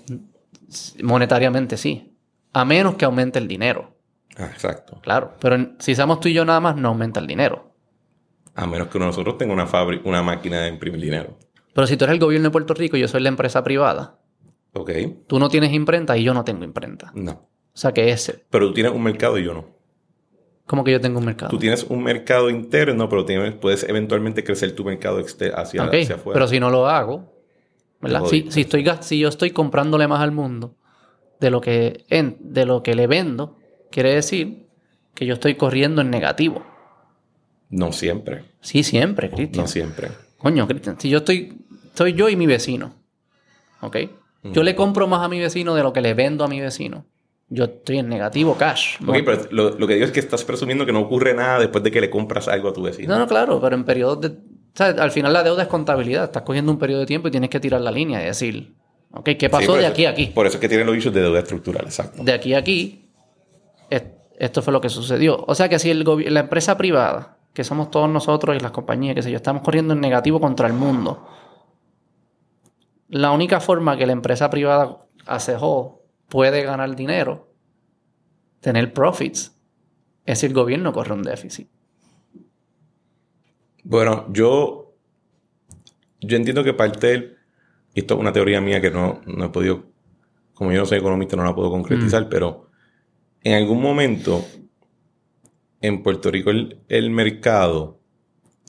[1.02, 2.16] Monetariamente sí.
[2.54, 3.98] A menos que aumente el dinero.
[4.38, 5.00] Ah, exacto.
[5.02, 7.72] Claro, pero si somos tú y yo nada más, no aumenta el dinero.
[8.56, 11.38] A menos que nosotros tengamos una fábrica, una máquina de imprimir dinero.
[11.74, 14.20] Pero si tú eres el gobierno de Puerto Rico y yo soy la empresa privada.
[14.74, 14.92] Ok.
[15.28, 17.12] Tú no tienes imprenta y yo no tengo imprenta.
[17.16, 17.32] No.
[17.32, 18.46] O sea que ese.
[18.50, 19.66] Pero tú tienes un mercado y yo no.
[20.68, 21.50] ¿Cómo que yo tengo un mercado?
[21.50, 25.84] Tú tienes un mercado interno, pero tienes, puedes eventualmente crecer tu mercado hacia, hacia
[26.16, 26.34] afuera.
[26.34, 27.33] Pero si no lo hago,
[28.04, 28.26] ¿verdad?
[28.26, 30.76] Si, si, estoy, si yo estoy comprándole más al mundo
[31.40, 33.58] de lo que, en, de lo que le vendo,
[33.90, 34.68] quiere decir
[35.16, 36.64] que yo estoy corriendo en negativo.
[37.70, 38.46] No siempre.
[38.62, 39.64] Sí, siempre, Cristian.
[39.64, 40.10] No siempre.
[40.38, 41.58] Coño, Cristian, si yo estoy,
[41.96, 42.94] soy yo y mi vecino,
[43.82, 43.98] ¿ok?
[44.44, 47.06] Yo le compro más a mi vecino de lo que le vendo a mi vecino.
[47.48, 48.98] Yo estoy en negativo cash.
[49.06, 51.92] Ok, pero lo, que digo es que estás presumiendo que no ocurre nada después de
[51.92, 53.14] que le compras algo a tu vecino.
[53.14, 54.38] No, no, claro, pero en periodos de...
[54.74, 56.26] O sea, al final la deuda es contabilidad.
[56.26, 58.74] Estás cogiendo un periodo de tiempo y tienes que tirar la línea y decir,
[59.12, 60.28] ok, ¿qué pasó de aquí a aquí?
[60.28, 62.24] Por eso es que tienen los dichos de deuda estructural, exacto.
[62.24, 63.04] De aquí a aquí,
[64.38, 65.44] esto fue lo que sucedió.
[65.48, 69.16] O sea que si el la empresa privada, que somos todos nosotros y las compañías,
[69.16, 71.28] que sé yo, estamos corriendo en negativo contra el mundo,
[73.10, 77.48] la única forma que la empresa privada acejó puede ganar dinero,
[78.60, 79.56] tener profits,
[80.26, 81.70] es si el gobierno corre un déficit.
[83.84, 84.96] Bueno, yo,
[86.22, 87.38] yo entiendo que parte del,
[87.94, 89.86] y esto es una teoría mía que no, no he podido,
[90.54, 92.70] como yo no soy economista, no la puedo concretizar, pero
[93.44, 94.46] en algún momento
[95.82, 98.00] en Puerto Rico el, el mercado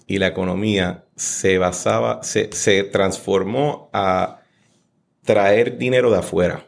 [0.06, 4.40] y la economía se basaba, se, se transformó a
[5.22, 6.66] traer dinero de afuera.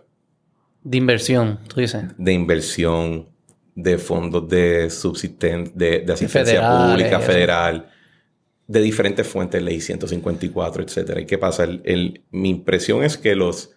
[0.82, 2.04] De inversión, tú dices.
[2.16, 3.28] De inversión,
[3.74, 7.90] de fondos de subsistencia, de, de asistencia Federales, pública federal,
[8.68, 11.20] de diferentes fuentes, ley 154, etcétera.
[11.20, 11.64] ¿Y qué pasa?
[11.64, 13.70] El- el- mi impresión es que los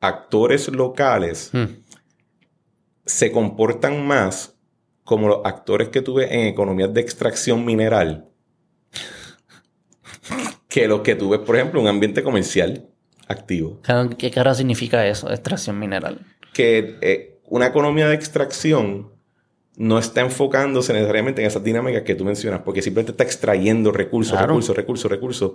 [0.00, 1.64] actores locales Hmm.
[3.06, 4.54] se comportan más
[5.02, 8.28] como los actores que tuve en economías de extracción mineral
[10.68, 12.86] que los que tuve, por ejemplo, en un ambiente comercial
[13.28, 13.80] activo.
[14.18, 16.20] ¿Qué cara significa eso, extracción mineral?
[16.52, 19.12] Que eh, una economía de extracción
[19.76, 24.32] no está enfocándose necesariamente en esas dinámicas que tú mencionas, porque simplemente está extrayendo recursos,
[24.32, 24.48] Claro.
[24.48, 25.52] recursos, recursos, recursos,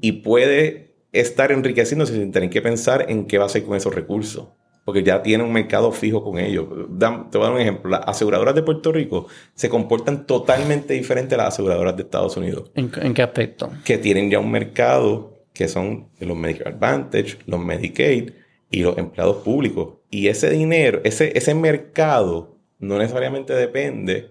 [0.00, 3.94] y puede estar enriqueciéndose sin tener que pensar en qué va a hacer con esos
[3.94, 4.48] recursos,
[4.84, 6.66] porque ya tiene un mercado fijo con ellos.
[6.68, 7.90] Te voy a dar un ejemplo.
[7.90, 12.70] Las aseguradoras de Puerto Rico se comportan totalmente diferente a las aseguradoras de Estados Unidos
[12.74, 13.70] ¿En, en qué aspecto?
[13.84, 18.30] que tienen ya un mercado que son los Medicare Advantage, los Medicaid
[18.70, 19.94] y los empleados públicos.
[20.10, 24.30] Y ese dinero, ese, ese mercado no necesariamente depende,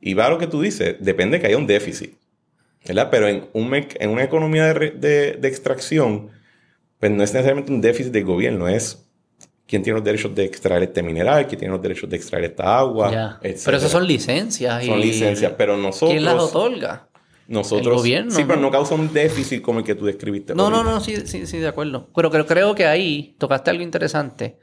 [0.00, 2.14] y va a lo que tú dices, depende que haya un déficit,
[2.86, 3.08] ¿verdad?
[3.10, 6.30] Pero en, un en una economía de, de- de extracción,
[7.00, 9.04] pues no es necesariamente un déficit del gobierno, es
[9.66, 12.78] quién tiene los derechos de extraer este mineral, quién tiene los derechos de extraer esta
[12.78, 13.38] agua, Ya.
[13.64, 14.84] Pero eso son licencias.
[14.84, 16.10] Son y- licencias, pero nosotros...
[16.10, 17.08] ¿Quién las otorga?
[17.46, 18.62] Nosotros, El gobierno, sí, pero ¿no?
[18.62, 20.54] no causa un déficit como el que tú describiste.
[20.54, 20.92] No, no, ahorita.
[20.94, 22.08] no, sí, sí, sí, de acuerdo.
[22.16, 24.56] Pero, pero creo que ahí tocaste algo interesante.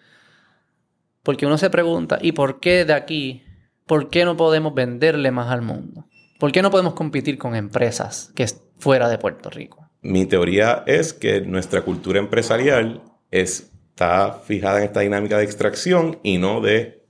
[1.24, 3.44] Porque uno se pregunta, ¿y por qué de aquí,
[3.86, 6.06] por qué no podemos venderle más al mundo?
[6.40, 9.88] ¿Por qué no podemos competir con empresas que es fuera de Puerto Rico?
[10.02, 16.40] Mi teoría es que nuestra cultura empresarial está fijada en esta dinámica de extracción y
[16.40, 17.06] no de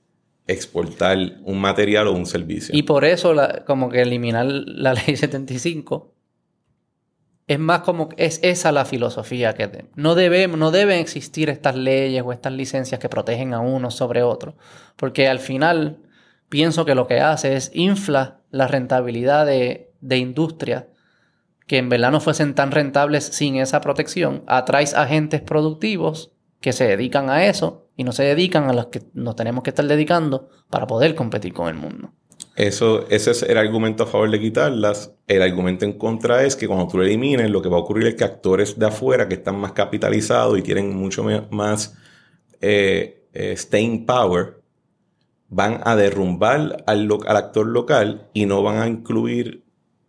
[0.47, 2.75] exportar un material o un servicio.
[2.75, 6.10] Y por eso, la- como que eliminar la ley 75
[7.51, 12.31] es más como es esa la filosofía que no no deben existir estas leyes o
[12.31, 14.55] estas licencias que protegen a uno sobre otro,
[14.95, 15.97] porque al final
[16.47, 20.85] pienso que lo que hace es infla la rentabilidad de, de industrias
[21.67, 26.87] que en verdad no fuesen tan rentables sin esa protección, atraes agentes productivos que se
[26.87, 30.47] dedican a eso y no se dedican a los que nos tenemos que estar dedicando
[30.69, 32.13] para poder competir con el mundo.
[32.55, 35.13] Eso, ese es el argumento a favor de quitarlas.
[35.27, 38.07] El argumento en contra es que cuando tú lo elimines, lo que va a ocurrir
[38.07, 41.95] es que actores de afuera que están más capitalizados y tienen mucho más
[42.59, 44.61] eh, eh, staying power
[45.47, 49.63] van a derrumbar al, al actor local y no van a incluir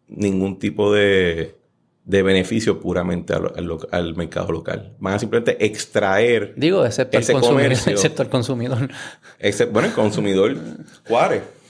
[0.08, 1.56] ningún tipo de,
[2.04, 4.94] de beneficio puramente al, al al mercado local.
[4.98, 7.92] Van a simplemente extraer, Digo, excepto, el Ese consumidor, comercio.
[7.94, 8.88] excepto el consumidor.
[9.72, 10.56] bueno, el consumidor,
[11.06, 11.61] cuare.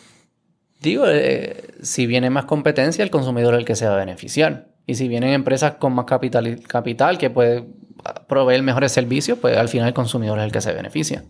[0.83, 4.69] Digo, eh, si viene más competencia, el consumidor es el que se va a beneficiar.
[4.87, 7.65] Y si vienen empresas con más capital, capital que puede
[8.29, 11.23] proveer mejores servicios, pues al final el consumidor es el que se beneficia.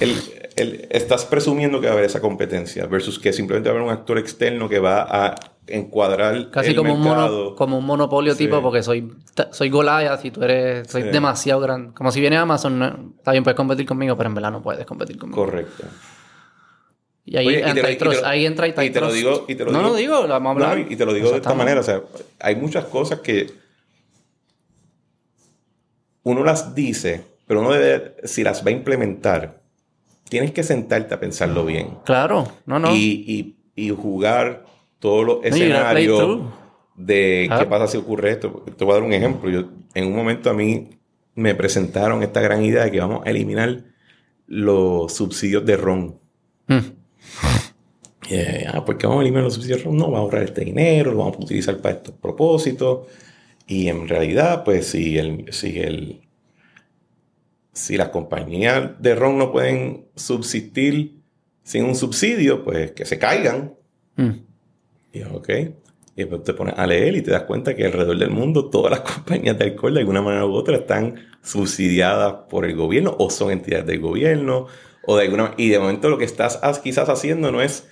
[0.00, 0.14] El-
[0.56, 3.88] el- estás presumiendo que va a haber esa competencia versus que simplemente va a haber
[3.92, 5.34] un actor externo que va a
[5.66, 7.54] encuadrar Casi el como un, mono- mercado.
[7.56, 8.44] como un monopolio Sí.
[8.44, 9.12] tipo, porque soy,
[9.50, 11.08] soy Goliath y tú eres soy Sí.
[11.08, 11.92] demasiado grande.
[11.92, 14.86] Como si viene Amazon, no- está bien, puedes competir conmigo, pero en verdad no puedes
[14.86, 15.42] competir conmigo.
[15.44, 15.84] Correcto.
[17.28, 19.12] Y ahí Oye, y te lo- entra y te lo- ahí entra y te lo
[19.12, 20.78] digo- y te lo no digo- lo digo, lo vamos a hablar.
[20.78, 21.80] No, y te lo digo de esta manera.
[21.80, 22.00] O sea,
[22.38, 23.50] hay muchas cosas que
[26.22, 29.60] uno las dice, pero uno debe, si las va a implementar,
[30.28, 31.98] tienes que sentarte a pensarlo bien.
[32.04, 32.94] Claro, no, no.
[32.94, 34.64] Y, y- jugar
[34.98, 36.40] todos los escenarios
[36.96, 37.58] de Ah.
[37.60, 38.64] qué pasa si ocurre esto.
[38.76, 39.50] Te voy a dar un ejemplo.
[39.50, 40.88] Yo, en un momento a mí
[41.34, 43.82] me presentaron esta gran idea de que vamos a eliminar
[44.46, 46.18] los subsidios de ron.
[46.68, 46.78] Mm.
[48.30, 49.96] Eh, ah, ¿por qué vamos a eliminar los subsidios de ron?
[49.96, 53.06] No, vamos a ahorrar este dinero, lo vamos a utilizar para estos propósitos.
[53.66, 56.20] Y en realidad, pues si el, si el
[57.76, 61.20] si las compañías de ron no pueden subsistir
[61.62, 63.74] sin un subsidio, pues que se caigan.
[64.16, 64.30] Mm.
[65.12, 65.48] Y ok.
[66.16, 68.90] Y después te pones a leer y te das cuenta que alrededor del mundo todas
[68.92, 73.28] las compañías de alcohol de alguna manera u otra están subsidiadas por el gobierno o
[73.28, 74.68] son entidades del gobierno
[75.06, 77.88] o de alguna y de momento lo que estás quizás haciendo no es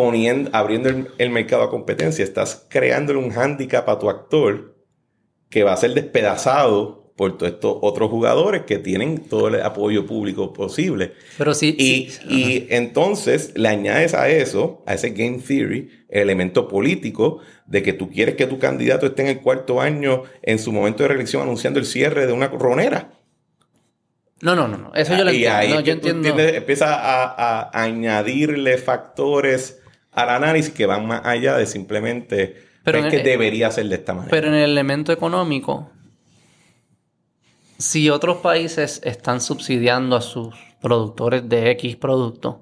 [0.00, 4.74] poniendo abriendo el, el mercado a competencia, estás creándole un hándicap a tu actor
[5.50, 10.06] que va a ser despedazado por todos estos otros jugadores que tienen todo el apoyo
[10.06, 11.12] público posible.
[11.36, 11.76] Pero sí.
[11.78, 12.20] Y, sí.
[12.26, 17.92] y entonces le añades a eso, a ese game theory, el elemento político de que
[17.92, 21.42] tú quieres que tu candidato esté en el cuarto año en su momento de reelección
[21.42, 23.10] anunciando el cierre de una ronera.
[24.40, 24.94] No, no, no, no.
[24.94, 25.58] Eso yo lo y entiendo.
[25.58, 26.38] ahí No, yo entiendo.
[26.38, 29.79] empieza a, a añadirle factores
[30.12, 34.14] al análisis que van más allá de simplemente Pero es que debería ser de esta
[34.14, 34.30] manera.
[34.30, 35.90] Pero en el elemento económico,
[37.78, 42.60] si otros países están subsidiando a sus productores de X producto,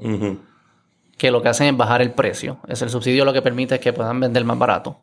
[1.17, 3.81] que lo que hacen es bajar el precio, es el subsidio lo que permite es
[3.81, 5.01] que puedan vender más barato.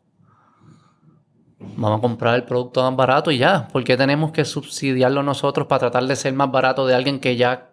[1.58, 3.68] Vamos a comprar el producto más barato y ya.
[3.68, 7.36] ¿Por qué tenemos que subsidiarlo nosotros para tratar de ser más barato de alguien que
[7.36, 7.70] ya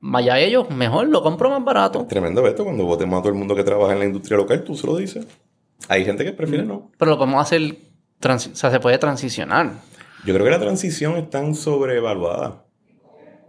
[0.00, 0.68] vaya ellos?
[0.70, 2.06] Mejor lo compro más barato.
[2.06, 4.74] Tremendo Beto, cuando votemos a todo el mundo que trabaja en la industria local, tú
[4.74, 5.26] se lo dices.
[5.88, 6.90] Hay gente que prefiere no.
[6.98, 7.62] Pero lo podemos hacer,
[8.24, 9.72] o sea, se puede transicionar.
[10.26, 12.64] Yo creo que la transición es tan sobrevaluada.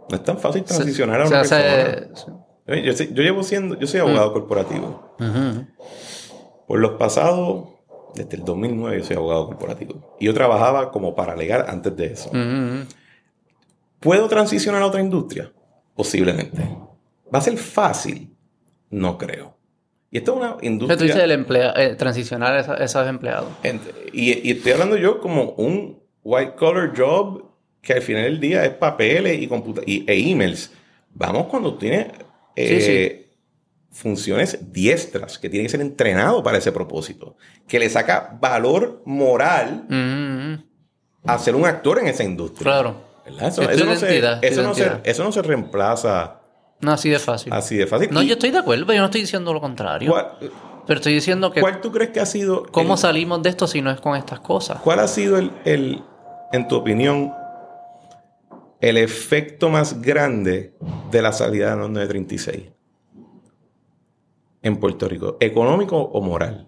[0.10, 1.61] No es tan fácil transicionar a una persona.
[2.15, 2.32] se-
[2.68, 2.84] Oye,
[3.14, 5.15] Yo, llevo siendo, yo soy abogado corporativo.
[5.19, 5.65] Ujú.
[6.68, 7.65] Por los pasados,
[8.15, 10.15] desde el 2009 yo soy abogado corporativo.
[10.19, 12.32] Y yo trabajaba como paralegal antes de eso.
[13.99, 15.52] ¿Puedo transicionar a otra industria?
[15.95, 16.61] Posiblemente.
[17.34, 18.30] ¿Va a ser fácil?
[18.89, 19.57] No creo.
[20.09, 20.97] Y esto es una O sea, tú industria...
[21.07, 23.49] dices el emplea- eh, transicionar a esos empleados.
[24.11, 27.45] Y, y estoy hablando yo como un white collar job
[27.81, 30.72] que al final del día es papeles y, computa y e emails.
[31.13, 32.07] Vamos cuando tienes
[32.55, 33.31] eh,
[33.89, 37.35] funciones diestras que tienen que ser entrenado para ese propósito,
[37.68, 40.63] que le saca valor moral Ujú.
[41.26, 42.63] a ser un actor en esa industria.
[42.63, 43.11] Claro.
[43.26, 43.48] ¿Verdad?
[43.49, 45.02] Eso, no se, identidad, tu eso no se- identidad.
[45.07, 46.39] eso no se reemplaza
[46.80, 47.53] No así de fácil.
[47.53, 48.10] así de fácil.
[48.11, 50.10] No, Y yo estoy de acuerdo, pero yo no estoy diciendo lo contrario.
[50.11, 50.27] ¿cuál,
[50.88, 53.68] Pero estoy diciendo que cuál tú crees que ha sido cómo el- salimos de esto
[53.68, 54.80] si no es con estas cosas.
[54.81, 56.03] ¿Cuál ha sido el, el-
[56.52, 57.34] en tu opinión,
[58.81, 60.73] el efecto más grande
[61.11, 62.72] de la salida de la 936
[64.64, 65.38] en Puerto Rico?
[65.39, 66.68] ¿Económico o moral?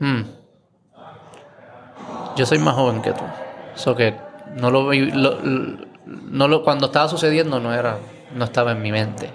[0.00, 0.22] Hmm.
[2.36, 3.22] Yo soy más joven que tú.
[3.74, 4.14] So que
[4.56, 7.98] no lo lo- lo- cuando estaba sucediendo no era,
[8.34, 9.30] no estaba en mi mente.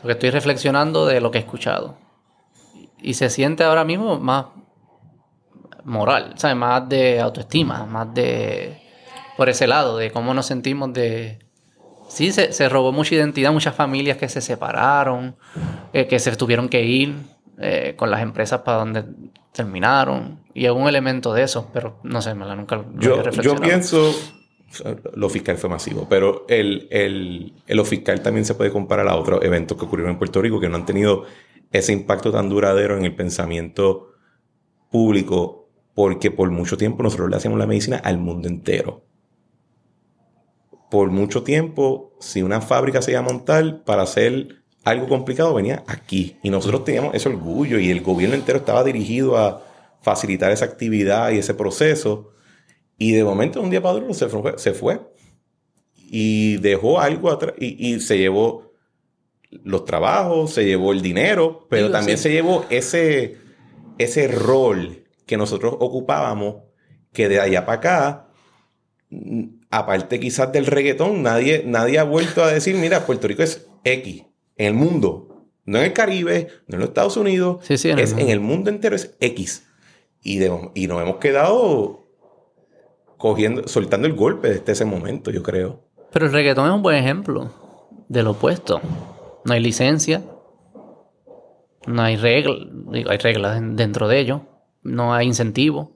[0.00, 1.96] So que estoy reflexionando de lo que he escuchado.
[3.00, 4.46] Y se siente ahora mismo más
[5.84, 6.56] moral, ¿sabes?
[6.56, 8.82] Más de autoestima, más de
[9.36, 11.38] por ese lado, de cómo nos sentimos de
[12.08, 15.36] Sí, se, se robó mucha identidad, muchas familias que se separaron,
[15.92, 17.16] eh, que se tuvieron que ir
[17.58, 19.04] eh, con las empresas para donde
[19.56, 20.38] terminaron.
[20.54, 24.14] Y un elemento de eso, pero no sé, me la nunca lo Yo, yo pienso,
[25.14, 29.16] lo fiscal fue masivo, pero el, el, el- lo fiscal también se puede comparar a
[29.16, 31.24] otros eventos que ocurrieron en Puerto Rico que no han tenido
[31.72, 34.12] ese impacto tan duradero en el pensamiento
[34.90, 39.04] público, porque por mucho tiempo nosotros le hacíamos la medicina al mundo entero.
[40.90, 45.82] Por mucho tiempo, si una fábrica se iba a montar para hacer algo complicado, venía
[45.88, 46.36] aquí.
[46.44, 49.64] Y nosotros teníamos ese orgullo y el gobierno entero estaba dirigido a
[50.00, 52.30] facilitar esa actividad y ese proceso.
[52.96, 54.56] Y de momento, un día para otro, se fue.
[54.58, 55.00] Se fue
[56.08, 57.54] y dejó algo atrás.
[57.58, 58.74] Y, y se llevó
[59.64, 63.38] los trabajos, se llevó el dinero, pero también se llevó ese,
[63.98, 66.62] ese rol que nosotros ocupábamos,
[67.12, 68.28] que de allá para acá,
[69.10, 73.66] mm, aparte quizás del reggaetón, nadie, nadie ha vuelto a decir, mira, Puerto Rico es
[73.82, 74.26] X
[74.56, 75.22] en el mundo.
[75.64, 78.24] No en el Caribe, no en los Estados Unidos, Sí, sí, en el es mundo.
[78.24, 79.66] en el mundo entero es X.
[80.22, 82.06] Y, de- y nos hemos quedado
[83.16, 85.80] cogiendo, soltando el golpe desde ese momento, yo creo.
[86.12, 87.50] Pero el reggaetón es un buen ejemplo
[88.08, 88.80] del opuesto.
[89.44, 90.22] No hay licencia,
[91.86, 92.58] no hay reglas,
[93.08, 94.42] hay reglas en- dentro de ello,
[94.82, 95.92] no hay incentivo.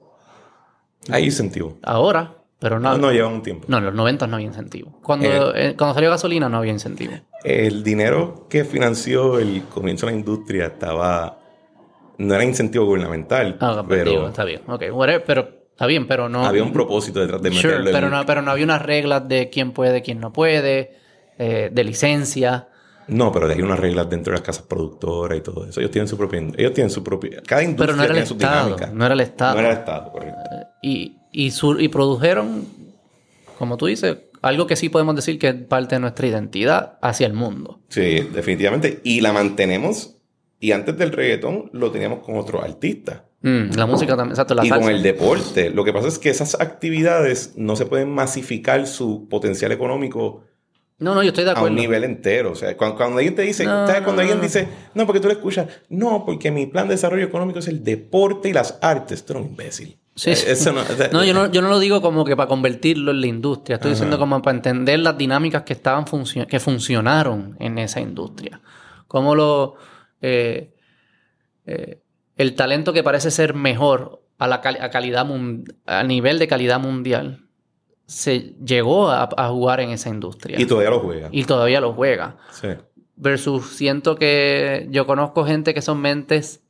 [1.09, 1.77] Hay incentivo.
[1.83, 3.65] Ahora, pero no, No, no, no lleva un tiempo.
[3.75, 4.99] en los 90 no había incentivo.
[5.01, 7.13] Cuando, eh, cuando salió gasolina no había incentivo.
[7.43, 11.39] El dinero que financió el comienzo de la industria estaba.
[12.19, 16.29] No era incentivo gubernamental, Ah, pero digo, está bien, ok, whatever, pero está bien, pero
[16.29, 16.45] no.
[16.45, 19.27] había un propósito detrás de Sure, meterlo en- pero no, pero no había unas reglas
[19.27, 20.97] de quién puede, quién no puede,
[21.39, 22.67] eh, de licencia.
[23.07, 25.79] No, pero hay unas reglas dentro de las casas productoras y todo eso.
[25.79, 26.39] Ellos tienen su propia.
[26.55, 27.41] Ellos tienen su propia.
[27.45, 28.63] Cada industria Pero no era el tiene su Estado.
[28.65, 28.91] dinámica.
[28.93, 29.53] No era el Estado.
[29.55, 30.39] No era el Estado, correcto.
[30.83, 32.65] Y, y, sur- y produjeron,
[33.57, 37.27] como tú dices, algo que sí podemos decir que es parte de nuestra identidad hacia
[37.27, 37.79] el mundo.
[37.89, 38.99] Sí, definitivamente.
[39.03, 40.17] Y la mantenemos.
[40.59, 43.21] Y antes del reggaetón lo teníamos con otros artistas.
[43.41, 44.83] Mm, la música también, exacto, la y salsa.
[44.85, 45.71] con el deporte.
[45.71, 50.43] Lo que pasa es que esas actividades no se pueden masificar su potencial económico
[50.99, 51.75] No, no, yo estoy de a un acuerdo.
[51.77, 52.51] nivel entero.
[52.51, 54.03] O sea, cuando, cuando alguien te dice, No, ¿sabes?
[54.03, 54.43] Cuando no, alguien no.
[54.43, 57.83] dice, no, porque tú lo escuchas, no, porque mi plan de desarrollo económico es el
[57.83, 59.25] deporte y las artes.
[59.25, 59.97] Tú eres un imbécil.
[60.15, 60.49] Sí, Eh, sí.
[60.51, 63.75] Eso no, yo no, yo no lo digo como que para convertirlo en la industria.
[63.75, 68.61] Estoy diciendo como para entender las dinámicas que estaban funcio- que funcionaron en esa industria.
[69.07, 69.75] Cómo lo
[70.21, 70.73] eh,
[71.65, 72.01] eh,
[72.35, 75.25] el talento que parece ser mejor a la cal- a calidad
[75.85, 77.45] a nivel de calidad mundial
[78.05, 81.29] se llegó a, a jugar en esa industria Y todavía lo juega.
[81.31, 82.37] y todavía lo juega.
[82.51, 82.67] Sí.
[83.15, 86.61] Versus siento que yo conozco gente que son mentes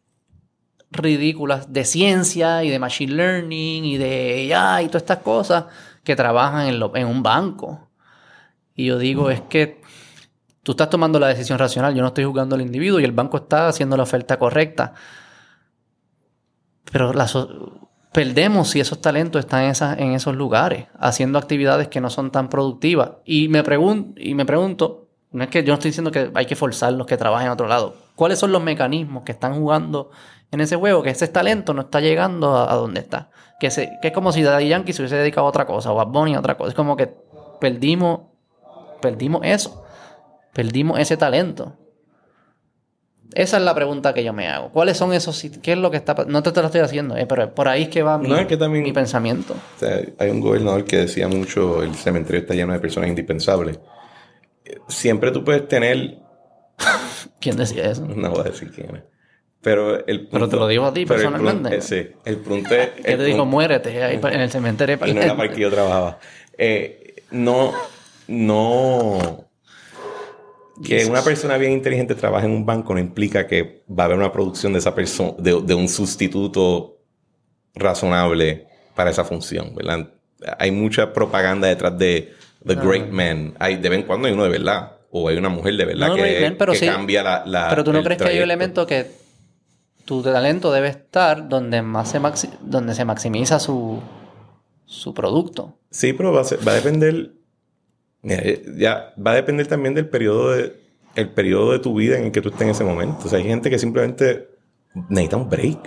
[0.92, 5.66] ridículas de ciencia y de machine learning y de AI y todas estas cosas
[6.04, 7.88] que trabajan en, lo- en un banco.
[8.76, 9.82] Y yo digo, es que
[10.64, 13.38] tú estás tomando la decisión racional, yo no estoy jugando al individuo y el banco
[13.38, 14.94] está haciendo la oferta correcta.
[16.92, 21.88] Pero la so- perdemos si esos talentos están en, esas- en esos lugares, haciendo actividades
[21.88, 23.12] que no son tan productivas.
[23.26, 26.46] Y me, pregun- y me pregunto, no es que yo no estoy diciendo que hay
[26.46, 27.96] que forzarlos que trabajen en otro lado.
[28.16, 30.12] ¿Cuáles son los mecanismos que están jugando
[30.52, 31.02] en ese juego?
[31.04, 33.30] Que ese talento no está llegando a, a donde está.
[33.60, 35.96] Que, se, que es como si Daddy Yankee se hubiese dedicado a otra cosa, o
[35.96, 36.70] Bad Bunny a otra cosa.
[36.70, 37.14] Es como que
[37.60, 38.22] perdimos,
[39.02, 39.84] perdimos eso.
[40.54, 41.78] Perdimos ese talento.
[43.34, 44.72] Esa es la pregunta que yo me hago.
[44.72, 47.26] ¿Cuáles son esos ¿Qué es lo que está No te, te lo estoy haciendo, eh,
[47.26, 49.54] pero por ahí es que va mi, No, es que también- mi pensamiento.
[49.54, 53.80] O sea, hay un gobernador que decía mucho, el cementerio está lleno de personas indispensables.
[54.90, 56.18] Siempre tú puedes tener,
[57.40, 58.06] ¿Quién decía eso?
[58.06, 59.04] no voy a decir quién es,
[59.62, 61.70] pero el Pero te lo digo a ti el personalmente.
[61.70, 62.90] punto- eh, sí, el punto es...
[63.04, 64.98] El te digo, punto- muérete ahí en el cementerio.
[65.06, 66.20] y no era para el que yo trabajaba.
[66.58, 67.74] Eh, no,
[68.28, 69.46] no...
[70.84, 74.18] Que una persona bien inteligente trabaje en un banco no implica que va a haber
[74.18, 76.98] una producción de esa persona, de, de un sustituto
[77.76, 78.66] razonable
[78.96, 80.10] para esa función, ¿verdad?
[80.58, 82.34] Hay mucha propaganda detrás de
[82.66, 83.54] The Great Man.
[83.60, 84.94] Hay, de vez en cuando hay uno de verdad.
[85.12, 86.86] O hay una mujer de verdad No, que, Great Man, pero que sí.
[86.88, 89.06] cambia la, la- Pero tú no crees que hay un elemento que
[90.12, 94.02] tu talento debe estar donde más se, maxi- donde se maximiza su,
[94.86, 95.78] su producto.
[95.90, 97.32] Sí, pero va a, ser- va a depender.
[98.22, 100.76] mira, eh, ya va a depender también del periodo de
[101.16, 103.20] el periodo de tu vida en el que tú estés en ese momento.
[103.26, 104.50] O sea, hay gente que simplemente
[105.08, 105.80] necesita un break.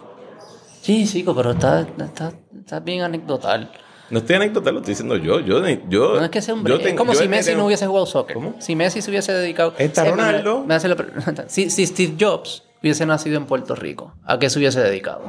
[0.81, 3.71] Sí, chico, pero está, está, está bien anecdotal.
[4.09, 5.41] No estoy anécdota, lo estoy diciendo yo.
[5.41, 6.79] Yo, yo No es que sea un break.
[6.81, 8.35] Es tengo- como si Messi tengo- no hubiese jugado soccer.
[8.35, 8.55] ¿Cómo?
[8.59, 9.75] Si Messi se hubiese dedicado.
[9.77, 10.61] Está Ronaldo.
[10.63, 11.45] Me, me hace la pregunta.
[11.49, 15.23] Si, si Steve Jobs hubiese nacido en Puerto Rico, ¿a qué se hubiese dedicado?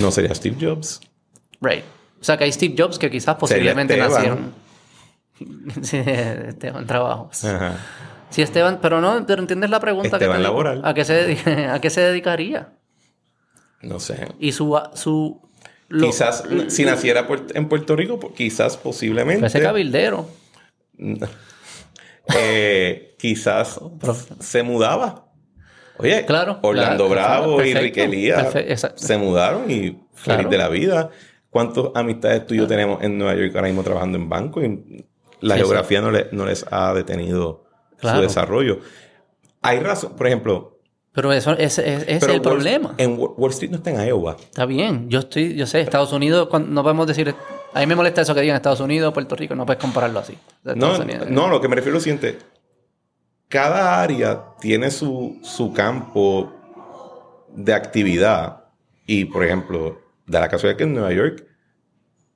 [0.00, 1.00] No sería Steve Jobs.
[1.60, 1.84] Right.
[2.20, 4.52] O sea, que hay Steve Jobs que quizás posiblemente nacieron.
[5.82, 7.44] sí, Esteban Trabajos.
[7.44, 7.76] Ajá.
[8.30, 10.52] Sí, Esteban, pero no, pero entiendes la pregunta que Esteban te digo?
[10.52, 10.82] Laboral.
[10.84, 11.38] ¿A qué se,
[11.70, 12.72] a qué se dedicaría?
[13.82, 14.28] No sé.
[14.38, 14.78] Y su...
[14.94, 15.40] su
[15.88, 19.46] lo- quizás si naciera en Puerto Rico, quizás posiblemente.
[19.46, 20.28] Ese cabildero.
[22.36, 23.80] eh, quizás
[24.40, 25.27] se mudaba.
[25.98, 29.02] Oye, Claro, Orlando claro, Bravo y perfecto, perfecto, exacto.
[29.06, 30.48] se mudaron y feliz Claro.
[30.50, 31.10] de la vida.
[31.50, 34.62] ¿Cuántas amistades tú y yo tenemos en Nueva York ahora mismo trabajando en banco?
[34.62, 35.04] Y
[35.40, 37.64] la Sí, geografía No, le- no les ha detenido
[38.00, 38.80] su desarrollo.
[39.62, 40.78] Hay razón, por ejemplo.
[41.12, 42.94] Pero eso es pero el Wall- problema.
[42.98, 44.36] En Wall Street no está en Iowa.
[44.38, 47.34] Está bien, yo estoy, yo sé, Estados Unidos, cuando- no podemos decir,
[47.74, 50.38] a mí me molesta eso que digan Estados Unidos, Puerto Rico, no puedes compararlo así.
[50.62, 50.98] No,
[51.28, 52.38] no, lo que me refiero es lo siguiente.
[53.48, 56.52] Cada área tiene su, su campo
[57.54, 58.64] de actividad.
[59.06, 61.46] Y, por ejemplo, de la casualidad que en Nueva York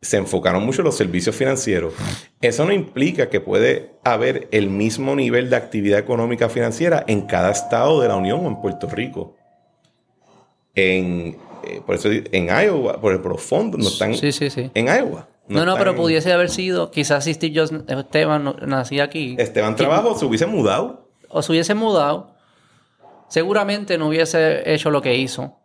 [0.01, 1.95] se enfocaron mucho en los servicios financieros.
[2.41, 7.53] Eso no implica que puede haber el mismo nivel de actividad económica financiera en cada
[7.53, 9.37] estado de la Unión o en Puerto Rico.
[10.75, 14.71] En, eh, por eso en Iowa, por, por los fondos, no están Sí, sí, sí.
[14.75, 15.29] en Iowa.
[15.49, 20.17] No, no, pero pudiese haber sido, quizás si Steve Jobs, Esteban nacía aquí, Esteban Trabajo
[20.19, 21.02] se hubiese mudado.
[21.33, 22.35] O se hubiese mudado,
[23.29, 25.59] seguramente no hubiese hecho lo que hizo.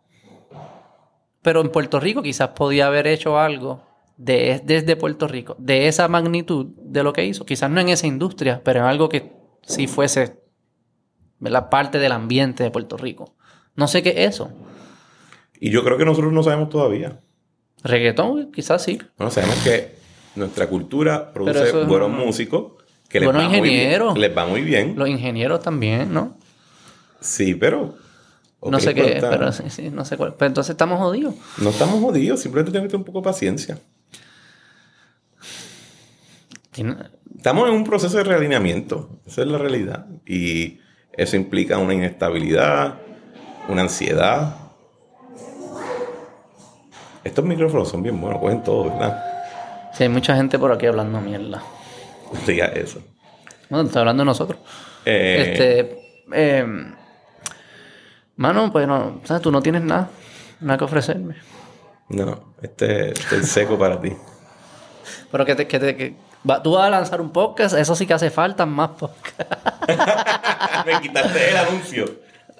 [1.42, 3.82] Pero en Puerto Rico quizás podía haber hecho algo
[4.16, 7.46] de, desde Puerto Rico, de esa magnitud de lo que hizo.
[7.46, 9.32] Quizás no en esa industria, pero en algo que
[9.62, 10.40] sí fuese
[11.40, 13.36] la parte del ambiente de Puerto Rico.
[13.76, 14.50] No sé qué es eso.
[15.60, 17.20] Y yo creo que nosotros no sabemos todavía.
[17.84, 19.00] Reggaetón, quizás sí.
[19.16, 19.96] Bueno, sabemos que
[20.34, 22.77] nuestra cultura produce buenos músicos
[23.08, 24.18] que les Buenos va, muy bien, ingenieros.
[24.18, 24.94] les va muy bien.
[24.96, 26.36] Los ingenieros también, ¿no?
[27.20, 27.96] Sí, pero...
[28.62, 30.34] no sé qué es, está- pero sí, sí, no sé cuál.
[30.34, 31.34] Pero entonces estamos jodidos.
[31.58, 33.78] No estamos jodidos, simplemente tenemos un poco de paciencia.
[36.70, 36.96] Tiene-
[37.36, 39.20] Estamos en un proceso de realineamiento.
[39.26, 40.06] Esa es la realidad.
[40.26, 40.80] Y
[41.12, 42.98] eso implica una inestabilidad,
[43.68, 44.56] una ansiedad.
[47.24, 49.24] Estos micrófonos son bien buenos, cogen todo, ¿verdad?
[49.94, 51.62] Sí, hay mucha gente por aquí hablando mierda.
[52.46, 53.00] Diga eso.
[53.68, 54.58] Bueno, está hablando de nosotros.
[55.04, 56.00] Eh, Este.
[56.32, 56.66] eh,
[58.36, 59.20] mano, pues no.
[59.24, 59.42] ¿sabes?
[59.42, 60.10] Tú no tienes nada.
[60.60, 61.36] Nada que ofrecerme.
[62.08, 64.12] No, este, este es seco para ti.
[65.30, 66.16] Pero que, te, que, te, que
[66.48, 69.52] va- tú vas a lanzar un podcast, eso sí que hace falta más podcast.
[70.86, 72.04] Me quitaste el anuncio.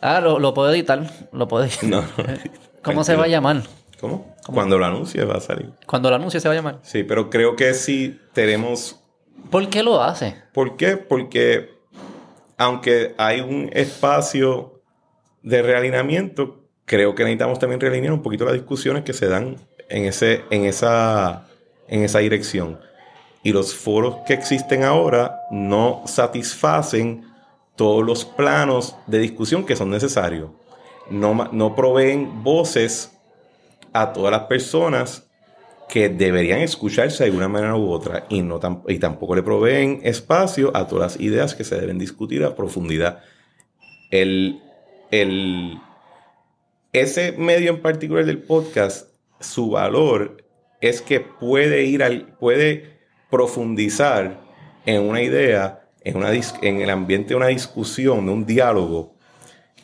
[0.00, 1.84] Ah, lo, lo puedo editar, lo puedo editar.
[1.84, 2.08] No, no.
[2.82, 3.62] ¿Cómo se va a llamar?
[4.00, 4.36] ¿Cómo?
[4.46, 5.70] Cuando lo anuncie va a salir.
[5.86, 6.78] Cuando lo anuncie se va a llamar.
[6.82, 9.00] Sí, pero creo que sí tenemos...
[9.50, 10.36] ¿Por qué lo hace?
[10.52, 10.96] ¿Por qué?
[10.96, 11.78] Porque
[12.58, 14.82] aunque hay un espacio
[15.42, 19.56] de realineamiento, creo que necesitamos también realinear un poquito las discusiones que se dan
[19.88, 21.46] en, ese, en, esa,
[21.86, 22.80] en esa dirección.
[23.42, 27.24] Y los foros que existen ahora no satisfacen
[27.76, 30.50] todos los planos de discusión que son necesarios.
[31.08, 33.16] No, no proveen voces
[33.92, 35.27] a todas las personas
[35.88, 40.00] que deberían escucharse de alguna manera u otra y, no tam- y tampoco le proveen
[40.04, 43.22] espacio a todas las ideas que se deben discutir a profundidad.
[44.10, 44.60] El,
[45.10, 45.78] el-
[46.92, 49.08] ese medio en particular del podcast,
[49.40, 50.44] su valor
[50.80, 52.98] es que puede ir al, puede
[53.30, 54.40] profundizar
[54.86, 59.14] en una idea, en, una, en el ambiente de una discusión, de un diálogo,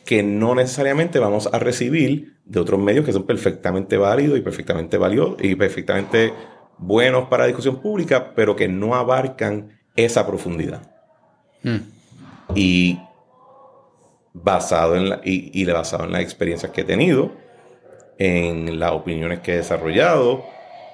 [0.03, 4.97] que no necesariamente vamos a recibir de otros medios que son perfectamente válidos y perfectamente
[4.97, 6.33] valiosos y perfectamente
[6.77, 10.91] buenos para discusión pública, pero que no abarcan esa profundidad.
[11.63, 11.77] Mm.
[12.53, 12.99] Y
[14.33, 17.31] basado en la, y, y basado en las experiencias que he tenido,
[18.17, 20.45] en las opiniones que he desarrollado,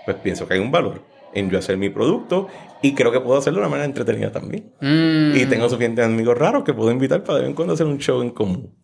[0.05, 1.03] pues pienso que hay un valor
[1.33, 2.47] en yo hacer mi producto
[2.81, 4.73] y creo que puedo hacerlo de una manera entretenida también.
[4.81, 5.35] Mm.
[5.35, 7.99] Y tengo suficientes amigos raros que puedo invitar para de vez en cuando hacer un
[7.99, 8.75] show en común.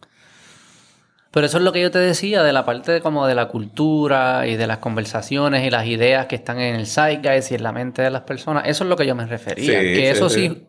[1.32, 3.48] Pero eso es lo que yo te decía de la parte de como de la
[3.48, 7.64] cultura y de las conversaciones y las ideas que están en el zeitgeist y en
[7.64, 8.64] la mente de las personas.
[8.68, 9.80] Eso es lo que yo me refería.
[9.80, 10.49] Sí, que sí, eso sí.
[10.49, 10.68] sí,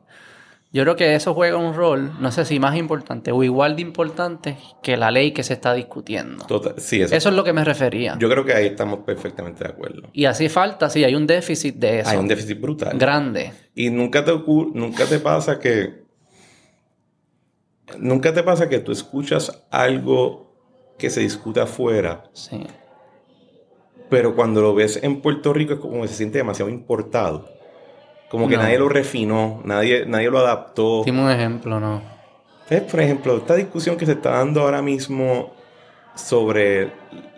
[0.71, 3.83] yo creo que eso juega un rol, no sé si más importante o igual de
[3.83, 6.45] importante que la ley que se está discutiendo.
[6.45, 7.15] Total- sí, eso.
[7.15, 8.17] Eso es lo que me refería.
[8.19, 10.11] Yo creo que ahí estamos perfectamente de acuerdo.
[10.13, 12.11] Y así falta, sí, hay un déficit de eso.
[12.11, 12.99] Hay un déficit brutal.
[12.99, 13.53] grande.
[13.75, 14.33] Y nunca te
[14.75, 16.03] nunca te pasa que
[17.99, 20.48] nunca te pasa que tú escuchas algo
[20.99, 22.67] que se discute afuera, Sí.
[24.11, 27.49] pero cuando lo ves en Puerto Rico es como que se siente demasiado importado.
[28.31, 28.63] Como que No.
[28.63, 31.03] nadie lo refinó, nadie, nadie lo adaptó.
[31.05, 32.03] Dime un ejemplo, ¿no?
[32.65, 35.53] Entonces, por ejemplo, esta discusión que se está dando ahora mismo
[36.15, 36.93] sobre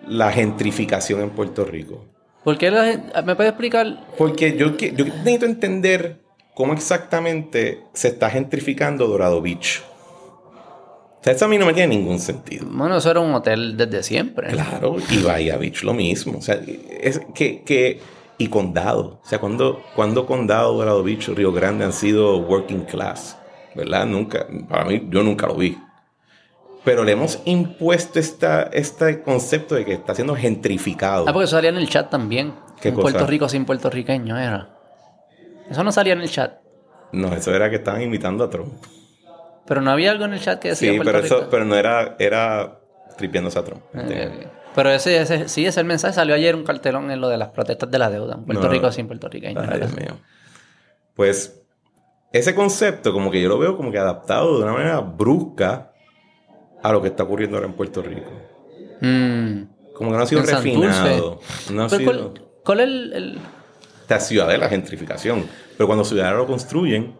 [0.08, 2.04] la gentrificación en Puerto Rico.
[2.42, 4.06] ¿Por qué la gen- ¿Me puedes explicar?
[4.16, 6.20] Porque yo, yo necesito entender
[6.54, 9.82] cómo exactamente se está gentrificando Dorado Beach.
[11.20, 12.66] O sea, eso a mí no me tiene ningún sentido.
[12.70, 14.48] Bueno, eso era un hotel desde siempre.
[14.48, 16.38] Claro, y Bahía Beach lo mismo.
[16.38, 16.58] O sea,
[16.98, 18.00] es que, que
[18.38, 19.20] y Condado.
[19.22, 23.36] O sea, cuando, cuando Condado, Dorado Beach, Río Grande han sido working class,
[23.74, 24.06] ¿verdad?
[24.06, 25.76] Nunca, para mí, yo nunca lo vi.
[26.84, 31.26] Pero le hemos impuesto esta, este concepto de que está siendo gentrificado.
[31.28, 32.54] Ah, porque eso salía en el chat también.
[32.80, 33.10] ¿Qué en cosa?
[33.10, 34.70] Puerto Rico sin puertorriqueño era.
[35.70, 36.60] Eso no salía en el chat.
[37.12, 38.72] No, eso era que estaban imitando a Trump.
[39.70, 41.48] Pero no había algo en el chat que decía Sí, Puerto pero eso, Rico.
[41.48, 42.80] pero no era, era
[43.16, 43.82] tripeándose a Trump.
[44.74, 47.50] Pero ese, ese, sí, ese el mensaje salió ayer un cartelón en lo de las
[47.50, 48.36] protestas de la deuda.
[48.44, 48.68] Puerto No.
[48.68, 49.60] Rico sin puertorriqueño.
[49.60, 50.18] Ay, Dios mío.
[51.14, 51.62] Pues
[52.32, 55.92] ese concepto, como que yo lo veo como que adaptado de una manera brusca
[56.82, 58.30] a lo que está ocurriendo ahora en Puerto Rico.
[59.00, 59.62] Mm.
[59.94, 61.40] Como que no ha sido En refinado.
[61.72, 62.12] No ha Pero sido.
[62.32, 63.38] ¿cuál, cuál es el, el-
[64.02, 65.46] Esta ciudad de la gentrificación.
[65.76, 67.14] Pero cuando ciudadanos lo construyen,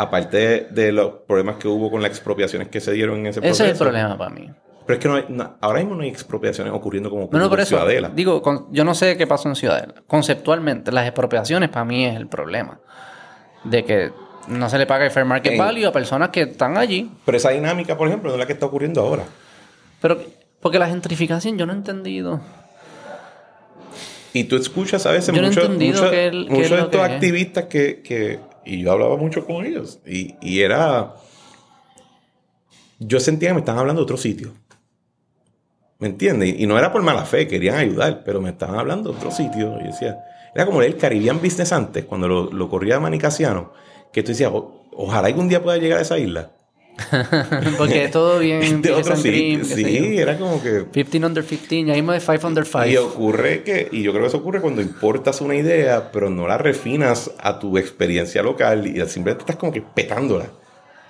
[0.00, 3.64] aparte de, los problemas que hubo con las expropiaciones que se dieron en ese proceso.
[3.64, 4.50] Ese es el problema para mí.
[4.86, 7.44] Pero es que no hay- no- ahora mismo no hay expropiaciones ocurriendo como No, ocurrió
[7.44, 7.76] no, por en eso.
[7.76, 8.08] Ciudadela.
[8.14, 9.94] Digo, con- yo no sé qué pasó en Ciudadela.
[10.06, 12.80] Conceptualmente, las expropiaciones para mí es el problema.
[13.64, 14.10] De que
[14.48, 17.10] no se le paga el fair market En- value a personas que están allí.
[17.26, 19.24] Pero esa dinámica, por ejemplo, no es la que está ocurriendo ahora.
[20.00, 20.18] Pero,
[20.60, 22.40] porque la gentrificación yo no he entendido.
[24.32, 27.00] Y tú escuchas a veces no muchos, muchos es de estos es.
[27.00, 30.00] activistas que, que- Y yo hablaba mucho con ellos.
[30.06, 31.14] Y, y era...
[32.98, 34.52] Yo sentía que me estaban hablando de otro sitio.
[35.98, 36.54] ¿Me entiendes?
[36.58, 39.78] Y no era por mala fe, querían ayudar, pero me estaban hablando de otro sitio.
[39.80, 40.18] Y decía...
[40.54, 43.72] Era como el Caribbean Business antes, cuando lo, lo corría Manicasiano,
[44.12, 46.50] que tú decías, "O- ojalá algún día pueda llegar a esa isla.
[47.78, 48.82] porque es todo bien.
[48.82, 50.20] de otro Sí, yo.
[50.20, 50.86] era como que...
[50.92, 52.86] 15 under 15, ya mismo de 5 under 5.
[52.86, 56.46] Y ocurre que, y yo creo que eso ocurre cuando importas una idea, pero no
[56.46, 60.46] la refinas a tu experiencia local y simplemente estás como que petándola.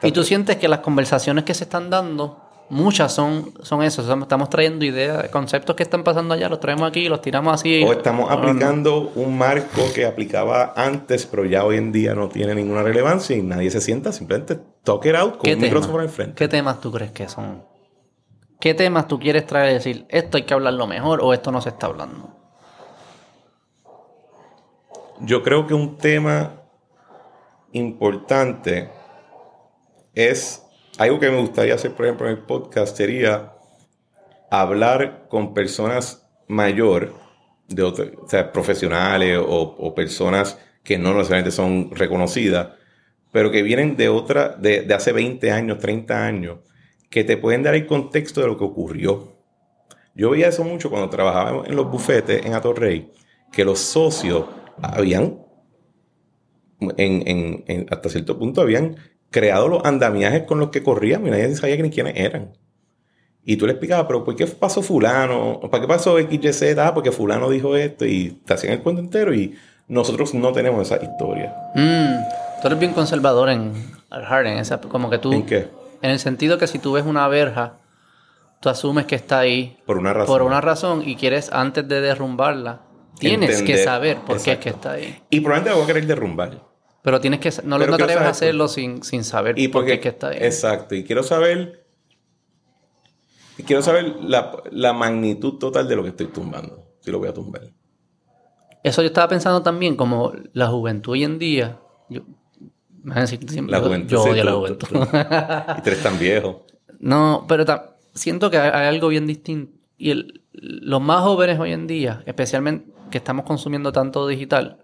[0.03, 4.01] Y tú sientes que las conversaciones que se están dando, muchas son, son eso.
[4.01, 7.85] Estamos trayendo ideas, conceptos que están pasando allá, los traemos aquí, los tiramos así.
[7.85, 12.55] O estamos aplicando un marco que aplicaba antes, pero ya hoy en día no tiene
[12.55, 16.35] ninguna relevancia y nadie se sienta, simplemente talk it out con ¿Qué un micrófono enfrente.
[16.35, 17.65] ¿Qué temas tú crees que son?
[18.59, 21.61] ¿Qué temas tú quieres traer y decir, esto hay que hablarlo mejor o esto no
[21.61, 22.41] se está hablando?
[25.21, 26.63] yo creo que un tema
[27.73, 28.91] importante
[30.15, 30.67] es
[31.01, 33.55] algo que me gustaría hacer, por ejemplo, en el podcast sería
[34.51, 37.15] hablar con personas mayor,
[37.69, 37.95] de o
[38.29, 42.73] sea, profesionales o, personas que no necesariamente son reconocidas,
[43.33, 46.59] pero que vienen de otra, de, de hace 20 años, 30 años,
[47.09, 49.39] que te pueden dar el contexto de lo que ocurrió.
[50.15, 53.11] Yo veía eso mucho cuando trabajaba en los bufetes en Atorrey,
[53.51, 54.45] que los socios
[54.83, 55.39] habían,
[56.99, 58.97] en, en, hasta cierto punto, habían
[59.31, 62.53] creado los andamiajes con los que corrían y nadie sabía ni quiénes eran.
[63.45, 65.61] Y tú le explicabas, pero ¿por qué pasó fulano?
[65.71, 66.79] ¿Para qué pasó XYZ?
[66.79, 69.57] Ah, porque fulano dijo esto y te hacían el cuento entero y
[69.89, 71.55] nosotros no tenemos esa historia.
[71.75, 73.73] Mm, tú eres bien conservador en
[74.11, 75.33] Harden, esa, como que tú...
[75.33, 75.69] ¿En qué?
[76.03, 77.75] En el sentido que si tú ves una verja,
[78.61, 80.27] tú asumes que está ahí por una razón.
[80.27, 82.83] Por una razón y quieres antes de derrumbarla,
[83.19, 85.19] tienes que saber por qué es que está ahí.
[85.31, 86.70] Y probablemente la voy a querer derrumbar.
[87.03, 90.01] Pero tienes que no, no te debes hacerlo sin, sin saber y por qué es
[90.01, 90.39] que está ahí.
[90.41, 90.95] Exacto.
[90.95, 91.81] Y quiero saber
[93.63, 97.35] quiero saber la, la, magnitud total de lo que estoy tumbando, si lo voy a
[97.35, 97.63] tumbar.
[98.83, 101.79] Eso yo estaba pensando también, como la juventud hoy en día.
[102.09, 102.23] Yo,
[103.05, 104.11] la juventud.
[104.11, 104.89] Yo odio la juventud.
[104.91, 106.67] y tú eres tan viejo.
[106.99, 107.65] No, pero
[108.15, 109.73] siento que hay, algo bien distinto.
[109.97, 114.79] Y el, los más jóvenes hoy en día, especialmente que estamos consumiendo tanto digital,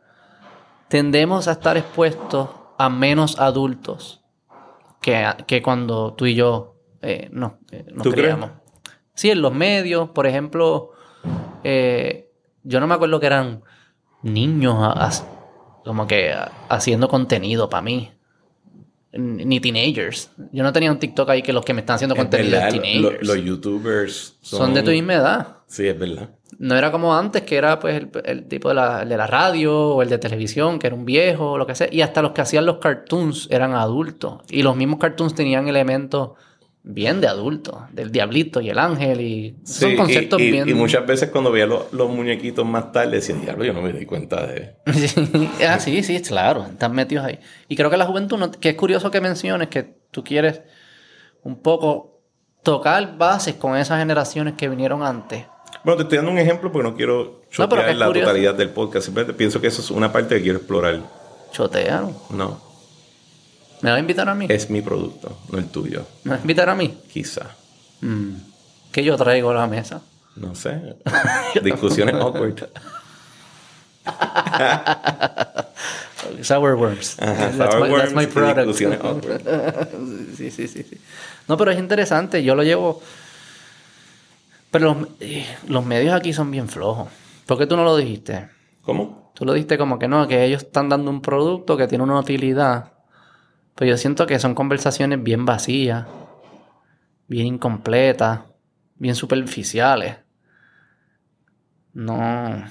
[0.89, 2.49] tendemos a estar expuestos
[2.79, 4.23] a menos adultos
[5.01, 8.51] que, que cuando tú y yo eh, no, eh, nos criamos.
[9.15, 10.91] Sí, en los medios, por ejemplo,
[11.63, 12.31] eh,
[12.65, 13.63] yo no me acuerdo que eran
[14.23, 15.25] niños
[15.85, 16.35] como que
[16.69, 18.13] haciendo contenido para mí.
[19.13, 20.31] Ni teenagers.
[20.53, 23.27] Yo no tenía un TikTok ahí que los que me están haciendo contenido es teenagers.
[23.27, 24.75] los youtubers son...
[24.75, 25.56] de tu misma edad.
[25.67, 26.31] Sí, es verdad.
[26.59, 30.03] No era como antes, que era pues el, tipo de la, de la, radio o
[30.03, 31.89] el de televisión, que era un viejo o lo que sea.
[31.91, 34.43] Y hasta los que hacían los cartoons eran adultos.
[34.49, 36.31] Y los mismos cartoons tenían elementos
[36.89, 40.69] bien de adulto, del diablito y el ángel y son conceptos bien...
[40.69, 44.07] Y muchas veces cuando veía los, muñequitos más tarde decía, diablo, yo no me di
[44.07, 44.77] cuenta de...
[45.69, 47.41] ah, sí, sí, claro, están metidos ahí.
[47.69, 50.63] Y creo que la juventud, que es curioso que menciones que tú quieres
[51.43, 52.23] un poco
[52.63, 55.45] tocar bases con esas generaciones que vinieron antes.
[55.87, 59.05] Bueno, te estoy dando un ejemplo porque no quiero chotear la totalidad del podcast.
[59.05, 61.01] Simplemente pienso que eso es una parte que quiero explorar.
[61.53, 62.07] ¿Chotear?
[62.31, 62.61] No.
[63.83, 64.47] ¿Me va a invitar a mí?
[64.49, 66.05] Es mi producto, no el tuyo.
[66.25, 66.93] ¿Me va a invitar a mí?
[67.13, 67.55] Quizá.
[68.01, 68.33] Mm.
[68.91, 70.03] ¿Qué yo traigo a la mesa?
[70.35, 70.97] No sé.
[71.63, 72.69] Discusiones awkward.
[76.43, 77.15] sour worms.
[77.15, 78.67] that's, my, that's my product.
[78.67, 79.41] Discusiones awkward.
[80.37, 80.99] sí, sí, sí, sí.
[81.47, 82.43] No, pero es interesante.
[82.43, 83.01] Yo lo llevo...
[84.71, 87.09] Pero los, eh, los medios aquí son bien flojos.
[87.47, 88.49] ¿Por qué tú no lo dijiste?
[88.83, 89.33] ¿Cómo?
[89.35, 92.19] Tú lo dijiste como que no, que ellos están dando un producto que tiene una
[92.19, 92.97] utilidad
[93.77, 96.07] pero yo siento que son conversaciones bien vacías,
[97.29, 98.41] bien incompletas,
[98.97, 100.17] bien superficiales.
[101.93, 102.65] No.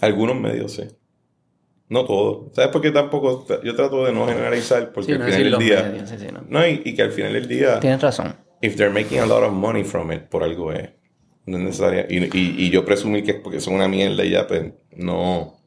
[0.00, 0.84] Algunos medios sí.
[1.88, 2.54] No todos.
[2.54, 3.46] ¿Sabes por qué tampoco?
[3.64, 5.94] Yo trato de no generalizar porque al final del día.
[6.48, 6.66] no.
[6.66, 7.80] y, que al final del día.
[7.80, 8.36] Tienes razón.
[8.60, 10.90] If they're making a lot of money from it, por algo es.
[11.46, 12.04] No es necesario.
[12.08, 15.38] Y, y, y yo presumí que es porque son una mierda y ya, pues no.
[15.40, 15.58] O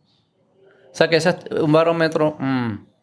[0.92, 2.38] sea que ese es un barómetro.
[2.40, 2.94] Mm,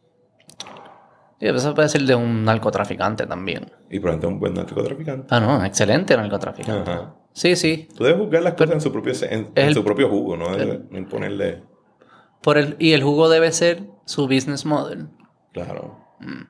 [1.40, 3.72] Sí, eso puede ser de un narcotraficante también.
[3.90, 5.26] Y probablemente un buen narcotraficante.
[5.30, 6.90] Ah, no, excelente narcotraficante.
[6.90, 7.14] Ajá.
[7.32, 7.88] Sí, sí.
[7.96, 10.50] Tú debes juzgar las cosas en su propio, en, su propio jugo, ¿no?
[10.50, 11.62] no imponerle.
[12.42, 15.08] Por el, y el jugo debe ser su business model.
[15.52, 15.98] Claro.
[16.20, 16.42] Mm.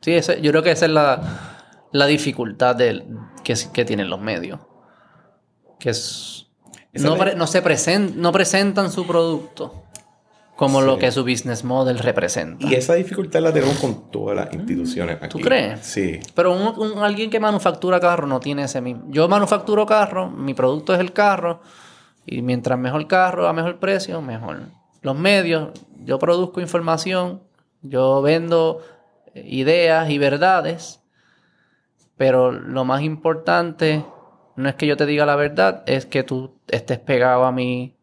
[0.00, 3.06] Sí, ese, yo creo que esa es la, la dificultad del,
[3.42, 4.60] que, que tienen los medios.
[5.78, 6.46] Que es.
[6.92, 9.84] No, no, se present, no presentan su producto
[10.58, 12.66] como lo que su business model representa.
[12.66, 15.28] Y esa dificultad la tenemos con todas las instituciones aquí.
[15.28, 15.78] ¿Tú crees?
[15.86, 16.18] Sí.
[16.34, 19.04] Pero un, alguien que manufactura carro no tiene ese mismo.
[19.06, 21.60] Yo manufacturo carro, mi producto es el carro,
[22.26, 24.62] y mientras mejor carro, a mejor precio, mejor.
[25.00, 25.70] Los medios,
[26.04, 27.40] yo produzco información,
[27.82, 28.82] yo vendo
[29.36, 30.98] ideas y verdades,
[32.16, 34.04] pero lo más importante
[34.58, 37.94] no es que yo te diga la verdad, es que tú estés pegado a mi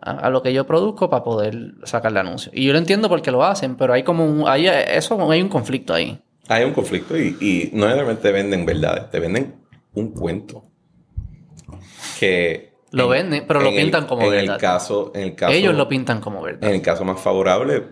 [0.00, 2.50] a, lo que yo produzco para poder sacarle anuncio.
[2.54, 5.48] Y yo lo entiendo porque lo hacen, pero hay como un, hay, eso, hay un
[5.48, 6.20] conflicto ahí.
[6.48, 9.54] Hay un conflicto y, y no realmente te venden verdades, te venden
[9.94, 10.64] un cuento.
[12.18, 14.54] Que lo venden, pero lo pintan como en verdad.
[14.54, 16.68] El caso, en el caso, Ellos lo pintan como verdad.
[16.68, 17.84] En el caso más favorable,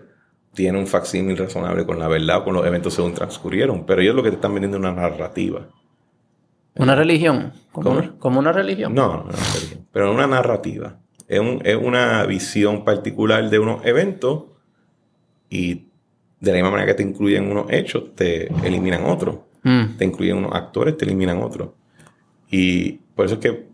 [0.53, 3.85] tiene un facsímil razonable con la verdad, con los eventos según transcurrieron.
[3.85, 5.69] Pero ellos lo que te están vendiendo es una narrativa.
[6.79, 7.53] ¿Una religión?
[7.71, 8.93] ¿Como, ¿Como una religión?
[8.95, 9.85] No, no, una religión.
[9.91, 10.97] Pero una narrativa.
[11.27, 14.45] Es, un- es una visión particular de unos eventos
[15.49, 15.85] y
[16.39, 19.37] de la misma manera que te incluyen unos hechos, te eliminan otros.
[19.63, 19.97] Mm.
[19.97, 21.69] Te incluyen unos actores, te eliminan otros.
[22.49, 23.67] Y por eso es que,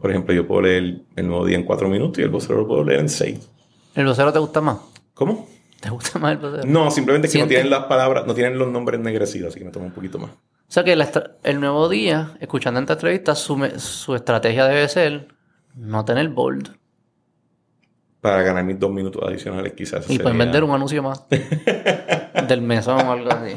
[0.00, 2.66] por ejemplo, yo puedo leer el nuevo día en cuatro minutos y el vocero lo
[2.68, 3.48] puedo leer en seis.
[3.94, 4.78] ¿El vocero te gusta más?
[5.14, 5.48] ¿Cómo?
[5.80, 6.62] ¿Te gusta más el vocero?
[6.66, 9.70] No, simplemente que no tienen las palabras, no tienen los nombres ennegrecidos, así que me
[9.70, 10.30] toma un poquito más.
[10.68, 11.08] O sea que la
[11.42, 15.28] el nuevo día, escuchando esta entrevista, su, su estrategia debe ser
[15.74, 16.76] no tener bold.
[18.20, 20.08] Para ganar mis dos minutos adicionales, quizás.
[20.08, 21.24] Y pueden vender un anuncio más.
[22.48, 23.52] del mesón o algo así.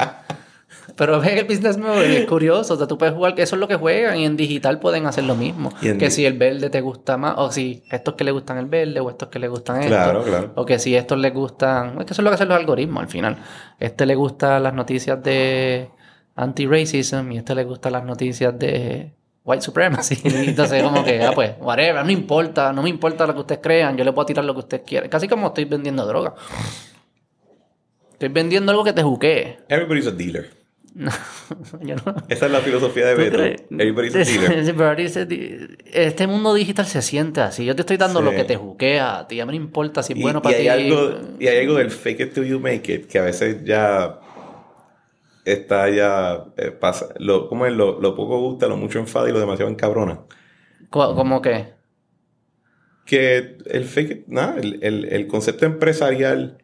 [0.97, 2.73] Pero ve que el business model es curioso.
[2.73, 5.05] O sea, tú puedes jugar, que eso es lo que juegan y en digital pueden
[5.05, 5.71] hacer lo mismo.
[5.79, 8.99] Que si el verde te gusta más, o si estos que le gustan el verde,
[8.99, 9.89] o estos que le gustan esto.
[9.89, 10.51] Claro, claro.
[10.55, 11.99] O que si estos les gustan.
[11.99, 13.37] Es que eso es lo que hacen los algoritmos al final.
[13.79, 15.89] Este le gusta las noticias de
[16.37, 19.11] anti-racism y este le gustan las noticias de
[19.43, 20.17] white supremacy.
[20.23, 23.97] Entonces, como que, ah, pues, whatever, no importa, no me importa lo que ustedes crean,
[23.97, 25.09] yo le puedo tirar lo que ustedes quieran.
[25.09, 26.33] Casi como estoy vendiendo droga.
[28.13, 29.57] Estoy vendiendo algo que te juquee.
[29.69, 30.49] Everybody's a dealer.
[31.81, 32.15] Yo no.
[32.27, 33.63] Esa es la filosofía de ¿Tú Beto.
[33.77, 34.15] Everybody's
[35.15, 35.77] a dealer.
[35.93, 37.65] Este mundo digital se siente así.
[37.65, 38.25] Yo te estoy dando Sí.
[38.25, 39.39] lo que te juquea a ti.
[39.39, 40.67] A no importa si es Y, bueno y para hay ti.
[40.69, 44.19] algo, y hay algo del fake it till you make it que a veces ya
[45.53, 47.07] está ya eh, pasa.
[47.19, 47.73] Lo, ¿Cómo es?
[47.73, 50.21] Lo, lo poco gusta, lo mucho enfada y lo demasiado encabrona.
[50.89, 51.75] Co- Como que.
[53.05, 56.57] Que el fake nada, el, el- el concepto empresarial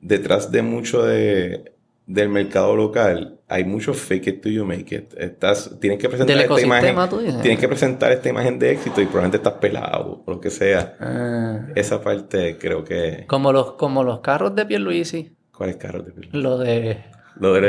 [0.00, 1.72] detrás de mucho de,
[2.06, 5.12] del mercado local, hay mucho fake it till you make it.
[5.16, 6.96] Estás, tienes que presentar esta imagen.
[7.42, 10.96] Tienes que presentar esta imagen de éxito y probablemente estás pelado o lo que sea.
[11.00, 13.24] ah, Esa parte creo que.
[13.26, 15.32] como, los, como los carros de Pierluisi.
[15.56, 16.38] ¿Cuáles carros de Pierluisi?
[16.42, 16.98] Lo de.
[17.36, 17.68] Lo de la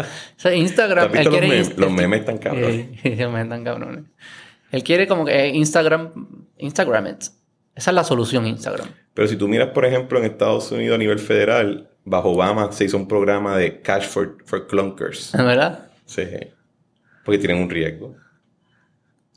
[0.00, 0.04] O
[0.36, 1.10] sea, Instagram.
[1.10, 1.78] ¿Tú has visto él quiere los memes?
[1.78, 2.88] Los memes están cabrones.
[3.04, 4.04] Los memes están cabrones.
[4.70, 6.10] Él quiere como que eh, Instagram.
[6.58, 7.22] Instagram it.
[7.74, 8.88] Esa es la solución, Instagram.
[9.14, 12.84] Pero si tú miras, por ejemplo, en Estados Unidos a nivel federal, bajo Obama se
[12.84, 15.32] hizo un programa de cash for, for clunkers.
[15.32, 15.90] ¿Verdad?
[16.06, 16.22] Sí.
[17.24, 18.14] Porque tienen un riesgo.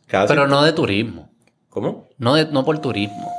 [0.08, 1.32] Cada Pero cierto- no de turismo.
[1.70, 2.10] ¿Cómo?
[2.18, 3.32] No, de- no por turismo.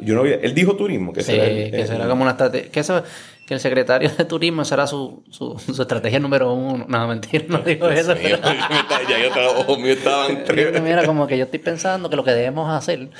[0.00, 2.70] Yo no vi- Él dijo turismo, que Sí, será el- que será como una estrategia.
[2.70, 3.02] Que, eso,
[3.50, 6.86] que el secretario de turismo será su, su, su estrategia número uno.
[6.88, 8.14] No, mentira, no digo eso.
[8.14, 12.22] Sí, ya yo estaba, míos estaban pero- Mira, como que yo estoy pensando que lo
[12.22, 13.10] que debemos hacer.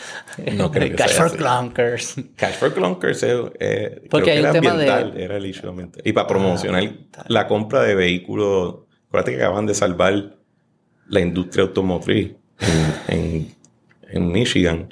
[0.52, 1.36] No creo que Cash sea for así.
[1.36, 2.14] clunkers.
[2.36, 5.46] Cash for Clunkers eh, eh, Porque creo hay que un era tema de- era el
[5.46, 6.00] issue ambiental.
[6.04, 6.84] Y para promocionar
[7.26, 10.36] la compra de vehículos, acuérdate que acaban de salvar
[11.08, 12.36] la industria automotriz
[13.08, 13.54] en, en,
[14.10, 14.88] en Michigan.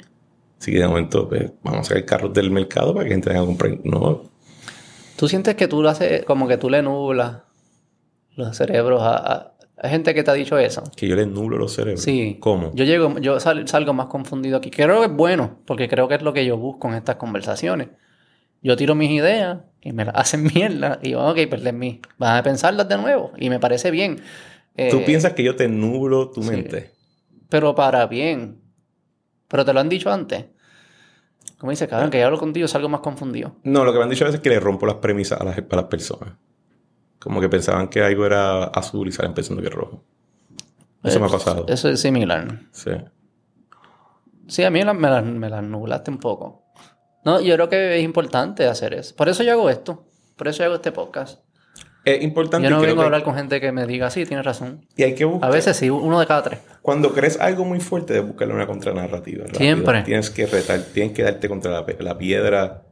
[0.59, 3.39] Así que de momento pues, vamos a sacar carros del mercado para que gente a
[3.39, 3.77] comprar.
[3.85, 4.28] No,
[5.19, 7.41] ¿Tú sientes que tú lo haces, como que tú le nublas
[8.35, 10.81] los cerebros a, a- Hay gente que te ha dicho eso.
[10.95, 12.01] que yo les nublo los cerebros.
[12.01, 12.37] Sí.
[12.39, 12.71] ¿Cómo?
[12.73, 14.71] Yo llego, yo sal- salgo más confundido aquí.
[14.71, 17.89] Creo que es bueno, porque creo que es lo que yo busco en estas conversaciones.
[18.61, 20.99] Yo tiro mis ideas y me las hacen mierda.
[21.01, 23.31] Y yo, ok, pues let me, van a pensarlas de nuevo.
[23.37, 24.21] Y me parece bien.
[24.77, 26.49] Eh, ¿Tú piensas que yo te nublo tu sí.
[26.51, 26.91] mente?
[27.49, 28.61] Pero para bien.
[29.49, 30.45] Pero te lo han dicho antes.
[31.59, 33.55] Como dice, cabrón, que yo hablo contigo salgo más confundido.
[33.63, 35.43] No, lo que me han dicho a veces es que le rompo las premisas a
[35.43, 36.33] las, a las personas.
[37.19, 40.01] Como que pensaban que algo era azul y salen pensando que es rojo.
[41.03, 41.65] Eso me ha pasado.
[41.67, 42.61] Eso es similar.
[42.71, 42.91] Sí.
[44.47, 46.63] Sí, a mí la- me las me las nublaste un poco.
[47.25, 49.15] No, yo creo que es importante hacer eso.
[49.15, 50.05] Por eso yo hago esto.
[50.37, 51.41] Por eso yo hago este podcast.
[52.05, 54.25] Es importante Yo no y vengo a que- hablar con gente que me diga, sí,
[54.25, 54.85] tienes razón.
[54.95, 55.49] Y hay que buscar.
[55.49, 56.59] A veces sí, uno de cada tres.
[56.81, 59.43] Cuando crees algo muy fuerte, debes buscarle una contranarrativa.
[59.45, 59.57] rápido.
[59.59, 60.03] Siempre.
[60.03, 62.83] Tienes que retar, tienes que darte contra la, la piedra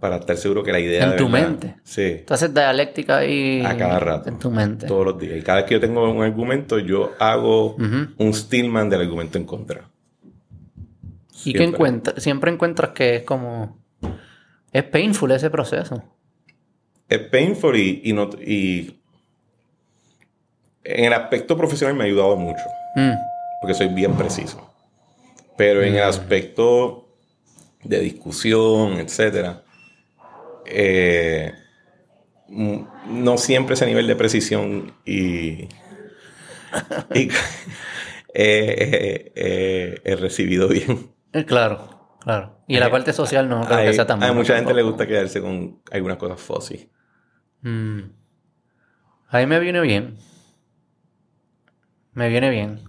[0.00, 1.04] para estar seguro que la idea.
[1.04, 1.76] En de tu verdad- mente.
[1.84, 2.22] Sí.
[2.26, 3.62] Tú haces dialéctica ahí.
[3.64, 4.28] A cada rato.
[4.28, 4.86] En tu mente.
[4.86, 5.38] Todos los días.
[5.38, 8.08] Y cada vez que yo tengo un argumento, yo hago Ujú.
[8.18, 9.88] un Stillman del argumento en contra.
[11.44, 11.64] Y que Siempre.
[11.66, 13.78] encuentras, siempre encuentras que es como.
[14.72, 16.02] Es painful ese proceso.
[17.08, 19.00] Es painful y, y no, y
[20.84, 22.62] en el aspecto profesional me ha ayudado mucho.
[22.96, 23.12] Mm.
[23.60, 24.70] porque soy bien preciso.
[25.56, 27.08] Pero en el aspecto
[27.82, 29.62] de discusión, etcétera,
[30.66, 31.52] eh,
[32.48, 35.68] mm, no siempre ese nivel de precisión y,
[37.14, 37.28] y
[38.34, 41.10] eh, eh, he recibido bien.
[41.46, 42.58] Claro, claro.
[42.66, 44.82] Y la parte social no creo hay, que sea tan hay buena mucha gente le
[44.82, 46.88] gusta quedarse con algunas cosas fuzzy.
[47.64, 48.00] Mm.
[49.28, 50.16] A mí me viene bien.
[52.12, 52.80] Me viene bien.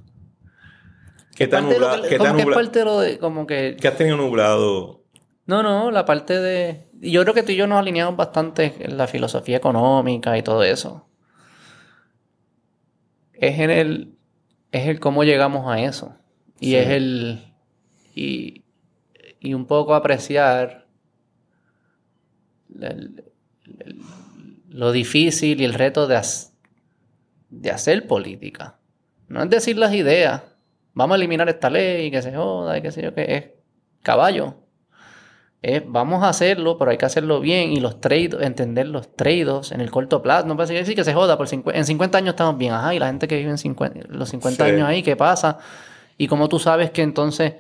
[1.36, 2.04] ¿Qué lo nublado?
[2.08, 3.78] ¿Qué ha como que es nubla- parte de lo de, como que...
[3.82, 5.04] qué has tenido nublado?
[5.48, 6.88] No, no, la parte de...
[7.02, 10.44] y Yo creo que tú y yo nos alineamos bastante en la filosofía económica y
[10.44, 11.08] todo eso.
[13.34, 14.18] Es en el...
[14.72, 16.16] Es el cómo llegamos a eso.
[16.60, 16.76] Y Sí.
[16.76, 17.54] es el...
[18.14, 18.64] Y,
[19.40, 20.86] y un poco apreciar
[24.76, 26.22] lo difícil y el reto de,
[27.50, 28.76] de hacer política.
[29.30, 30.44] No es decir las ideas,
[30.94, 33.46] vamos a eliminar esta ley, que se joda, y qué sé yo, que es
[34.04, 34.56] caballo.
[35.62, 39.72] Es, vamos a hacerlo, pero hay que hacerlo bien y los trades, entender los trades
[39.72, 40.46] en el corto plazo.
[40.46, 43.08] No puede decir que se joda, por en 50 años estamos bien, ajá, y la
[43.08, 45.58] gente que vive en 50, los 50 años ahí, ¿qué pasa?
[46.18, 47.54] Y como tú sabes que entonces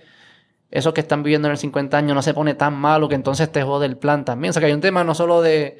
[0.70, 3.50] esos que están viviendo en el 50 años no se pone tan malo que entonces
[3.50, 4.50] te jode el plan también.
[4.50, 5.80] O sea que hay un tema no solo de,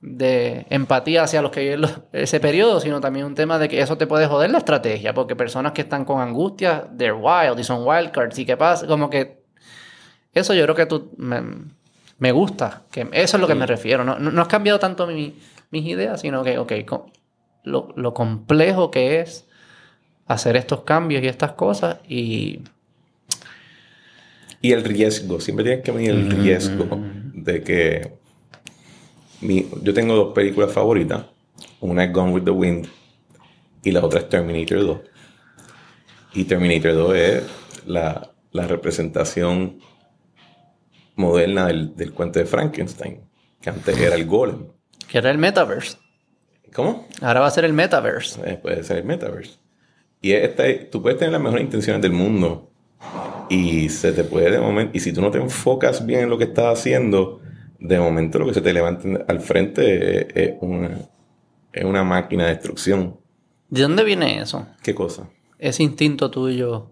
[0.00, 3.96] de empatía hacia los que viven ese periodo, sino también un tema de que eso
[3.96, 7.86] te puede joder la estrategia, porque personas que están con angustia, they're wild y son
[7.86, 9.42] wildcards y qué pasa, como que
[10.32, 14.18] eso yo creo que tú me, gusta, que eso es lo que me refiero, no,
[14.18, 15.34] no, has cambiado tanto mis
[15.72, 16.72] ideas, sino que, ok,
[17.64, 19.46] lo, lo complejo que es
[20.26, 22.60] hacer estos cambios y estas cosas y...
[24.62, 26.98] Y el riesgo, siempre tienes que medir el riesgo
[27.34, 28.25] de que
[29.40, 31.26] yo tengo dos películas favoritas.
[31.80, 32.86] Una es Gone with the Wind
[33.82, 35.00] y la otra es Terminator 2.
[36.34, 37.42] Y Terminator 2 es
[37.86, 39.78] la, representación
[41.14, 43.20] moderna del, cuento de Frankenstein,
[43.60, 44.66] que antes era el golem.
[45.08, 45.98] Que era el metaverse.
[46.74, 47.06] ¿Cómo?
[47.20, 48.40] Ahora va a ser el metaverse.
[48.44, 49.58] Eh, puede ser el metaverse.
[50.20, 52.70] Y esta, tú puedes tener las mejores intenciones del mundo
[53.48, 56.38] y se te puede de momento, y si tú no te enfocas bien en lo
[56.38, 57.40] que estás haciendo,
[57.78, 60.98] de momento lo que se te levanta al frente es, una,
[61.72, 63.16] es una máquina de destrucción.
[63.68, 64.66] ¿De dónde viene eso?
[64.82, 65.28] ¿Qué cosa?
[65.58, 66.90] Ese instinto tuyo.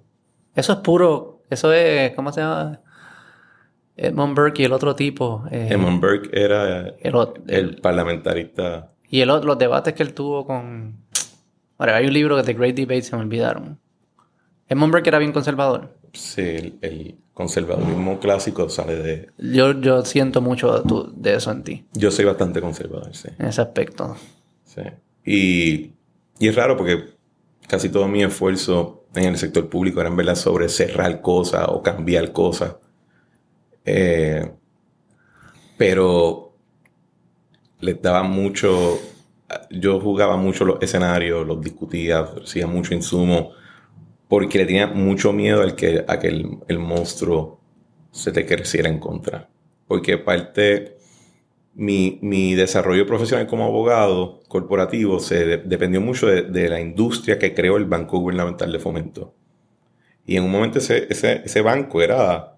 [0.55, 1.43] Eso es puro.
[1.51, 2.13] Eso es.
[2.15, 2.81] ¿Cómo se llama?
[3.97, 5.45] Edmund Burke y el otro tipo.
[5.51, 8.93] Eh, Edmund Burke era el, parlamentarista.
[9.09, 11.05] Y el, los debates que él tuvo con.
[11.79, 13.79] Ahora, hay un libro que The Great Debate, se me olvidaron.
[14.69, 15.97] Edmund Burke era bien conservador.
[16.13, 19.31] Sí, el, conservadurismo clásico sale de...
[19.39, 20.83] Yo, yo siento mucho
[21.15, 21.85] de eso en ti.
[21.93, 23.29] Yo soy bastante conservador, sí.
[23.39, 24.17] En ese aspecto.
[24.65, 24.83] Sí.
[25.25, 25.93] Y,
[26.39, 27.15] y es raro porque
[27.67, 31.83] casi todo mi esfuerzo en el sector público era en verdad sobre cerrar cosas o
[31.83, 32.77] cambiar cosas.
[33.85, 34.51] Eh,
[35.77, 36.53] pero
[37.81, 38.99] les daba mucho...
[39.71, 43.51] Yo jugaba mucho los escenarios, los discutía, hacía mucho insumo
[44.35, 47.61] porque le tenía mucho miedo al que, a que el, monstruo
[48.11, 49.49] se te creciera en contra.
[49.87, 50.97] Porque parte,
[51.73, 57.77] mi, mi desarrollo profesional como abogado corporativo se dependió mucho de, la industria que creó
[57.77, 59.37] el Banco Gubernamental de Fomento.
[60.27, 62.57] Y en un momento ese, ese, banco era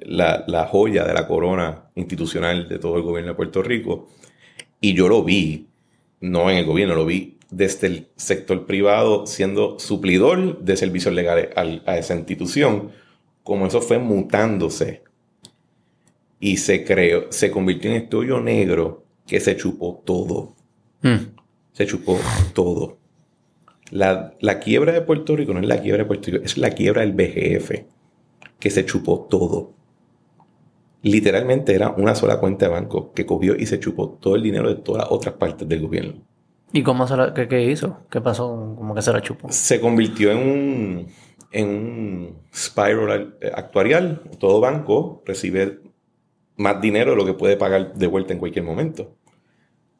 [0.00, 4.10] la, la, joya de la corona institucional de todo el gobierno de Puerto Rico.
[4.80, 5.66] Y yo lo vi,
[6.20, 11.50] no en el gobierno, lo vi desde el sector privado siendo suplidor de servicios legales
[11.56, 12.90] a esa institución,
[13.42, 15.02] como eso fue mutándose
[16.40, 20.54] y se creó, se convirtió en estudio negro que se chupó todo.
[21.02, 21.36] Hmm.
[21.72, 22.18] Se chupó
[22.52, 22.98] todo.
[23.90, 26.70] La, la, quiebra de Puerto Rico no es la quiebra de Puerto Rico, es la
[26.70, 27.70] quiebra del BGF,
[28.58, 29.72] que se chupó todo.
[31.02, 34.68] Literalmente era una sola cuenta de banco que cogió y se chupó todo el dinero
[34.68, 36.22] de todas las otras partes del gobierno.
[36.74, 38.00] ¿Y cómo se la, qué, hizo?
[38.10, 38.74] ¿Qué pasó?
[38.76, 39.46] ¿Cómo que se la chupó?
[39.52, 41.06] Se convirtió en un,
[41.52, 44.22] en un spiral actuarial.
[44.40, 45.78] Todo banco recibe
[46.56, 49.14] más dinero de lo que puede pagar de vuelta en cualquier momento.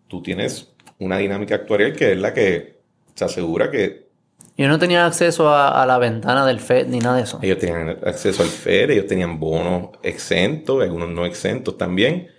[0.09, 2.81] Tú tienes una dinámica actuarial que es la que
[3.15, 4.09] se asegura que...
[4.57, 7.39] Yo no tenía acceso a, la ventana del FED ni nada de eso.
[7.41, 12.31] Ellos tenían acceso al FED, ellos tenían bonos exentos, algunos no exentos también,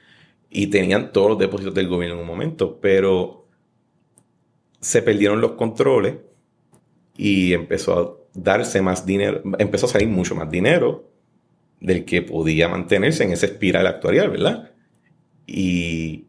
[0.49, 3.44] y tenían todos los depósitos del gobierno en un momento, pero
[4.85, 6.17] se perdieron los controles
[7.17, 11.09] y empezó a darse más dinero, empezó a salir mucho más dinero
[11.79, 14.69] del que podía mantenerse en esa espiral actuarial, ¿verdad?
[15.47, 16.25] Y,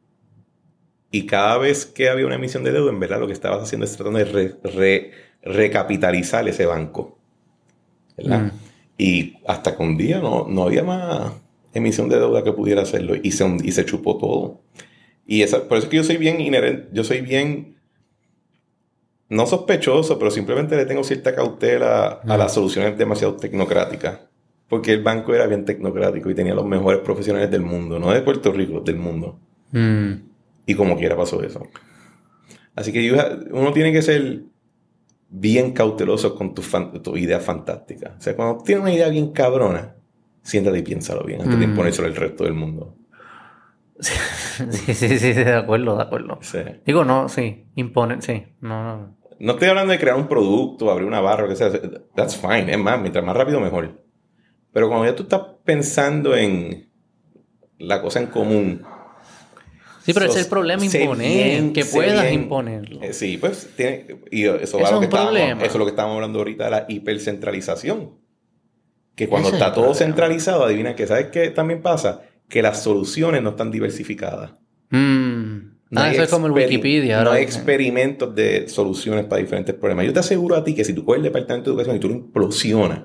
[1.11, 3.85] y cada vez que había una emisión de deuda, en verdad lo que estabas haciendo
[3.85, 5.11] es tratando de
[5.43, 7.19] recapitalizar ese banco,
[8.17, 8.45] ¿verdad?
[8.45, 8.51] Mm.
[8.97, 11.31] Y hasta que un día no, no había más
[11.75, 14.63] emisión de deuda que pudiera hacerlo y se, y se chupó todo.
[15.27, 17.76] Y esa, por eso es que yo soy bien inherente, yo soy bien
[19.29, 24.21] no sospechoso, pero simplemente le tengo cierta cautela a las soluciones demasiado tecnocráticas.
[24.69, 28.21] Porque el banco era bien tecnocrático y tenía los mejores profesionales del mundo, no de
[28.21, 29.39] Puerto Rico, del mundo.
[29.71, 30.13] Mm.
[30.67, 31.69] Y como quiera pasó eso.
[32.75, 33.13] Así que
[33.53, 34.43] uno tiene que ser
[35.29, 36.63] bien cauteloso con tu,
[37.03, 38.17] tu idea fantástica.
[38.19, 39.95] O sea, cuando tienes una idea bien cabrona,
[40.43, 41.71] siéntate y piénsalo bien antes de mm.
[41.71, 42.97] imponérselo al resto del mundo.
[44.71, 46.39] Sí, sí, sí, de acuerdo, de acuerdo.
[46.85, 49.17] Digo, no, sí, imponen, sí, no, no.
[49.39, 51.71] No estoy hablando de crear un producto, abrir una barra, que sea.
[52.15, 54.03] That's fine, es más, mientras más rápido mejor.
[54.73, 56.91] Pero cuando ya tú estás pensando en
[57.79, 58.83] la cosa en común.
[60.03, 63.03] Sí, pero ese es el problema imponer, que puedas imponerlo.
[63.03, 66.39] Eh, sí, pues tiene, y eso, va lo que eso es lo que estábamos hablando
[66.39, 68.13] ahorita de la hipercentralización.
[69.17, 72.23] Que cuando está todo centralizado, adivina que, ¿sabes qué también pasa?
[72.49, 74.53] Que las soluciones no están diversificadas.
[74.91, 75.77] Mm.
[75.89, 77.23] No ah, eso es como el Wikipedia.
[77.23, 80.07] No hay experimentos de soluciones para diferentes problemas.
[80.07, 82.09] Yo te aseguro a ti que si tú coges el departamento de educación y tú
[82.09, 83.03] lo implosionas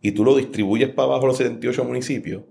[0.00, 2.42] y tú lo distribuyes para abajo los 78 municipios,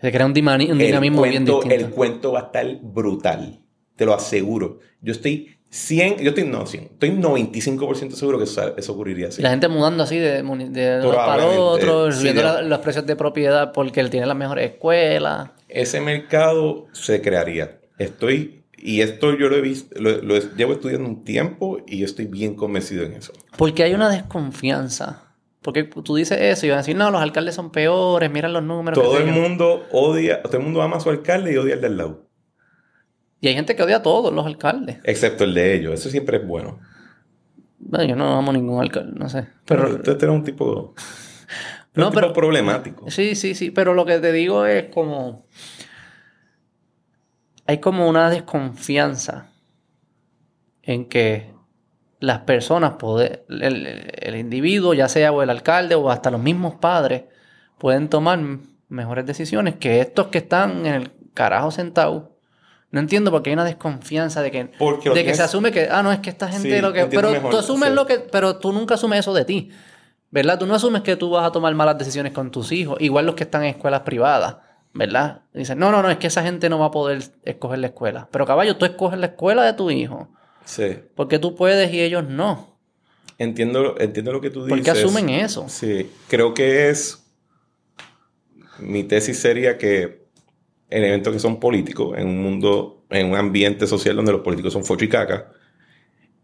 [0.00, 1.62] se crea un, dinamismo bien distinto.
[1.70, 3.62] El cuento va a estar brutal.
[3.96, 4.80] Te lo aseguro.
[5.00, 9.42] Yo estoy 100, yo estoy, no 100, estoy 95% seguro que eso, ocurriría así.
[9.42, 14.00] La gente mudando así de, de uno para otro, subiendo los precios de propiedad porque
[14.00, 15.50] él tiene las mejores escuelas.
[15.68, 17.80] Ese mercado se crearía.
[17.98, 22.54] Estoy, y esto yo lo he visto, lo, llevo estudiando un tiempo y estoy bien
[22.54, 23.32] convencido en eso.
[23.58, 25.24] Porque hay una desconfianza.
[25.62, 28.62] Porque tú dices eso y van a decir, no, los alcaldes son peores, miran los
[28.62, 29.02] números.
[29.02, 31.96] Todo el mundo odia, todo el mundo ama a su alcalde y odia al del
[31.96, 32.25] lado.
[33.40, 34.98] Y hay gente que odia a todos los alcaldes.
[35.04, 35.94] Excepto el de ellos.
[35.94, 36.78] Eso siempre es bueno.
[37.78, 39.46] yo no amo ningún alcalde, no sé.
[39.66, 40.94] Pero, usted tiene un tipo,
[41.94, 43.10] no, pero, problemático.
[43.10, 43.70] Sí, sí, sí.
[43.70, 45.46] Pero lo que te digo es como...
[47.66, 49.50] Hay como una desconfianza
[50.82, 51.52] en que
[52.20, 56.76] las personas, poder, el, el individuo, ya sea o el alcalde o hasta los mismos
[56.76, 57.24] padres,
[57.76, 58.38] pueden tomar
[58.88, 62.35] mejores decisiones que estos que están en el carajo sentado
[62.90, 66.02] no entiendo por qué hay una desconfianza de que, de que se asume que, ah,
[66.02, 67.06] no, es que esta gente lo que...
[67.06, 68.18] Pero tú asumes lo que...
[68.18, 69.70] Pero tú nunca asumes eso de ti.
[70.30, 70.58] ¿Verdad?
[70.58, 72.96] Tú no asumes que tú vas a tomar malas decisiones con tus hijos.
[73.00, 74.56] Igual los que están en escuelas privadas.
[74.92, 75.42] ¿Verdad?
[75.52, 78.28] Dicen, no, no, no, es que esa gente no va a poder escoger la escuela.
[78.30, 80.28] Pero caballo, tú escoges la escuela de tu hijo.
[80.64, 80.98] Sí.
[81.14, 82.78] Porque tú puedes y ellos no.
[83.36, 84.78] Entiendo, entiendo lo que tú dices.
[84.78, 85.66] ¿Por qué asumen eso?
[85.68, 86.10] Sí.
[86.28, 87.24] Creo que es...
[88.78, 90.25] Mi tesis sería que
[90.90, 94.72] en eventos que son políticos, en un mundo, en un ambiente social donde los políticos
[94.72, 95.52] son focho y caca,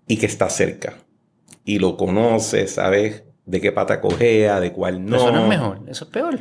[0.07, 0.99] y que está cerca.
[1.65, 5.17] Y lo conoce, sabes de qué pata cojea, de cuál no.
[5.17, 6.39] eso no es mejor, eso es peor.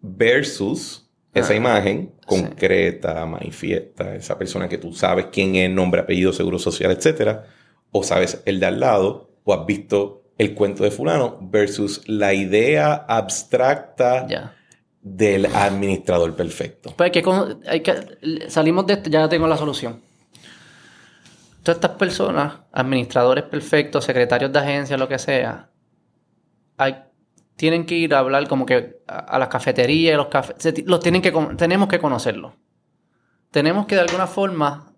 [0.00, 6.32] Versus esa ah, imagen concreta, manifiesta, esa persona que tú sabes quién es, nombre, apellido,
[6.32, 7.46] seguro social, etcétera,
[7.90, 12.34] o sabes el de al lado, o has visto el cuento de fulano, versus la
[12.34, 14.26] idea abstracta
[15.04, 16.94] del administrador perfecto.
[16.96, 17.12] Pues
[17.66, 20.00] hay que, salimos de esto, ya tengo la solución.
[21.62, 25.68] Todas estas personas, administradores perfectos, secretarios de agencia, lo que sea,
[27.56, 31.32] tienen que ir a hablar como que a, las cafeterías, los cafés, los tienen que,
[31.56, 32.54] tenemos que conocerlos.
[33.50, 34.94] Tenemos que de alguna forma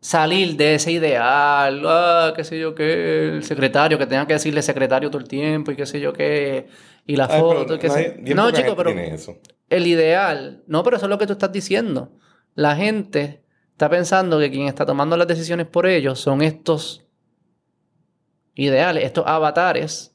[0.00, 4.62] salir de ese ideal, ah, qué sé yo qué, el secretario, que tenga que decirle
[4.62, 6.68] secretario todo el tiempo y qué sé yo qué,
[7.06, 8.90] y la foto, sé No, chico, pero
[9.68, 12.12] el ideal, no, pero eso es lo que tú estás diciendo.
[12.54, 13.42] La gente
[13.72, 17.06] está pensando que quien está tomando las decisiones por ellos son estos
[18.54, 20.12] ideales, estos avatares.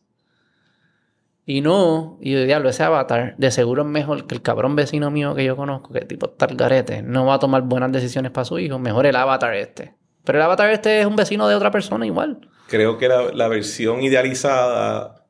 [1.45, 5.33] Y no, y diablo, ese avatar de seguro es mejor que el cabrón vecino mío
[5.33, 8.59] que yo conozco, que tipo tal garete, no va a tomar buenas decisiones para su
[8.59, 9.95] hijo, mejor el avatar este.
[10.23, 12.47] Pero el avatar este es un vecino de otra persona igual.
[12.67, 15.25] Creo que la, versión idealizada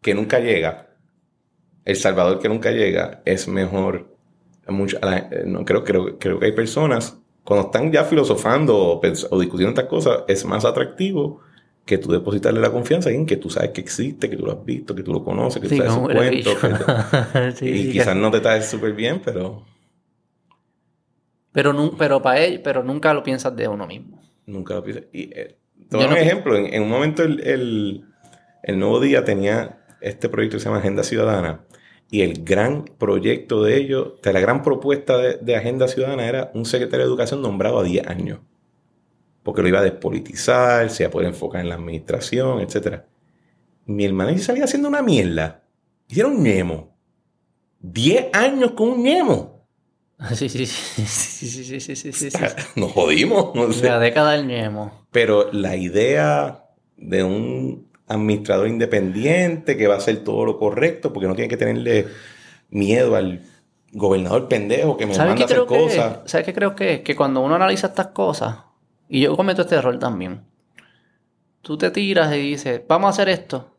[0.00, 0.93] que nunca llega,
[1.84, 4.12] el Salvador que nunca llega, es mejor.
[4.66, 4.98] Mucho,
[5.44, 9.90] no, creo, creo, creo que hay personas, cuando están ya filosofando o, o discutiendo estas
[9.90, 11.42] cosas, es más atractivo
[11.84, 14.64] que tú depositarle la confianza en que tú sabes que existe, que tú lo has
[14.64, 16.50] visto, que tú lo conoces, que tú sabes su cuento.
[17.60, 19.64] y quizás no te traes súper bien, pero...
[21.52, 24.20] Pero, pero para él, pero nunca lo piensas de uno mismo.
[24.46, 25.04] Nunca lo piensas.
[25.12, 25.56] Y, eh,
[25.92, 26.56] un ejemplo.
[26.56, 28.04] En, un momento el,
[28.66, 31.64] Nuevo Día tenía este proyecto que se llama Agenda Ciudadana.
[32.10, 36.50] Y el gran proyecto de ellos, de la gran propuesta de, de Agenda Ciudadana era
[36.54, 38.40] un secretario de Educación nombrado a 10 años
[39.44, 43.02] porque lo iba a despolitizar, se iba a poder enfocar en la administración, etc.
[43.84, 45.62] Mi hermana salía haciendo una mierda.
[46.08, 46.96] Hicieron un Nemo.
[47.78, 49.54] Diez años con un Nemo.
[50.34, 52.38] Sí, sí, sí, sí, sí, sí, sí, sí,
[52.76, 53.54] Nos jodimos.
[53.54, 55.06] No La década del Nemo.
[55.10, 56.64] Pero la idea
[56.96, 61.56] de un administrador independiente que va a hacer todo lo correcto porque no tiene que
[61.56, 62.06] tenerle
[62.70, 63.42] miedo al
[63.92, 66.18] gobernador pendejo que me manda a hacer cosas.
[66.26, 67.00] ¿Sabes qué creo que es?
[67.00, 68.56] Que cuando uno analiza estas cosas,
[69.08, 70.44] y yo cometo este error también.
[71.62, 73.70] Tú te tiras y dices, vamos a hacer esto.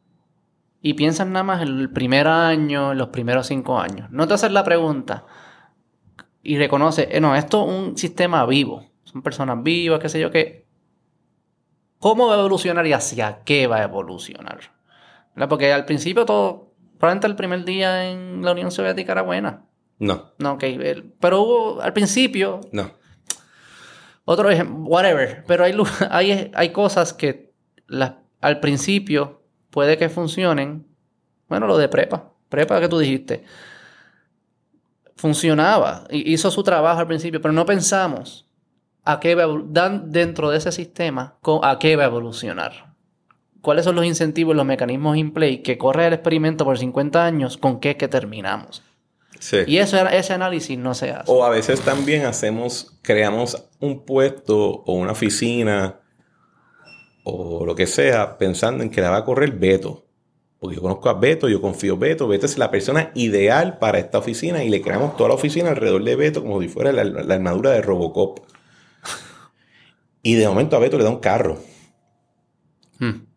[0.81, 4.09] Y piensas nada más en el primer año, en los primeros cinco años.
[4.11, 5.25] No te haces la pregunta
[6.41, 8.85] y reconoces, eh, no, esto es un sistema vivo.
[9.03, 10.64] Son personas vivas, qué sé yo qué.
[12.05, 14.59] ¿Cómo va a evolucionar y hacia qué va a evolucionar?
[15.49, 19.65] Porque al principio todo Probablemente el primer día en la Unión Soviética era buena.
[19.97, 20.63] No, No, ok.
[21.19, 22.91] Pero hubo al principio, no.
[24.23, 25.43] otro ejemplo, whatever.
[25.47, 25.73] Pero hay,
[26.11, 27.51] hay, hay cosas que
[27.87, 29.41] las- al principio
[29.71, 30.85] puede que funcionen.
[31.49, 32.31] Bueno, lo de prepa.
[32.49, 33.43] Prepa que tú dijiste.
[35.15, 36.03] Funcionaba.
[36.11, 38.44] hi- Hizo su trabajo al principio, pero no pensamos
[39.05, 42.95] a qué va dan dentro de ese sistema a qué va a evolucionar.
[43.61, 47.57] ¿Cuáles son los incentivos los mecanismos in play que corre el experimento por 50 años?
[47.57, 48.83] ¿Con qué es que terminamos?
[49.39, 49.57] Sí.
[49.67, 51.31] Y eso, ese análisis no se hace.
[51.31, 55.99] O a veces también hacemos, creamos un puesto o una oficina
[57.23, 60.05] o lo que sea pensando en que la va a correr Beto.
[60.59, 62.27] Porque yo conozco a Beto, yo confío en Beto.
[62.27, 66.03] Beto es la persona ideal para esta oficina y le creamos toda la oficina alrededor
[66.03, 68.39] de Beto como si fuera la, la armadura de Robocop.
[70.25, 71.59] Y de momento a Beto le da un carro.
[72.99, 73.27] Hmm.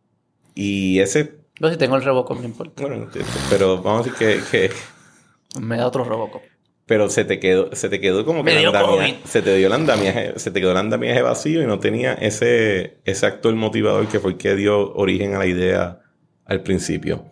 [0.55, 2.83] Y ese, Yo si tengo el Robocop, no importa.
[2.83, 3.09] bueno,
[3.51, 6.41] pero vamos a decir que, que Me da otro Robocop.
[6.87, 9.67] Pero se te quedó, se te quedó como que el dio andamiaje- se te dio
[9.67, 14.09] el andamiaje, se te quedó el andamiaje vacío y no tenía ese, ese actor motivador
[14.09, 16.01] que fue el que dio origen a la idea
[16.47, 17.27] al principio.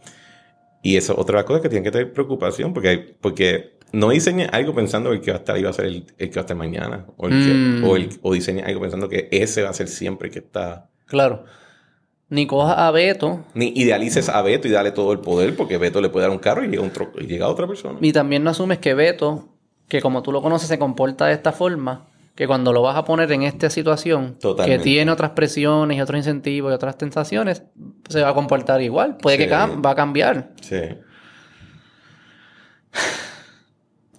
[0.82, 5.10] Y eso, otra cosa que tienen que tener preocupación, porque, porque no diseña algo pensando
[5.10, 6.44] que el que va a estar ahí va a ser el, el que va a
[6.44, 7.06] estar mañana.
[7.16, 7.84] O, el que- Mm.
[7.84, 10.88] o, el- o diseña algo pensando que ese va a ser siempre el que está.
[11.06, 11.44] Claro.
[12.28, 13.44] Ni coja a Beto.
[13.54, 16.40] Ni idealices a Beto y dale todo el poder, porque Beto le puede dar un
[16.40, 17.98] carro y llega, un tro- y llega otra persona.
[18.02, 19.48] Y también no asumes que Beto,
[19.88, 22.06] que como tú lo conoces, se comporta de esta forma.
[22.34, 24.82] Que cuando lo vas a poner en esta situación, Totalmente.
[24.82, 27.62] que tiene otras presiones y otros incentivos y otras tentaciones,
[28.10, 29.16] se va a comportar igual.
[29.16, 29.50] Puede que Sí.
[29.50, 30.50] va a cambiar.
[30.60, 30.76] Sí.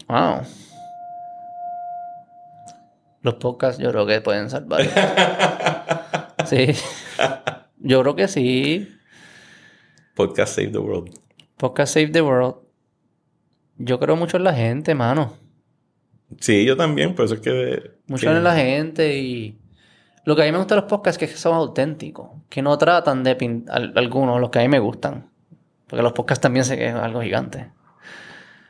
[0.08, 0.42] Wow.
[3.22, 4.82] Los podcasts yo creo que pueden salvar.
[6.46, 6.68] sí.
[7.80, 8.88] Yo creo que sí.
[10.16, 11.14] Podcast Save the World.
[11.58, 12.56] Podcast Save the World.
[13.78, 15.34] Yo creo mucho en la gente, mano.
[16.40, 17.92] Sí, yo también, por eso es que...
[18.08, 19.60] Mucho en la gente y...
[20.24, 22.30] Lo que a mí me gusta de los podcasts es que son auténticos.
[22.50, 23.92] Que no tratan de pintar...
[23.96, 25.30] Algunos, los que a mí me gustan.
[25.88, 27.72] Porque los podcasts también sé que es algo gigante.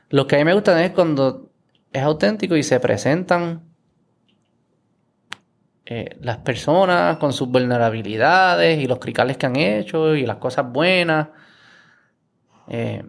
[0.09, 1.49] Los que a mí me gustan es cuando
[1.91, 3.63] es auténtico y se presentan
[5.85, 10.71] eh, las personas con sus vulnerabilidades y los cricales que han hecho y las cosas
[10.71, 11.29] buenas.
[12.67, 13.03] Eh,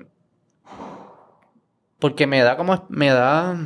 [1.99, 2.87] porque me da como...
[2.89, 3.57] Me da...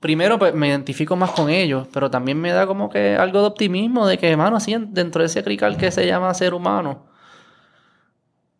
[0.00, 3.46] Primero, pues me identifico más con ellos, pero también me da como que algo de
[3.46, 7.06] optimismo de que, hermano, así en- dentro de ese crical que se llama ser humano,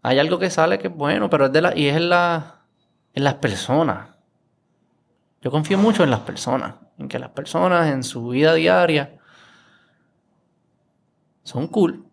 [0.02, 2.61] hay algo que sale que es bueno, pero es de la, y es la,
[3.14, 4.10] en las personas.
[5.42, 9.18] Yo confío mucho en las personas, en que las personas en su vida diaria
[11.42, 12.04] son cool.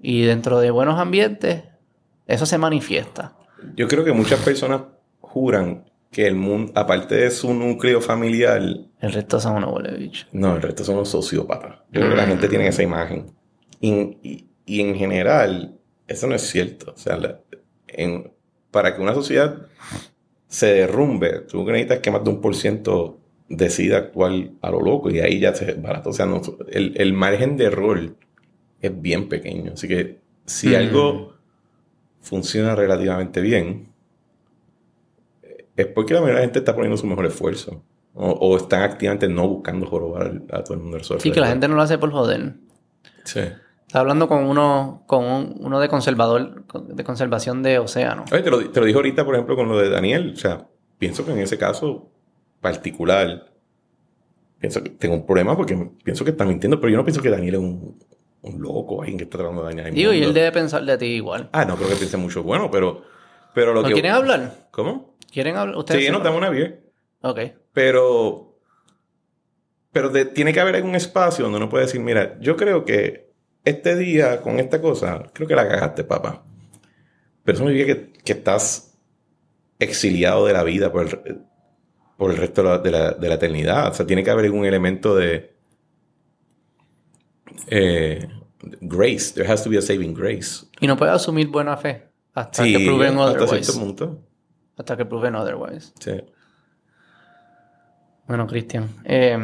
[0.00, 1.64] Y dentro de buenos ambientes,
[2.26, 3.36] eso se manifiesta.
[3.74, 4.82] Yo creo que muchas personas
[5.20, 8.60] juran que el mundo, aparte de su núcleo familiar,
[9.00, 10.26] El resto son unos huele bicho.
[10.32, 11.76] no, el resto son los sociópatas.
[11.90, 13.32] Yo creo que la gente tiene esa imagen.
[13.80, 13.90] Y,
[14.22, 16.92] y- y en general, eso no es cierto.
[16.92, 17.40] O sea, la-
[17.88, 18.32] en-
[18.70, 19.66] para que una sociedad
[20.56, 23.18] se derrumbe, tú necesitas que más de un por ciento
[23.48, 26.10] decida actuar a lo loco y ahí ya se barato.
[26.10, 28.14] O sea, no- el, el margen de error
[28.80, 29.72] es bien pequeño.
[29.74, 30.74] Así que si Mm.
[30.76, 31.34] algo
[32.20, 33.88] funciona relativamente bien,
[35.42, 37.82] eh, es porque la mayoría de la gente está poniendo su mejor esfuerzo.
[38.14, 40.98] O, o están activamente no buscando jorobar a todo el mundo.
[41.18, 42.54] Sí, que la gente no lo hace por joder.
[43.24, 43.40] Sí.
[43.86, 48.24] Estaba hablando con uno, con un- uno de conservador, de conservación de océano.
[48.32, 50.32] Oye, te lo, te lo dije ahorita, por ejemplo, con lo de Daniel.
[50.34, 50.66] O sea,
[50.98, 52.10] pienso que en ese caso
[52.60, 53.52] particular,
[54.58, 57.30] pienso que tengo un problema porque pienso que está mintiendo, pero yo no pienso que
[57.30, 57.98] Daniel es un,
[58.42, 60.28] un loco, alguien que está tratando de dañar el Digo, y mundo.
[60.28, 61.48] él debe pensar de ti igual.
[61.52, 63.02] Ah, no creo que piense mucho bueno, pero,
[63.54, 63.94] pero lo ¿No que...
[63.94, 64.68] quieren hablar?
[64.72, 65.14] ¿Cómo?
[65.30, 65.76] ¿Quieren hablar?
[65.76, 66.80] ¿Ustedes Sí, nos damos una bien.
[67.22, 67.38] Ok.
[67.72, 68.58] Pero,
[69.92, 73.25] pero de- tiene que haber algún espacio donde uno puede decir, mira, yo creo que
[73.66, 76.42] este día con esta cosa, creo que la cagaste, papá.
[77.44, 78.96] Pero eso no significa que, que estás
[79.78, 81.42] exiliado de la vida por el,
[82.16, 83.90] por el resto de la, de la- de la eternidad.
[83.90, 85.54] O sea, tiene que haber algún elemento de
[87.68, 88.26] eh,
[88.80, 89.32] grace.
[89.34, 90.66] There has to be a saving grace.
[90.80, 93.64] Y no puedes asumir buena fe hasta Sí, que prueben hasta otherwise.
[93.64, 94.22] cierto punto.
[94.76, 95.92] Hasta que prueben otherwise.
[96.00, 96.12] Sí.
[98.26, 98.88] Bueno, Cristian.
[99.04, 99.38] eh,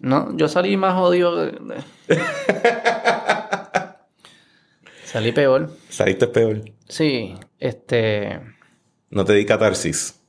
[0.00, 1.34] no, yo salí más odio.
[1.36, 1.52] de-
[2.08, 2.16] de-
[5.12, 5.70] salí peor.
[5.88, 6.62] Saliste peor.
[6.88, 8.40] Sí, este.
[9.10, 10.20] No te di catarsis.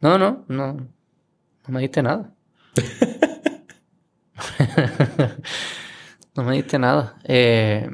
[0.00, 0.74] No, no, no.
[0.74, 2.34] No me diste nada.
[6.34, 7.18] no me diste nada.
[7.24, 7.88] Eh,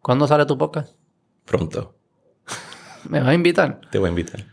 [0.00, 0.96] ¿Cuándo sale tu podcast?
[1.44, 1.96] Pronto.
[3.08, 3.80] ¿Me vas a invitar?
[3.90, 4.44] Te voy a invitar.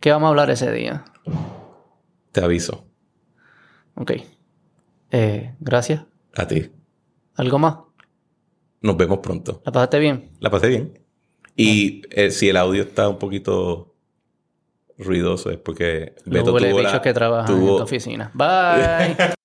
[0.00, 1.04] ¿Qué vamos a hablar ese día?
[2.32, 2.86] Te aviso.
[3.94, 4.12] Ok.
[5.10, 6.04] Eh, gracias.
[6.34, 6.72] A ti.
[7.34, 7.76] ¿Algo más?
[8.82, 9.62] Nos vemos pronto.
[9.64, 10.30] ¿La pasaste bien?
[10.40, 10.98] La pasé bien.
[11.56, 13.94] Y eh, si el audio está un poquito
[14.98, 18.30] ruidoso es porque Beto huele tuvo la- que trabajan en tu oficina.
[18.34, 19.16] Bye.